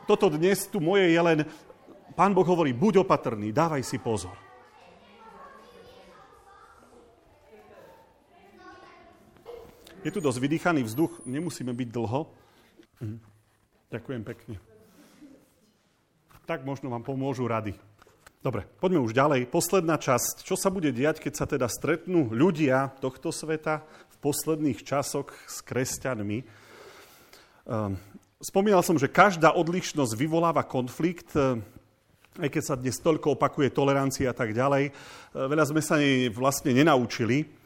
Toto 0.06 0.26
dnes 0.30 0.66
tu 0.66 0.82
moje 0.82 1.10
je 1.10 1.20
len, 1.22 1.46
pán 2.18 2.34
Boh 2.34 2.46
hovorí, 2.46 2.74
buď 2.74 3.06
opatrný, 3.06 3.54
dávaj 3.54 3.86
si 3.86 3.98
pozor. 4.02 4.34
Je 10.00 10.10
tu 10.10 10.18
dosť 10.18 10.40
vydýchaný 10.40 10.80
vzduch, 10.88 11.22
nemusíme 11.28 11.70
byť 11.76 11.88
dlho. 11.92 12.20
Mhm. 13.04 13.18
Ďakujem 13.90 14.22
pekne. 14.22 14.56
Tak 16.46 16.66
možno 16.66 16.90
vám 16.90 17.02
pomôžu 17.06 17.46
rady. 17.46 17.74
Dobre, 18.40 18.64
poďme 18.80 19.04
už 19.04 19.12
ďalej. 19.12 19.52
Posledná 19.52 20.00
časť. 20.00 20.46
Čo 20.46 20.56
sa 20.56 20.72
bude 20.72 20.96
diať, 20.96 21.20
keď 21.20 21.32
sa 21.36 21.44
teda 21.44 21.68
stretnú 21.68 22.32
ľudia 22.32 22.88
tohto 23.04 23.28
sveta 23.28 23.84
posledných 24.20 24.84
časoch 24.84 25.32
s 25.48 25.64
kresťanmi? 25.64 26.38
Ehm, 26.40 27.96
spomínal 28.38 28.84
som, 28.84 29.00
že 29.00 29.08
každá 29.08 29.56
odlišnosť 29.56 30.12
vyvoláva 30.14 30.68
konflikt, 30.68 31.32
ehm, 31.34 31.64
aj 32.38 32.48
keď 32.52 32.62
sa 32.62 32.76
dnes 32.76 33.00
toľko 33.00 33.40
opakuje 33.40 33.72
tolerancia 33.72 34.30
a 34.30 34.36
tak 34.36 34.52
ďalej. 34.52 34.92
Ehm, 34.92 34.94
veľa 35.34 35.64
sme 35.64 35.80
sa 35.80 35.96
nej 35.96 36.28
vlastne 36.28 36.76
nenaučili. 36.76 37.58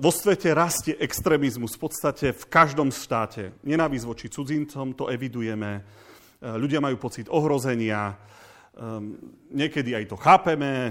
Vo 0.00 0.08
svete 0.08 0.48
rastie 0.56 0.96
extrémizmus 0.96 1.76
v 1.76 1.82
podstate 1.84 2.32
v 2.32 2.44
každom 2.48 2.88
štáte. 2.88 3.52
Nenávisť 3.68 4.08
voči 4.08 4.32
cudzincom, 4.32 4.96
to 4.96 5.12
evidujeme. 5.12 5.84
Ľudia 6.40 6.80
majú 6.80 6.96
pocit 6.96 7.28
ohrozenia, 7.28 8.16
niekedy 9.52 9.92
aj 9.92 10.04
to 10.08 10.16
chápeme, 10.16 10.88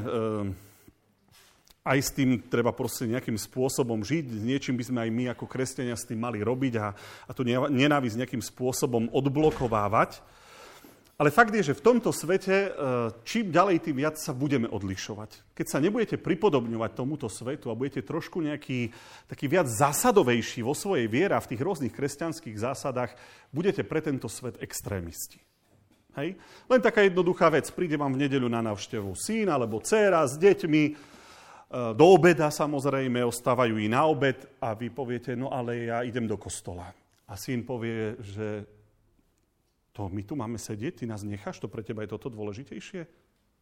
aj 1.88 1.99
s 2.03 2.11
tým 2.11 2.43
treba 2.43 2.75
proste 2.75 3.07
nejakým 3.07 3.39
spôsobom 3.39 4.03
žiť, 4.03 4.25
s 4.27 4.43
niečím 4.43 4.75
by 4.75 4.83
sme 4.83 4.99
aj 5.07 5.11
my 5.15 5.23
ako 5.31 5.45
kresťania 5.47 5.95
s 5.95 6.03
tým 6.03 6.19
mali 6.19 6.43
robiť 6.43 6.73
a, 6.83 6.91
a 7.25 7.31
tu 7.31 7.47
nenávisť 7.47 8.19
nejakým 8.19 8.43
spôsobom 8.43 9.07
odblokovávať. 9.15 10.19
Ale 11.17 11.33
fakt 11.33 11.49
je, 11.49 11.73
že 11.73 11.73
v 11.73 11.81
tomto 11.81 12.13
svete 12.13 12.53
e, 12.53 12.69
čím 13.25 13.49
ďalej, 13.49 13.89
tým 13.89 14.05
viac 14.05 14.21
sa 14.21 14.38
budeme 14.38 14.69
odlišovať. 14.69 15.57
Keď 15.57 15.65
sa 15.65 15.81
nebudete 15.81 16.21
pripodobňovať 16.21 16.91
tomuto 16.93 17.25
svetu 17.25 17.73
a 17.73 17.79
budete 17.79 18.05
trošku 18.05 18.38
nejaký 18.45 18.93
taký 19.25 19.49
viac 19.49 19.65
zásadovejší 19.65 20.61
vo 20.61 20.77
svojej 20.77 21.09
viere 21.09 21.33
a 21.33 21.41
v 21.41 21.49
tých 21.57 21.65
rôznych 21.65 21.89
kresťanských 21.97 22.61
zásadách, 22.61 23.17
budete 23.49 23.81
pre 23.81 24.05
tento 24.05 24.29
svet 24.29 24.61
extrémisti. 24.61 25.41
Hej? 26.21 26.38
Len 26.69 26.81
taká 26.85 27.01
jednoduchá 27.01 27.49
vec. 27.49 27.65
Príde 27.73 27.97
vám 27.97 28.13
v 28.13 28.29
nedeľu 28.29 28.45
na 28.45 28.61
návštevu 28.61 29.17
syn 29.17 29.49
alebo 29.49 29.81
dcéra 29.81 30.21
s 30.21 30.38
deťmi, 30.38 31.16
do 31.68 32.05
obeda 32.15 32.47
samozrejme, 32.47 33.20
ostávajú 33.28 33.76
i 33.76 33.91
na 33.91 34.07
obed 34.07 34.39
a 34.63 34.72
vy 34.72 34.88
poviete, 34.88 35.36
no 35.36 35.51
ale 35.51 35.91
ja 35.91 35.99
idem 36.07 36.24
do 36.24 36.39
kostola. 36.39 36.95
A 37.28 37.36
syn 37.36 37.68
povie, 37.68 38.15
že 38.24 38.63
to 39.91 40.07
my 40.07 40.24
tu 40.24 40.39
máme 40.39 40.55
sedieť, 40.55 41.03
ty 41.03 41.05
nás 41.09 41.28
necháš, 41.28 41.59
to 41.59 41.68
pre 41.68 41.84
teba 41.84 42.07
je 42.07 42.13
toto 42.15 42.32
dôležitejšie? 42.32 43.01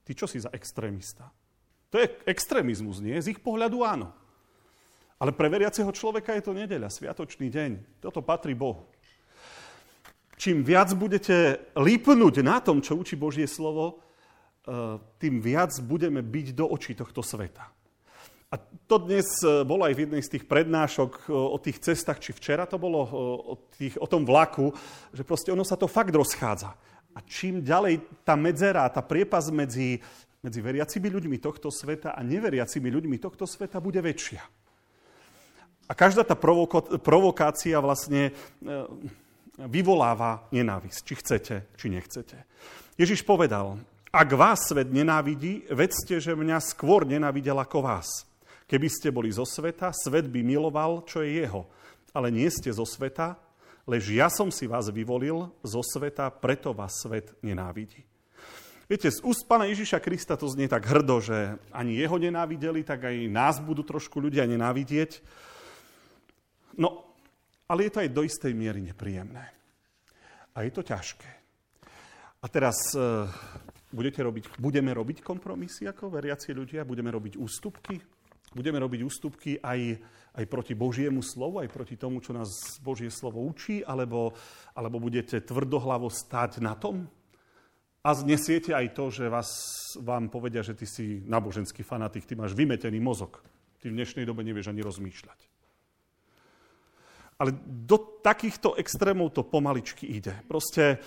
Ty 0.05 0.11
čo 0.13 0.29
si 0.29 0.37
za 0.37 0.53
extrémista? 0.53 1.33
To 1.89 1.97
je 1.97 2.11
extrémizmus, 2.29 3.01
nie? 3.01 3.17
Z 3.17 3.33
ich 3.33 3.41
pohľadu 3.41 3.81
áno. 3.81 4.13
Ale 5.17 5.31
pre 5.33 5.49
veriaceho 5.49 5.89
človeka 5.89 6.35
je 6.37 6.43
to 6.45 6.53
nedeľa, 6.53 6.91
sviatočný 6.91 7.47
deň. 7.49 8.03
Toto 8.03 8.21
patrí 8.21 8.53
Bohu. 8.53 8.85
Čím 10.35 10.61
viac 10.61 10.91
budete 10.93 11.71
lípnúť 11.73 12.43
na 12.43 12.59
tom, 12.59 12.83
čo 12.83 12.99
učí 12.99 13.15
Božie 13.15 13.47
slovo, 13.47 13.95
e, 13.95 14.99
tým 15.17 15.39
viac 15.39 15.71
budeme 15.81 16.19
byť 16.19 16.47
do 16.51 16.67
očí 16.67 16.93
tohto 16.93 17.23
sveta. 17.23 17.71
A 18.53 18.61
to 18.85 19.01
dnes 19.01 19.25
e, 19.41 19.65
bolo 19.65 19.89
aj 19.89 19.93
v 19.97 20.03
jednej 20.05 20.21
z 20.21 20.31
tých 20.37 20.45
prednášok 20.45 21.11
e, 21.25 21.33
o 21.33 21.57
tých 21.57 21.81
cestách, 21.81 22.21
či 22.21 22.31
včera 22.31 22.69
to 22.69 22.77
bolo 22.77 22.99
e, 23.01 23.09
o, 23.51 23.53
tých, 23.73 23.97
o 23.97 24.05
tom 24.05 24.21
vlaku, 24.21 24.69
že 25.09 25.25
proste 25.25 25.49
ono 25.49 25.65
sa 25.65 25.73
to 25.75 25.89
fakt 25.89 26.13
rozchádza. 26.13 26.69
A 27.15 27.19
čím 27.25 27.65
ďalej 27.65 28.05
tá 28.21 28.37
medzera, 28.37 28.85
tá 28.91 29.01
priepas 29.01 29.49
medzi, 29.49 29.97
medzi 30.45 30.59
veriacimi 30.61 31.09
ľuďmi 31.09 31.37
tohto 31.41 31.73
sveta 31.73 32.13
a 32.13 32.21
neveriacimi 32.21 32.91
ľuďmi 32.91 33.17
tohto 33.17 33.49
sveta 33.49 33.81
bude 33.81 33.99
väčšia. 34.03 34.43
A 35.85 35.91
každá 35.93 36.25
tá 36.25 36.33
provoko- 36.33 36.97
provokácia 36.97 37.77
vlastne 37.77 38.33
vyvoláva 39.55 40.49
nenávisť, 40.49 40.99
či 41.05 41.13
chcete, 41.21 41.55
či 41.77 41.87
nechcete. 41.93 42.41
Ježiš 42.97 43.21
povedal, 43.21 43.79
ak 44.09 44.29
vás 44.35 44.71
svet 44.71 44.91
nenávidí, 44.91 45.67
vedzte, 45.71 46.19
že 46.19 46.35
mňa 46.35 46.57
skôr 46.63 47.03
nenávidel 47.03 47.55
ako 47.59 47.85
vás. 47.85 48.07
Keby 48.75 48.91
ste 48.91 49.07
boli 49.07 49.31
zo 49.31 49.47
sveta, 49.47 49.95
svet 49.95 50.27
by 50.27 50.43
miloval, 50.43 51.07
čo 51.07 51.23
je 51.23 51.47
jeho. 51.47 51.63
Ale 52.11 52.27
nie 52.27 52.51
ste 52.51 52.75
zo 52.75 52.83
sveta, 52.83 53.39
lež 53.87 54.11
ja 54.11 54.27
som 54.27 54.51
si 54.51 54.67
vás 54.67 54.91
vyvolil 54.91 55.47
zo 55.63 55.79
sveta, 55.79 56.27
preto 56.27 56.75
vás 56.75 56.91
svet 56.99 57.31
nenávidí. 57.39 58.03
Viete, 58.91 59.07
z 59.07 59.23
úst 59.23 59.47
pána 59.47 59.71
Ježiša 59.71 60.03
Krista 60.03 60.35
to 60.35 60.51
znie 60.51 60.67
tak 60.67 60.83
hrdo, 60.91 61.23
že 61.23 61.55
ani 61.71 61.95
jeho 61.95 62.19
nenávideli, 62.19 62.83
tak 62.83 63.07
aj 63.07 63.15
nás 63.31 63.63
budú 63.63 63.79
trošku 63.79 64.19
ľudia 64.19 64.43
nenávidieť. 64.43 65.23
No, 66.75 67.15
ale 67.71 67.87
je 67.87 67.91
to 67.95 68.03
aj 68.03 68.11
do 68.11 68.27
istej 68.27 68.51
miery 68.51 68.83
nepríjemné. 68.83 69.55
A 70.51 70.67
je 70.67 70.71
to 70.75 70.83
ťažké. 70.83 71.31
A 72.43 72.45
teraz 72.51 72.75
e, 72.91 73.23
budete 73.95 74.19
robiť, 74.19 74.59
budeme 74.59 74.91
robiť 74.91 75.23
kompromisy 75.23 75.87
ako 75.87 76.11
veriaci 76.11 76.51
ľudia? 76.51 76.83
Budeme 76.83 77.07
robiť 77.15 77.39
ústupky? 77.39 78.14
Budeme 78.55 78.79
robiť 78.79 79.03
ústupky 79.03 79.59
aj, 79.59 79.99
aj 80.39 80.45
proti 80.47 80.73
Božiemu 80.73 81.19
slovu, 81.19 81.59
aj 81.59 81.69
proti 81.69 81.99
tomu, 81.99 82.23
čo 82.23 82.31
nás 82.31 82.79
Božie 82.79 83.11
slovo 83.11 83.43
učí, 83.43 83.83
alebo, 83.83 84.31
alebo 84.71 84.97
budete 85.03 85.43
tvrdohlavo 85.43 86.07
stať 86.07 86.63
na 86.63 86.73
tom? 86.79 87.05
A 88.05 88.13
znesiete 88.15 88.71
aj 88.71 88.95
to, 88.95 89.11
že 89.11 89.27
vás, 89.27 89.49
vám 89.99 90.31
povedia, 90.31 90.63
že 90.63 90.77
ty 90.77 90.87
si 90.87 91.25
náboženský 91.25 91.83
fanatik, 91.83 92.23
ty 92.23 92.37
máš 92.37 92.55
vymetený 92.55 93.01
mozog. 93.01 93.43
Ty 93.81 93.91
v 93.91 93.97
dnešnej 93.97 94.23
dobe 94.23 94.45
nevieš 94.45 94.71
ani 94.71 94.85
rozmýšľať. 94.85 95.39
Ale 97.35 97.51
do 97.67 98.21
takýchto 98.23 98.79
extrémov 98.79 99.35
to 99.35 99.43
pomaličky 99.43 100.07
ide. 100.07 100.31
Proste 100.47 101.03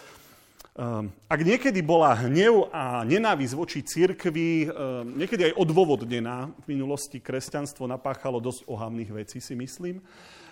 ak 1.26 1.40
niekedy 1.42 1.82
bola 1.82 2.14
hnev 2.14 2.70
a 2.70 3.02
nenávisť 3.02 3.54
voči 3.58 3.82
církvi, 3.82 4.70
ehm, 4.70 5.18
niekedy 5.18 5.50
aj 5.50 5.58
odôvodnená, 5.58 6.54
v 6.62 6.78
minulosti 6.78 7.18
kresťanstvo 7.18 7.90
napáchalo 7.90 8.38
dosť 8.38 8.70
ohavných 8.70 9.10
vecí, 9.10 9.42
si 9.42 9.58
myslím, 9.58 9.98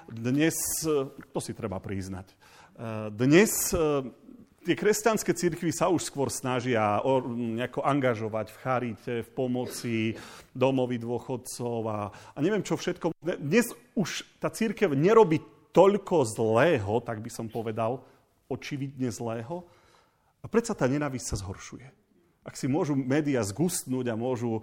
Dnes, 0.06 0.54
to 1.34 1.40
si 1.42 1.50
treba 1.50 1.82
priznať, 1.82 2.30
dnes 3.10 3.74
tie 4.66 4.74
kresťanské 4.74 5.30
církvy 5.30 5.70
sa 5.70 5.86
už 5.86 6.10
skôr 6.10 6.26
snažia 6.26 6.98
nejako 7.30 7.86
angažovať 7.86 8.46
v 8.50 8.60
charite, 8.66 9.14
v 9.22 9.30
pomoci 9.30 9.96
domovi 10.50 10.98
dôchodcov 10.98 11.80
a, 11.86 12.10
a 12.10 12.38
neviem 12.42 12.66
čo 12.66 12.74
všetko. 12.74 13.14
Dnes 13.22 13.70
už 13.94 14.26
tá 14.42 14.50
církev 14.50 14.90
nerobí 14.98 15.38
toľko 15.70 16.26
zlého, 16.26 16.98
tak 17.06 17.22
by 17.22 17.30
som 17.30 17.46
povedal, 17.46 18.02
očividne 18.50 19.14
zlého. 19.14 19.62
A 20.46 20.50
predsa 20.50 20.78
tá 20.78 20.86
nenávisť 20.86 21.26
sa 21.34 21.36
zhoršuje. 21.42 21.90
Ak 22.46 22.54
si 22.54 22.70
môžu 22.70 22.94
médiá 22.94 23.42
zgustnúť 23.42 24.14
a 24.14 24.14
môžu 24.14 24.62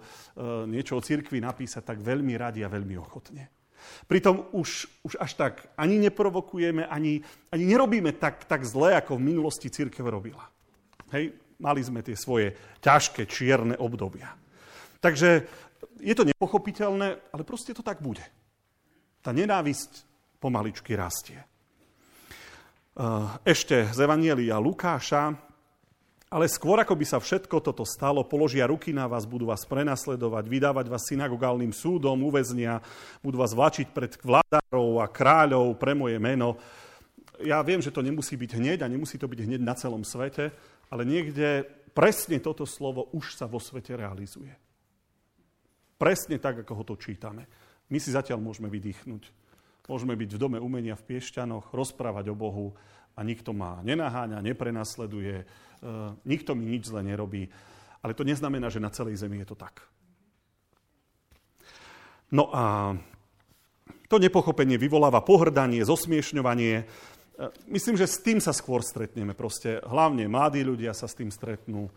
niečo 0.64 0.96
o 0.96 1.04
církvi 1.04 1.44
napísať, 1.44 1.84
tak 1.84 2.00
veľmi 2.00 2.32
radi 2.40 2.64
a 2.64 2.72
veľmi 2.72 2.96
ochotne. 2.96 3.52
Pritom 4.08 4.48
už, 4.56 4.88
už 5.04 5.20
až 5.20 5.36
tak 5.36 5.68
ani 5.76 6.00
neprovokujeme, 6.00 6.88
ani, 6.88 7.20
ani 7.52 7.64
nerobíme 7.68 8.16
tak, 8.16 8.48
tak 8.48 8.64
zle, 8.64 8.96
ako 8.96 9.20
v 9.20 9.28
minulosti 9.28 9.68
církev 9.68 10.08
robila. 10.08 10.48
Hej, 11.12 11.36
mali 11.60 11.84
sme 11.84 12.00
tie 12.00 12.16
svoje 12.16 12.56
ťažké, 12.80 13.28
čierne 13.28 13.76
obdobia. 13.76 14.32
Takže 15.04 15.44
je 16.00 16.14
to 16.16 16.24
nepochopiteľné, 16.24 17.08
ale 17.28 17.42
proste 17.44 17.76
to 17.76 17.84
tak 17.84 18.00
bude. 18.00 18.24
Tá 19.20 19.36
nenávisť 19.36 20.08
pomaličky 20.40 20.96
rastie. 20.96 21.44
Ešte 23.44 23.92
z 23.92 23.98
Evanielia 24.00 24.56
Lukáša, 24.56 25.36
ale 26.34 26.50
skôr, 26.50 26.82
ako 26.82 26.98
by 26.98 27.06
sa 27.06 27.22
všetko 27.22 27.62
toto 27.62 27.86
stalo, 27.86 28.26
položia 28.26 28.66
ruky 28.66 28.90
na 28.90 29.06
vás, 29.06 29.22
budú 29.22 29.46
vás 29.46 29.62
prenasledovať, 29.70 30.50
vydávať 30.50 30.90
vás 30.90 31.06
synagogálnym 31.06 31.70
súdom, 31.70 32.26
uväznia, 32.26 32.82
budú 33.22 33.38
vás 33.38 33.54
vlačiť 33.54 33.94
pred 33.94 34.18
vládárov 34.18 34.98
a 34.98 35.06
kráľov 35.06 35.78
pre 35.78 35.94
moje 35.94 36.18
meno. 36.18 36.58
Ja 37.38 37.62
viem, 37.62 37.78
že 37.78 37.94
to 37.94 38.02
nemusí 38.02 38.34
byť 38.34 38.50
hneď 38.50 38.82
a 38.82 38.90
nemusí 38.90 39.14
to 39.14 39.30
byť 39.30 39.46
hneď 39.46 39.62
na 39.62 39.78
celom 39.78 40.02
svete, 40.02 40.50
ale 40.90 41.06
niekde 41.06 41.70
presne 41.94 42.42
toto 42.42 42.66
slovo 42.66 43.14
už 43.14 43.38
sa 43.38 43.46
vo 43.46 43.62
svete 43.62 43.94
realizuje. 43.94 44.50
Presne 45.94 46.42
tak, 46.42 46.66
ako 46.66 46.72
ho 46.74 46.82
to 46.82 46.98
čítame. 46.98 47.46
My 47.86 48.02
si 48.02 48.10
zatiaľ 48.10 48.42
môžeme 48.42 48.66
vydýchnuť. 48.66 49.22
Môžeme 49.86 50.18
byť 50.18 50.30
v 50.34 50.40
dome 50.42 50.58
umenia 50.58 50.98
v 50.98 51.14
Piešťanoch, 51.14 51.70
rozprávať 51.70 52.32
o 52.32 52.34
Bohu 52.34 52.74
a 53.14 53.20
nikto 53.22 53.54
ma 53.54 53.78
nenaháňa, 53.86 54.42
neprenasleduje, 54.42 55.46
E, 55.84 56.16
nikto 56.24 56.56
mi 56.56 56.64
nič 56.64 56.88
zle 56.88 57.04
nerobí. 57.04 57.52
Ale 58.00 58.16
to 58.16 58.24
neznamená, 58.24 58.72
že 58.72 58.80
na 58.80 58.88
celej 58.88 59.20
zemi 59.20 59.44
je 59.44 59.48
to 59.52 59.56
tak. 59.56 59.84
No 62.32 62.48
a 62.52 62.96
to 64.08 64.16
nepochopenie 64.16 64.80
vyvoláva 64.80 65.20
pohrdanie, 65.20 65.84
zosmiešňovanie. 65.84 66.74
E, 66.80 66.84
myslím, 67.68 68.00
že 68.00 68.08
s 68.08 68.24
tým 68.24 68.40
sa 68.40 68.56
skôr 68.56 68.80
stretneme. 68.80 69.36
Proste 69.36 69.84
hlavne 69.84 70.24
mladí 70.24 70.64
ľudia 70.64 70.96
sa 70.96 71.04
s 71.04 71.16
tým 71.20 71.28
stretnú, 71.28 71.92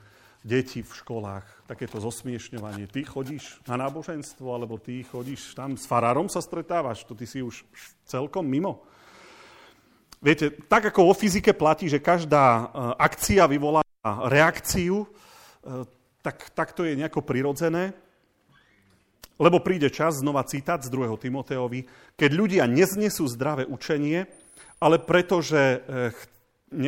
deti 0.47 0.80
v 0.80 0.91
školách, 0.91 1.43
takéto 1.68 1.99
zosmiešňovanie. 1.99 2.88
Ty 2.88 3.03
chodíš 3.03 3.59
na 3.68 3.76
náboženstvo, 3.88 4.47
alebo 4.47 4.80
ty 4.80 5.03
chodíš 5.03 5.55
tam 5.57 5.76
s 5.76 5.84
farárom 5.89 6.32
sa 6.32 6.39
stretávaš, 6.39 7.03
to 7.03 7.18
ty 7.18 7.28
si 7.28 7.43
už 7.43 7.68
celkom 8.07 8.47
mimo. 8.47 8.88
Viete, 10.18 10.49
tak 10.65 10.89
ako 10.89 11.11
vo 11.11 11.13
fyzike 11.13 11.53
platí, 11.53 11.86
že 11.86 12.01
každá 12.01 12.45
e, 12.45 12.65
akcia 12.97 13.45
vyvolá 13.45 13.86
reakciu, 14.03 15.05
e, 15.05 15.07
tak, 16.26 16.49
tak 16.57 16.74
to 16.74 16.82
je 16.84 16.97
nejako 16.97 17.22
prirodzené. 17.22 17.93
Lebo 19.38 19.61
príde 19.61 19.93
čas, 19.93 20.18
znova 20.18 20.41
citát 20.49 20.82
z 20.82 20.89
2. 20.89 21.13
Timoteovi, 21.22 21.86
keď 22.18 22.30
ľudia 22.34 22.63
neznesú 22.65 23.30
zdravé 23.30 23.70
učenie, 23.70 24.26
ale 24.82 24.97
pretože 24.97 25.61
e, 25.61 25.80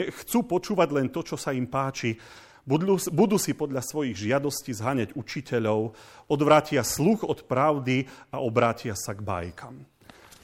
chcú 0.09 0.49
počúvať 0.49 0.89
len 0.89 1.07
to, 1.13 1.21
čo 1.21 1.37
sa 1.37 1.53
im 1.53 1.69
páči, 1.69 2.17
budú, 2.65 2.97
budú 3.13 3.37
si 3.37 3.53
podľa 3.53 3.85
svojich 3.85 4.17
žiadostí 4.17 4.73
zhaňať 4.73 5.13
učiteľov, 5.13 5.93
odvrátia 6.25 6.81
sluch 6.81 7.21
od 7.21 7.45
pravdy 7.45 8.09
a 8.33 8.41
obrátia 8.41 8.97
sa 8.97 9.13
k 9.13 9.21
bajkam. 9.21 9.85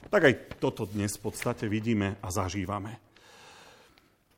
Tak 0.06 0.22
aj 0.22 0.62
toto 0.62 0.86
dnes 0.86 1.18
v 1.18 1.28
podstate 1.28 1.66
vidíme 1.66 2.22
a 2.22 2.30
zažívame. 2.30 3.02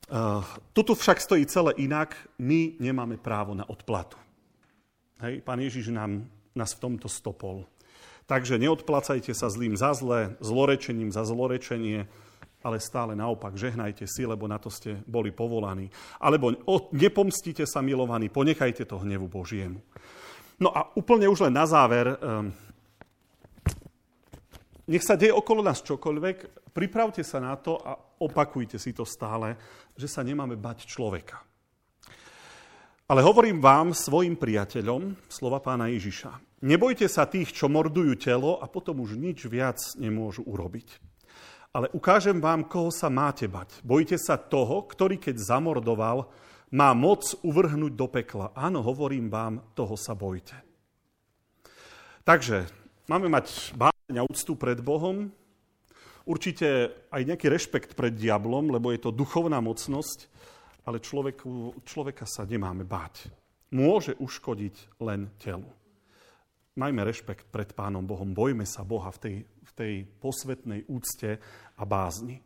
Uh, 0.07 0.39
toto 0.71 0.95
však 0.95 1.19
stojí 1.19 1.43
celé 1.43 1.75
inak. 1.83 2.15
My 2.39 2.79
nemáme 2.79 3.19
právo 3.19 3.51
na 3.51 3.67
odplatu. 3.67 4.15
Hej, 5.19 5.43
pán 5.43 5.59
Ježiš 5.59 5.91
nám, 5.91 6.23
nás 6.55 6.71
v 6.71 6.81
tomto 6.87 7.11
stopol. 7.11 7.67
Takže 8.27 8.55
neodplacajte 8.55 9.35
sa 9.35 9.51
zlým 9.51 9.75
za 9.75 9.91
zlé, 9.91 10.39
zlorečením 10.39 11.11
za 11.11 11.27
zlorečenie, 11.27 12.07
ale 12.63 12.77
stále 12.79 13.15
naopak 13.15 13.59
žehnajte 13.59 14.07
si, 14.07 14.23
lebo 14.23 14.47
na 14.47 14.59
to 14.59 14.71
ste 14.71 15.03
boli 15.03 15.35
povolaní. 15.35 15.91
Alebo 16.19 16.55
nepomstite 16.95 17.67
sa, 17.67 17.83
milovaní, 17.83 18.31
ponechajte 18.31 18.87
to 18.87 19.03
hnevu 19.03 19.27
Božiemu. 19.27 19.83
No 20.57 20.71
a 20.71 20.89
úplne 20.95 21.27
už 21.27 21.47
len 21.47 21.53
na 21.53 21.67
záver, 21.69 22.17
um, 22.17 22.49
nech 24.87 25.03
sa 25.03 25.19
deje 25.19 25.35
okolo 25.35 25.59
nás 25.59 25.83
čokoľvek, 25.83 26.71
pripravte 26.71 27.21
sa 27.21 27.43
na 27.43 27.59
to 27.59 27.75
a 27.75 27.95
opakujte 28.23 28.79
si 28.79 28.95
to 28.95 29.03
stále, 29.03 29.53
že 29.93 30.07
sa 30.07 30.23
nemáme 30.23 30.55
bať 30.55 30.87
človeka. 30.87 31.43
Ale 33.07 33.23
hovorím 33.23 33.63
vám, 33.63 33.95
svojim 33.95 34.35
priateľom, 34.35 35.31
slova 35.31 35.63
pána 35.63 35.87
Ježiša, 35.87 36.59
nebojte 36.63 37.07
sa 37.07 37.23
tých, 37.23 37.55
čo 37.55 37.71
mordujú 37.71 38.19
telo 38.19 38.59
a 38.59 38.67
potom 38.67 38.99
už 38.99 39.15
nič 39.15 39.47
viac 39.47 39.79
nemôžu 39.95 40.43
urobiť. 40.43 40.99
Ale 41.71 41.87
ukážem 41.95 42.43
vám, 42.43 42.67
koho 42.67 42.91
sa 42.91 43.07
máte 43.07 43.47
bať. 43.47 43.79
Bojte 43.83 44.19
sa 44.19 44.35
toho, 44.35 44.83
ktorý 44.87 45.19
keď 45.19 45.39
zamordoval, 45.39 46.27
má 46.75 46.91
moc 46.91 47.31
uvrhnúť 47.47 47.93
do 47.95 48.07
pekla. 48.11 48.51
Áno, 48.51 48.83
hovorím 48.83 49.31
vám, 49.31 49.71
toho 49.71 49.95
sa 49.95 50.11
bojte. 50.11 50.59
Takže 52.27 52.67
máme 53.07 53.31
mať 53.31 53.71
a 54.07 54.23
úctu 54.23 54.55
pred 54.55 54.79
Bohom, 54.79 55.31
určite 56.27 56.91
aj 57.11 57.27
nejaký 57.27 57.47
rešpekt 57.47 57.91
pred 57.95 58.15
diablom, 58.15 58.71
lebo 58.71 58.91
je 58.91 58.99
to 59.03 59.15
duchovná 59.15 59.59
mocnosť, 59.63 60.27
ale 60.87 61.03
človeku, 61.03 61.83
človeka 61.83 62.23
sa 62.23 62.47
nemáme 62.47 62.87
báť. 62.87 63.31
Môže 63.75 64.15
uškodiť 64.15 65.03
len 65.03 65.27
telu. 65.39 65.67
Majme 66.77 67.03
rešpekt 67.03 67.51
pred 67.51 67.67
Pánom 67.75 68.05
Bohom, 68.05 68.31
bojme 68.31 68.63
sa 68.63 68.87
Boha 68.87 69.11
v 69.11 69.19
tej, 69.19 69.35
v 69.43 69.71
tej 69.75 69.93
posvetnej 70.23 70.87
úcte 70.87 71.41
a 71.75 71.83
bázni. 71.83 72.39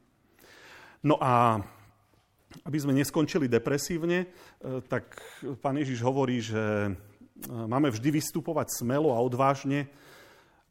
No 1.06 1.22
a 1.22 1.62
aby 2.66 2.78
sme 2.80 2.98
neskončili 2.98 3.46
depresívne, 3.48 4.26
e, 4.26 4.28
tak 4.88 5.20
pán 5.62 5.78
Ježiš 5.78 6.04
hovorí, 6.04 6.42
že 6.42 6.60
e, 6.60 6.92
máme 7.48 7.92
vždy 7.92 8.18
vystupovať 8.18 8.82
smelo 8.82 9.14
a 9.14 9.24
odvážne, 9.24 9.88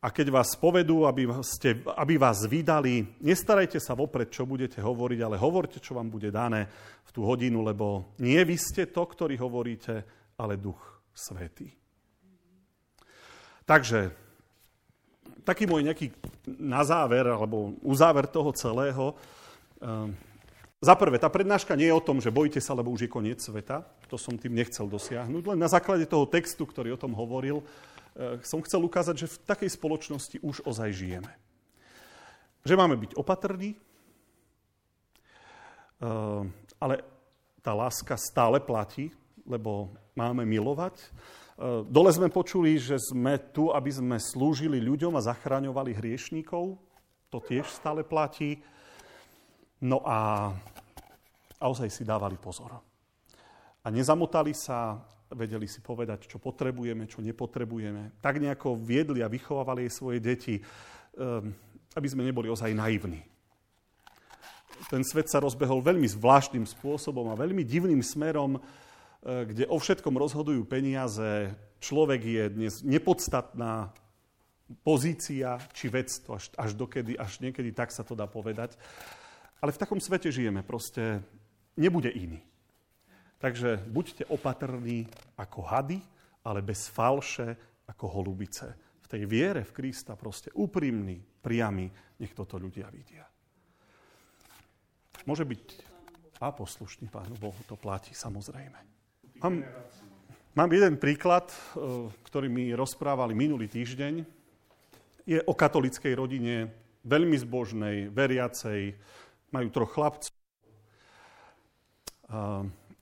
a 0.00 0.08
keď 0.08 0.32
vás 0.32 0.56
povedú, 0.56 1.04
aby, 1.04 1.28
ste, 1.44 1.84
aby 1.84 2.16
vás 2.16 2.48
vydali, 2.48 3.04
nestarajte 3.20 3.76
sa 3.76 3.92
vopred, 3.92 4.32
čo 4.32 4.48
budete 4.48 4.80
hovoriť, 4.80 5.20
ale 5.20 5.36
hovorte, 5.36 5.76
čo 5.76 5.92
vám 5.92 6.08
bude 6.08 6.32
dané 6.32 6.64
v 7.04 7.10
tú 7.12 7.28
hodinu, 7.28 7.60
lebo 7.60 8.16
nie 8.16 8.40
vy 8.40 8.56
ste 8.56 8.88
to, 8.88 9.04
ktorý 9.04 9.36
hovoríte, 9.36 10.00
ale 10.40 10.56
Duch 10.56 10.80
Svetý. 11.12 11.68
Takže, 13.68 14.08
taký 15.44 15.68
môj 15.68 15.84
nejaký 15.84 16.16
na 16.48 16.80
záver, 16.80 17.28
alebo 17.28 17.76
uzáver 17.84 18.24
toho 18.24 18.56
celého. 18.56 19.12
Um, 19.84 20.16
za 20.80 20.96
prvé, 20.96 21.20
tá 21.20 21.28
prednáška 21.28 21.76
nie 21.76 21.92
je 21.92 21.98
o 22.00 22.00
tom, 22.00 22.24
že 22.24 22.32
bojte 22.32 22.56
sa, 22.56 22.72
lebo 22.72 22.88
už 22.88 23.04
je 23.04 23.12
koniec 23.12 23.36
sveta. 23.36 23.84
To 24.08 24.16
som 24.16 24.40
tým 24.40 24.56
nechcel 24.56 24.88
dosiahnuť. 24.88 25.44
Len 25.44 25.60
na 25.60 25.68
základe 25.68 26.08
toho 26.08 26.24
textu, 26.24 26.64
ktorý 26.64 26.96
o 26.96 27.02
tom 27.04 27.12
hovoril, 27.12 27.60
som 28.42 28.62
chcel 28.64 28.84
ukázať, 28.84 29.16
že 29.16 29.32
v 29.32 29.38
takej 29.46 29.70
spoločnosti 29.70 30.36
už 30.42 30.60
ozaj 30.66 30.92
žijeme. 30.92 31.32
Že 32.60 32.76
máme 32.76 32.92
byť 33.00 33.16
opatrní, 33.16 33.72
eh, 33.72 33.80
ale 36.76 37.00
tá 37.64 37.72
láska 37.72 38.20
stále 38.20 38.60
platí, 38.60 39.08
lebo 39.48 39.88
máme 40.12 40.44
milovať. 40.44 41.00
Eh, 41.00 41.08
dole 41.88 42.12
sme 42.12 42.28
počuli, 42.28 42.76
že 42.76 43.00
sme 43.00 43.38
tu, 43.38 43.72
aby 43.72 43.88
sme 43.88 44.20
slúžili 44.20 44.76
ľuďom 44.76 45.16
a 45.16 45.24
zachraňovali 45.24 45.96
hriešníkov. 45.96 46.76
To 47.30 47.38
tiež 47.40 47.70
stále 47.70 48.02
platí. 48.04 48.60
No 49.80 50.04
a, 50.04 50.52
a 51.56 51.64
ozaj 51.64 51.88
si 51.88 52.04
dávali 52.04 52.36
pozor. 52.36 52.76
A 53.80 53.88
nezamotali 53.88 54.52
sa 54.52 55.00
vedeli 55.30 55.66
si 55.70 55.78
povedať, 55.78 56.26
čo 56.26 56.42
potrebujeme, 56.42 57.06
čo 57.06 57.22
nepotrebujeme. 57.22 58.18
Tak 58.18 58.42
nejako 58.42 58.74
viedli 58.74 59.22
a 59.22 59.30
vychovávali 59.30 59.86
jej 59.86 59.92
svoje 59.94 60.18
deti, 60.18 60.58
ehm, 60.58 61.54
aby 61.94 62.06
sme 62.10 62.26
neboli 62.26 62.50
ozaj 62.50 62.74
naivní. 62.74 63.22
Ten 64.88 65.04
svet 65.04 65.28
sa 65.28 65.44
rozbehol 65.44 65.84
veľmi 65.84 66.08
zvláštnym 66.08 66.64
spôsobom 66.64 67.28
a 67.28 67.38
veľmi 67.38 67.60
divným 67.62 68.00
smerom, 68.00 68.56
e, 68.56 68.60
kde 69.44 69.68
o 69.68 69.76
všetkom 69.76 70.16
rozhodujú 70.16 70.64
peniaze. 70.64 71.52
Človek 71.84 72.20
je 72.24 72.44
dnes 72.48 72.74
nepodstatná 72.80 73.92
pozícia 74.80 75.60
či 75.76 75.92
vec, 75.92 76.08
to 76.24 76.38
až, 76.38 76.48
až 76.56 76.72
dokedy, 76.78 77.18
až 77.18 77.42
niekedy 77.44 77.74
tak 77.76 77.92
sa 77.92 78.06
to 78.06 78.16
dá 78.16 78.24
povedať. 78.24 78.78
Ale 79.60 79.76
v 79.76 79.80
takom 79.82 80.00
svete 80.00 80.32
žijeme, 80.32 80.64
proste 80.64 81.20
nebude 81.76 82.08
iný. 82.08 82.40
Takže 83.40 83.80
buďte 83.88 84.28
opatrní 84.28 85.08
ako 85.40 85.64
hady, 85.64 85.98
ale 86.44 86.60
bez 86.60 86.92
falše 86.92 87.56
ako 87.88 88.20
holubice. 88.20 88.76
V 89.00 89.06
tej 89.08 89.24
viere 89.24 89.64
v 89.64 89.72
Krista 89.72 90.12
proste 90.12 90.52
úprimný, 90.52 91.16
priamy, 91.40 91.88
nech 92.20 92.36
toto 92.36 92.60
ľudia 92.60 92.92
vidia. 92.92 93.24
Môže 95.24 95.48
byť 95.48 95.90
a 96.40 96.48
poslušný 96.56 97.12
Pánu 97.12 97.36
Bohu, 97.36 97.60
to 97.68 97.76
platí 97.76 98.16
samozrejme. 98.16 98.80
Mám, 99.44 99.60
mám 100.56 100.70
jeden 100.72 100.96
príklad, 100.96 101.52
e, 101.52 101.56
ktorý 102.24 102.48
mi 102.48 102.72
rozprávali 102.72 103.36
minulý 103.36 103.68
týždeň. 103.68 104.24
Je 105.28 105.36
o 105.44 105.52
katolickej 105.52 106.16
rodine, 106.16 106.72
veľmi 107.04 107.36
zbožnej, 107.36 108.08
veriacej, 108.08 108.96
majú 109.52 109.68
troch 109.68 109.92
chlapcov. 109.92 110.32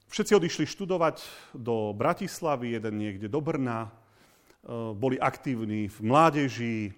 Všetci 0.09 0.41
odišli 0.41 0.65
študovať 0.65 1.21
do 1.53 1.93
Bratislavy, 1.93 2.73
jeden 2.73 2.97
niekde 2.97 3.29
do 3.29 3.37
Brna. 3.45 3.85
E, 3.85 3.89
boli 4.97 5.21
aktívni 5.21 5.85
v 5.85 5.97
mládeži, 6.01 6.89
e, 6.89 6.91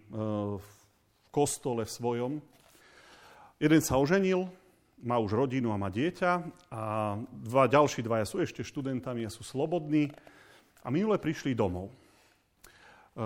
v 0.55 0.69
kostole 1.27 1.83
svojom. 1.83 2.39
Jeden 3.59 3.83
sa 3.83 3.99
oženil, 3.99 4.47
má 5.03 5.19
už 5.19 5.43
rodinu 5.43 5.75
a 5.75 5.81
má 5.81 5.91
dieťa 5.91 6.31
a 6.71 6.83
dva, 7.19 7.67
ďalší 7.67 7.99
dvaja 7.99 8.23
sú 8.23 8.39
ešte 8.39 8.63
študentami 8.63 9.27
a 9.27 9.33
sú 9.33 9.43
slobodní 9.43 10.07
a 10.79 10.87
minule 10.87 11.19
prišli 11.19 11.51
domov. 11.51 11.91
E, 11.91 11.95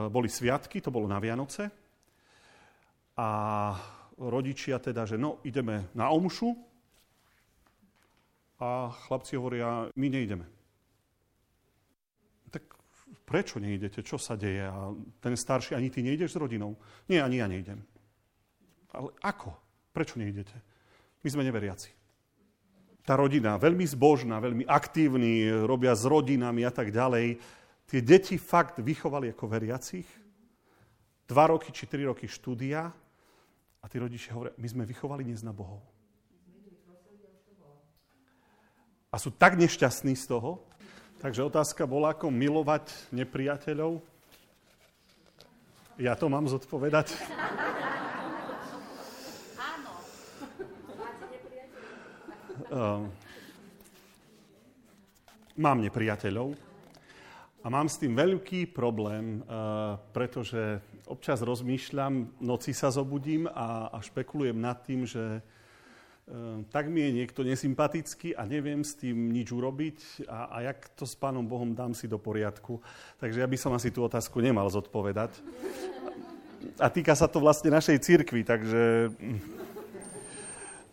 boli 0.10 0.34
sviatky, 0.34 0.82
to 0.82 0.90
bolo 0.90 1.06
na 1.06 1.22
Vianoce 1.22 1.70
a 3.14 3.30
rodičia 4.18 4.82
teda, 4.82 5.06
že 5.06 5.22
no, 5.22 5.46
ideme 5.46 5.94
na 5.94 6.10
omšu 6.10 6.74
a 8.60 8.90
chlapci 9.08 9.36
hovoria, 9.36 9.92
my 9.96 10.08
nejdeme. 10.08 10.46
Tak 12.52 12.64
prečo 13.28 13.60
nejdete? 13.60 14.00
Čo 14.00 14.16
sa 14.16 14.40
deje? 14.40 14.64
A 14.64 14.96
ten 15.20 15.36
starší, 15.36 15.76
ani 15.76 15.92
ty 15.92 16.00
nejdeš 16.00 16.36
s 16.36 16.40
rodinou? 16.40 16.80
Nie, 17.12 17.20
ani 17.20 17.44
ja 17.44 17.48
nejdem. 17.52 17.84
Ale 18.96 19.12
ako? 19.20 19.52
Prečo 19.92 20.16
nejdete? 20.20 20.56
My 21.24 21.28
sme 21.28 21.44
neveriaci. 21.44 21.92
Tá 23.06 23.14
rodina, 23.14 23.60
veľmi 23.62 23.86
zbožná, 23.86 24.42
veľmi 24.42 24.66
aktívni, 24.66 25.46
robia 25.68 25.94
s 25.94 26.10
rodinami 26.10 26.66
a 26.66 26.74
tak 26.74 26.90
ďalej. 26.90 27.38
Tie 27.86 28.02
deti 28.02 28.40
fakt 28.42 28.82
vychovali 28.82 29.30
ako 29.30 29.46
veriacich. 29.46 30.10
Dva 31.30 31.46
roky 31.50 31.70
či 31.70 31.86
tri 31.86 32.02
roky 32.06 32.26
štúdia 32.26 32.90
a 33.82 33.86
tí 33.86 34.02
rodičia 34.02 34.34
hovoria, 34.34 34.58
my 34.58 34.68
sme 34.70 34.84
vychovali 34.90 35.22
na 35.46 35.54
Bohov. 35.54 35.95
A 39.16 39.20
sú 39.22 39.32
tak 39.32 39.56
nešťastní 39.56 40.12
z 40.20 40.28
toho. 40.28 40.60
Takže 41.24 41.48
otázka 41.48 41.88
bola, 41.88 42.12
ako 42.12 42.28
milovať 42.28 42.92
nepriateľov. 43.16 44.04
Ja 45.96 46.20
to 46.20 46.28
mám 46.28 46.52
zodpovedať. 46.52 47.16
Ehm, 52.76 53.08
mám 55.56 55.80
nepriateľov 55.80 56.60
a 57.64 57.72
mám 57.72 57.88
s 57.88 57.96
tým 57.96 58.20
veľký 58.20 58.76
problém, 58.76 59.40
uh, 59.48 59.96
pretože 60.12 60.84
občas 61.08 61.40
rozmýšľam, 61.40 62.36
noci 62.44 62.76
sa 62.76 62.92
zobudím 62.92 63.48
a, 63.48 63.96
a 63.96 63.98
špekulujem 64.04 64.60
nad 64.60 64.84
tým, 64.84 65.08
že 65.08 65.40
uh, 65.40 65.55
tak 66.74 66.90
mi 66.90 67.06
je 67.06 67.22
niekto 67.22 67.46
nesympatický 67.46 68.34
a 68.34 68.50
neviem 68.50 68.82
s 68.82 68.98
tým 68.98 69.30
nič 69.30 69.54
urobiť 69.54 70.26
a, 70.26 70.58
a 70.58 70.58
jak 70.74 70.90
to 70.98 71.06
s 71.06 71.14
Pánom 71.14 71.46
Bohom 71.46 71.78
dám 71.78 71.94
si 71.94 72.10
do 72.10 72.18
poriadku. 72.18 72.82
Takže 73.22 73.46
ja 73.46 73.48
by 73.48 73.58
som 73.62 73.78
asi 73.78 73.94
tú 73.94 74.02
otázku 74.02 74.42
nemal 74.42 74.66
zodpovedať. 74.74 75.38
A 76.82 76.90
týka 76.90 77.14
sa 77.14 77.30
to 77.30 77.38
vlastne 77.38 77.70
našej 77.70 78.02
cirkvi, 78.02 78.42
takže 78.42 79.14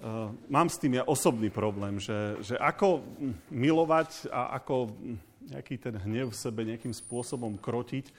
Uh, 0.03 0.35
mám 0.51 0.67
s 0.67 0.83
tým 0.83 0.99
ja 0.99 1.07
osobný 1.07 1.47
problém, 1.47 2.03
že, 2.03 2.35
že 2.43 2.59
ako 2.59 3.07
milovať 3.55 4.27
a 4.35 4.59
ako 4.59 4.91
nejaký 5.47 5.79
ten 5.79 5.95
hnev 5.95 6.35
v 6.35 6.41
sebe 6.43 6.67
nejakým 6.67 6.91
spôsobom 6.91 7.55
krotiť. 7.55 8.11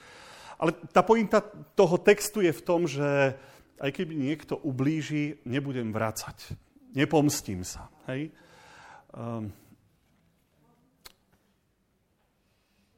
Ale 0.56 0.72
tá 0.96 1.04
pointa 1.04 1.44
toho 1.76 2.00
textu 2.00 2.40
je 2.40 2.56
v 2.56 2.64
tom, 2.64 2.88
že 2.88 3.36
aj 3.76 3.90
keby 4.00 4.16
niekto 4.16 4.56
ublíži, 4.64 5.36
nebudem 5.44 5.92
vracať. 5.92 6.56
Nepomstím 6.94 7.66
sa. 7.66 7.90
Hej? 8.06 8.30
Um, 9.10 9.50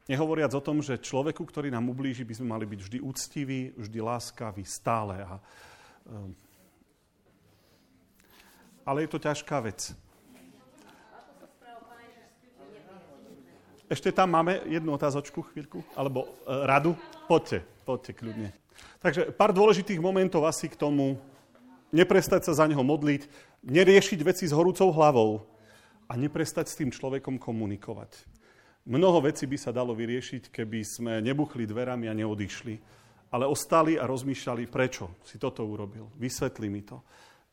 Nehovoriac 0.07 0.55
o 0.55 0.63
tom, 0.63 0.79
že 0.79 1.03
človeku, 1.03 1.43
ktorý 1.43 1.67
nám 1.67 1.91
ublíži, 1.91 2.23
by 2.23 2.33
sme 2.39 2.47
mali 2.55 2.63
byť 2.63 2.79
vždy 2.79 2.97
úctiví, 3.03 3.75
vždy 3.75 3.99
láskaví, 3.99 4.63
stále. 4.63 5.19
A, 5.19 5.35
um, 6.07 6.31
ale 8.87 9.03
je 9.03 9.09
to 9.11 9.19
ťažká 9.19 9.59
vec. 9.59 9.91
Ešte 13.87 14.11
tam 14.11 14.35
máme 14.35 14.63
jednu 14.67 14.91
otázočku, 14.91 15.47
chvíľku, 15.51 15.79
alebo 15.95 16.27
e, 16.27 16.27
radu. 16.67 16.91
Poďte, 17.23 17.63
poďte 17.87 18.11
kľudne. 18.19 18.49
Takže 18.99 19.31
pár 19.31 19.55
dôležitých 19.55 20.03
momentov 20.03 20.43
asi 20.43 20.67
k 20.67 20.75
tomu. 20.75 21.15
Neprestať 21.87 22.43
sa 22.43 22.51
za 22.51 22.67
neho 22.67 22.83
modliť, 22.83 23.31
neriešiť 23.65 24.19
veci 24.21 24.45
s 24.45 24.53
horúcou 24.53 24.91
hlavou 24.93 25.45
a 26.05 26.13
neprestať 26.13 26.65
s 26.69 26.77
tým 26.77 26.91
človekom 26.93 27.41
komunikovať. 27.41 28.13
Mnoho 28.87 29.25
vecí 29.25 29.43
by 29.49 29.57
sa 29.59 29.75
dalo 29.75 29.91
vyriešiť, 29.97 30.51
keby 30.53 30.79
sme 30.85 31.13
nebuchli 31.19 31.67
dverami 31.67 32.07
a 32.07 32.15
neodišli, 32.15 32.75
ale 33.35 33.43
ostali 33.43 33.99
a 33.99 34.07
rozmýšľali, 34.07 34.63
prečo 34.71 35.19
si 35.27 35.35
toto 35.35 35.67
urobil. 35.67 36.07
Vysvetli 36.15 36.71
mi 36.71 36.85
to 36.85 37.03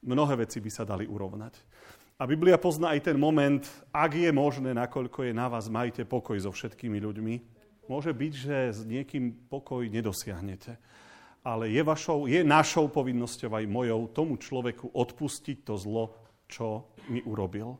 mnohé 0.05 0.45
veci 0.45 0.61
by 0.61 0.71
sa 0.71 0.85
dali 0.85 1.09
urovnať. 1.09 1.55
A 2.21 2.31
Biblia 2.31 2.61
pozná 2.61 2.95
aj 2.95 3.11
ten 3.11 3.19
moment, 3.19 3.65
ak 3.91 4.15
je 4.15 4.31
možné, 4.31 4.71
nakoľko 4.71 5.27
je 5.27 5.33
na 5.35 5.51
vás, 5.51 5.67
majte 5.67 6.07
pokoj 6.07 6.39
so 6.39 6.55
všetkými 6.55 7.03
ľuďmi. 7.03 7.35
Môže 7.91 8.15
byť, 8.15 8.33
že 8.33 8.57
s 8.71 8.81
niekým 8.87 9.35
pokoj 9.51 9.83
nedosiahnete. 9.83 10.79
Ale 11.45 11.69
je, 11.69 11.83
vašou, 11.85 12.25
je 12.25 12.41
našou 12.41 12.89
povinnosťou 12.89 13.53
aj 13.53 13.69
mojou 13.69 14.09
tomu 14.09 14.41
človeku 14.41 14.97
odpustiť 14.97 15.69
to 15.69 15.77
zlo, 15.77 16.17
čo 16.49 16.89
mi 17.13 17.21
urobil. 17.29 17.77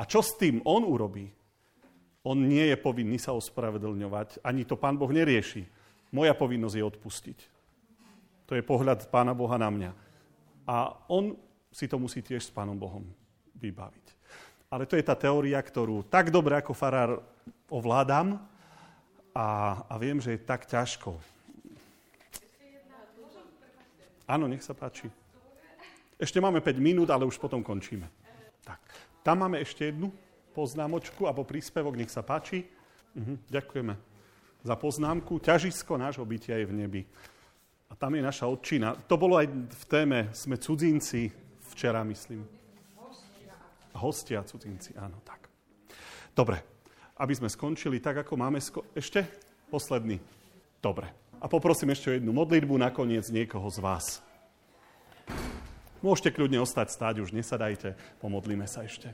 A 0.00 0.08
čo 0.08 0.24
s 0.24 0.34
tým 0.40 0.64
on 0.64 0.88
urobí? 0.88 1.28
On 2.24 2.34
nie 2.34 2.64
je 2.72 2.80
povinný 2.80 3.20
sa 3.20 3.36
ospravedlňovať, 3.36 4.40
ani 4.40 4.64
to 4.64 4.80
pán 4.80 4.96
Boh 4.96 5.12
nerieši. 5.12 5.68
Moja 6.16 6.32
povinnosť 6.32 6.76
je 6.80 6.84
odpustiť. 6.88 7.38
To 8.48 8.56
je 8.56 8.64
pohľad 8.64 9.12
pána 9.12 9.36
Boha 9.36 9.60
na 9.60 9.68
mňa. 9.68 9.92
A 10.64 10.96
on 11.12 11.36
si 11.68 11.84
to 11.90 12.00
musí 12.00 12.24
tiež 12.24 12.48
s 12.48 12.54
Pánom 12.54 12.78
Bohom 12.78 13.04
vybaviť. 13.58 14.06
Ale 14.72 14.88
to 14.88 14.94
je 14.94 15.04
tá 15.04 15.18
teória, 15.18 15.60
ktorú 15.60 16.06
tak 16.08 16.32
dobre 16.32 16.56
ako 16.56 16.72
farár 16.72 17.20
ovládam 17.68 18.40
a, 19.34 19.80
a 19.90 19.94
viem, 19.98 20.22
že 20.22 20.38
je 20.38 20.46
tak 20.46 20.64
ťažko. 20.70 21.18
Áno, 24.24 24.48
nech 24.48 24.64
sa 24.64 24.72
páči. 24.72 25.08
Ešte 26.16 26.40
máme 26.40 26.62
5 26.62 26.80
minút, 26.80 27.08
ale 27.10 27.28
už 27.28 27.36
potom 27.36 27.60
končíme. 27.60 28.08
Tak, 28.64 28.80
tam 29.20 29.44
máme 29.44 29.60
ešte 29.60 29.92
jednu 29.92 30.08
poznámočku 30.56 31.28
a 31.28 31.36
po 31.36 31.44
príspevok, 31.44 31.98
nech 31.98 32.08
sa 32.08 32.24
páči. 32.24 32.64
Mhm, 33.14 33.50
ďakujeme 33.50 33.94
za 34.64 34.74
poznámku. 34.80 35.38
Ťažisko 35.38 36.00
nášho 36.00 36.24
bytia 36.24 36.56
je 36.56 36.66
v 36.66 36.74
nebi. 36.74 37.02
A 37.90 37.94
tam 37.94 38.16
je 38.16 38.22
naša 38.24 38.48
odčina. 38.48 38.96
To 39.06 39.20
bolo 39.20 39.36
aj 39.36 39.46
v 39.52 39.84
téme 39.86 40.18
Sme 40.32 40.56
cudzinci 40.56 41.30
Včera, 41.74 42.06
myslím. 42.06 42.46
Hostia, 43.94 44.42
cudzinci, 44.42 44.94
áno, 44.94 45.18
tak. 45.26 45.50
Dobre, 46.34 46.62
aby 47.18 47.34
sme 47.34 47.50
skončili 47.50 47.98
tak, 47.98 48.26
ako 48.26 48.34
máme... 48.38 48.58
Sko- 48.62 48.86
ešte? 48.94 49.26
Posledný. 49.70 50.18
Dobre. 50.78 51.23
A 51.44 51.48
poprosím 51.48 51.92
ešte 51.92 52.16
jednu 52.16 52.32
modlitbu 52.32 52.72
nakoniec 52.80 53.28
niekoho 53.28 53.68
z 53.68 53.84
vás. 53.84 54.24
Môžete 56.00 56.32
kľudne 56.32 56.64
ostať 56.64 56.88
stáť, 56.88 57.20
už 57.20 57.36
nesadajte, 57.36 58.00
pomodlíme 58.24 58.64
sa 58.64 58.88
ešte. 58.88 59.12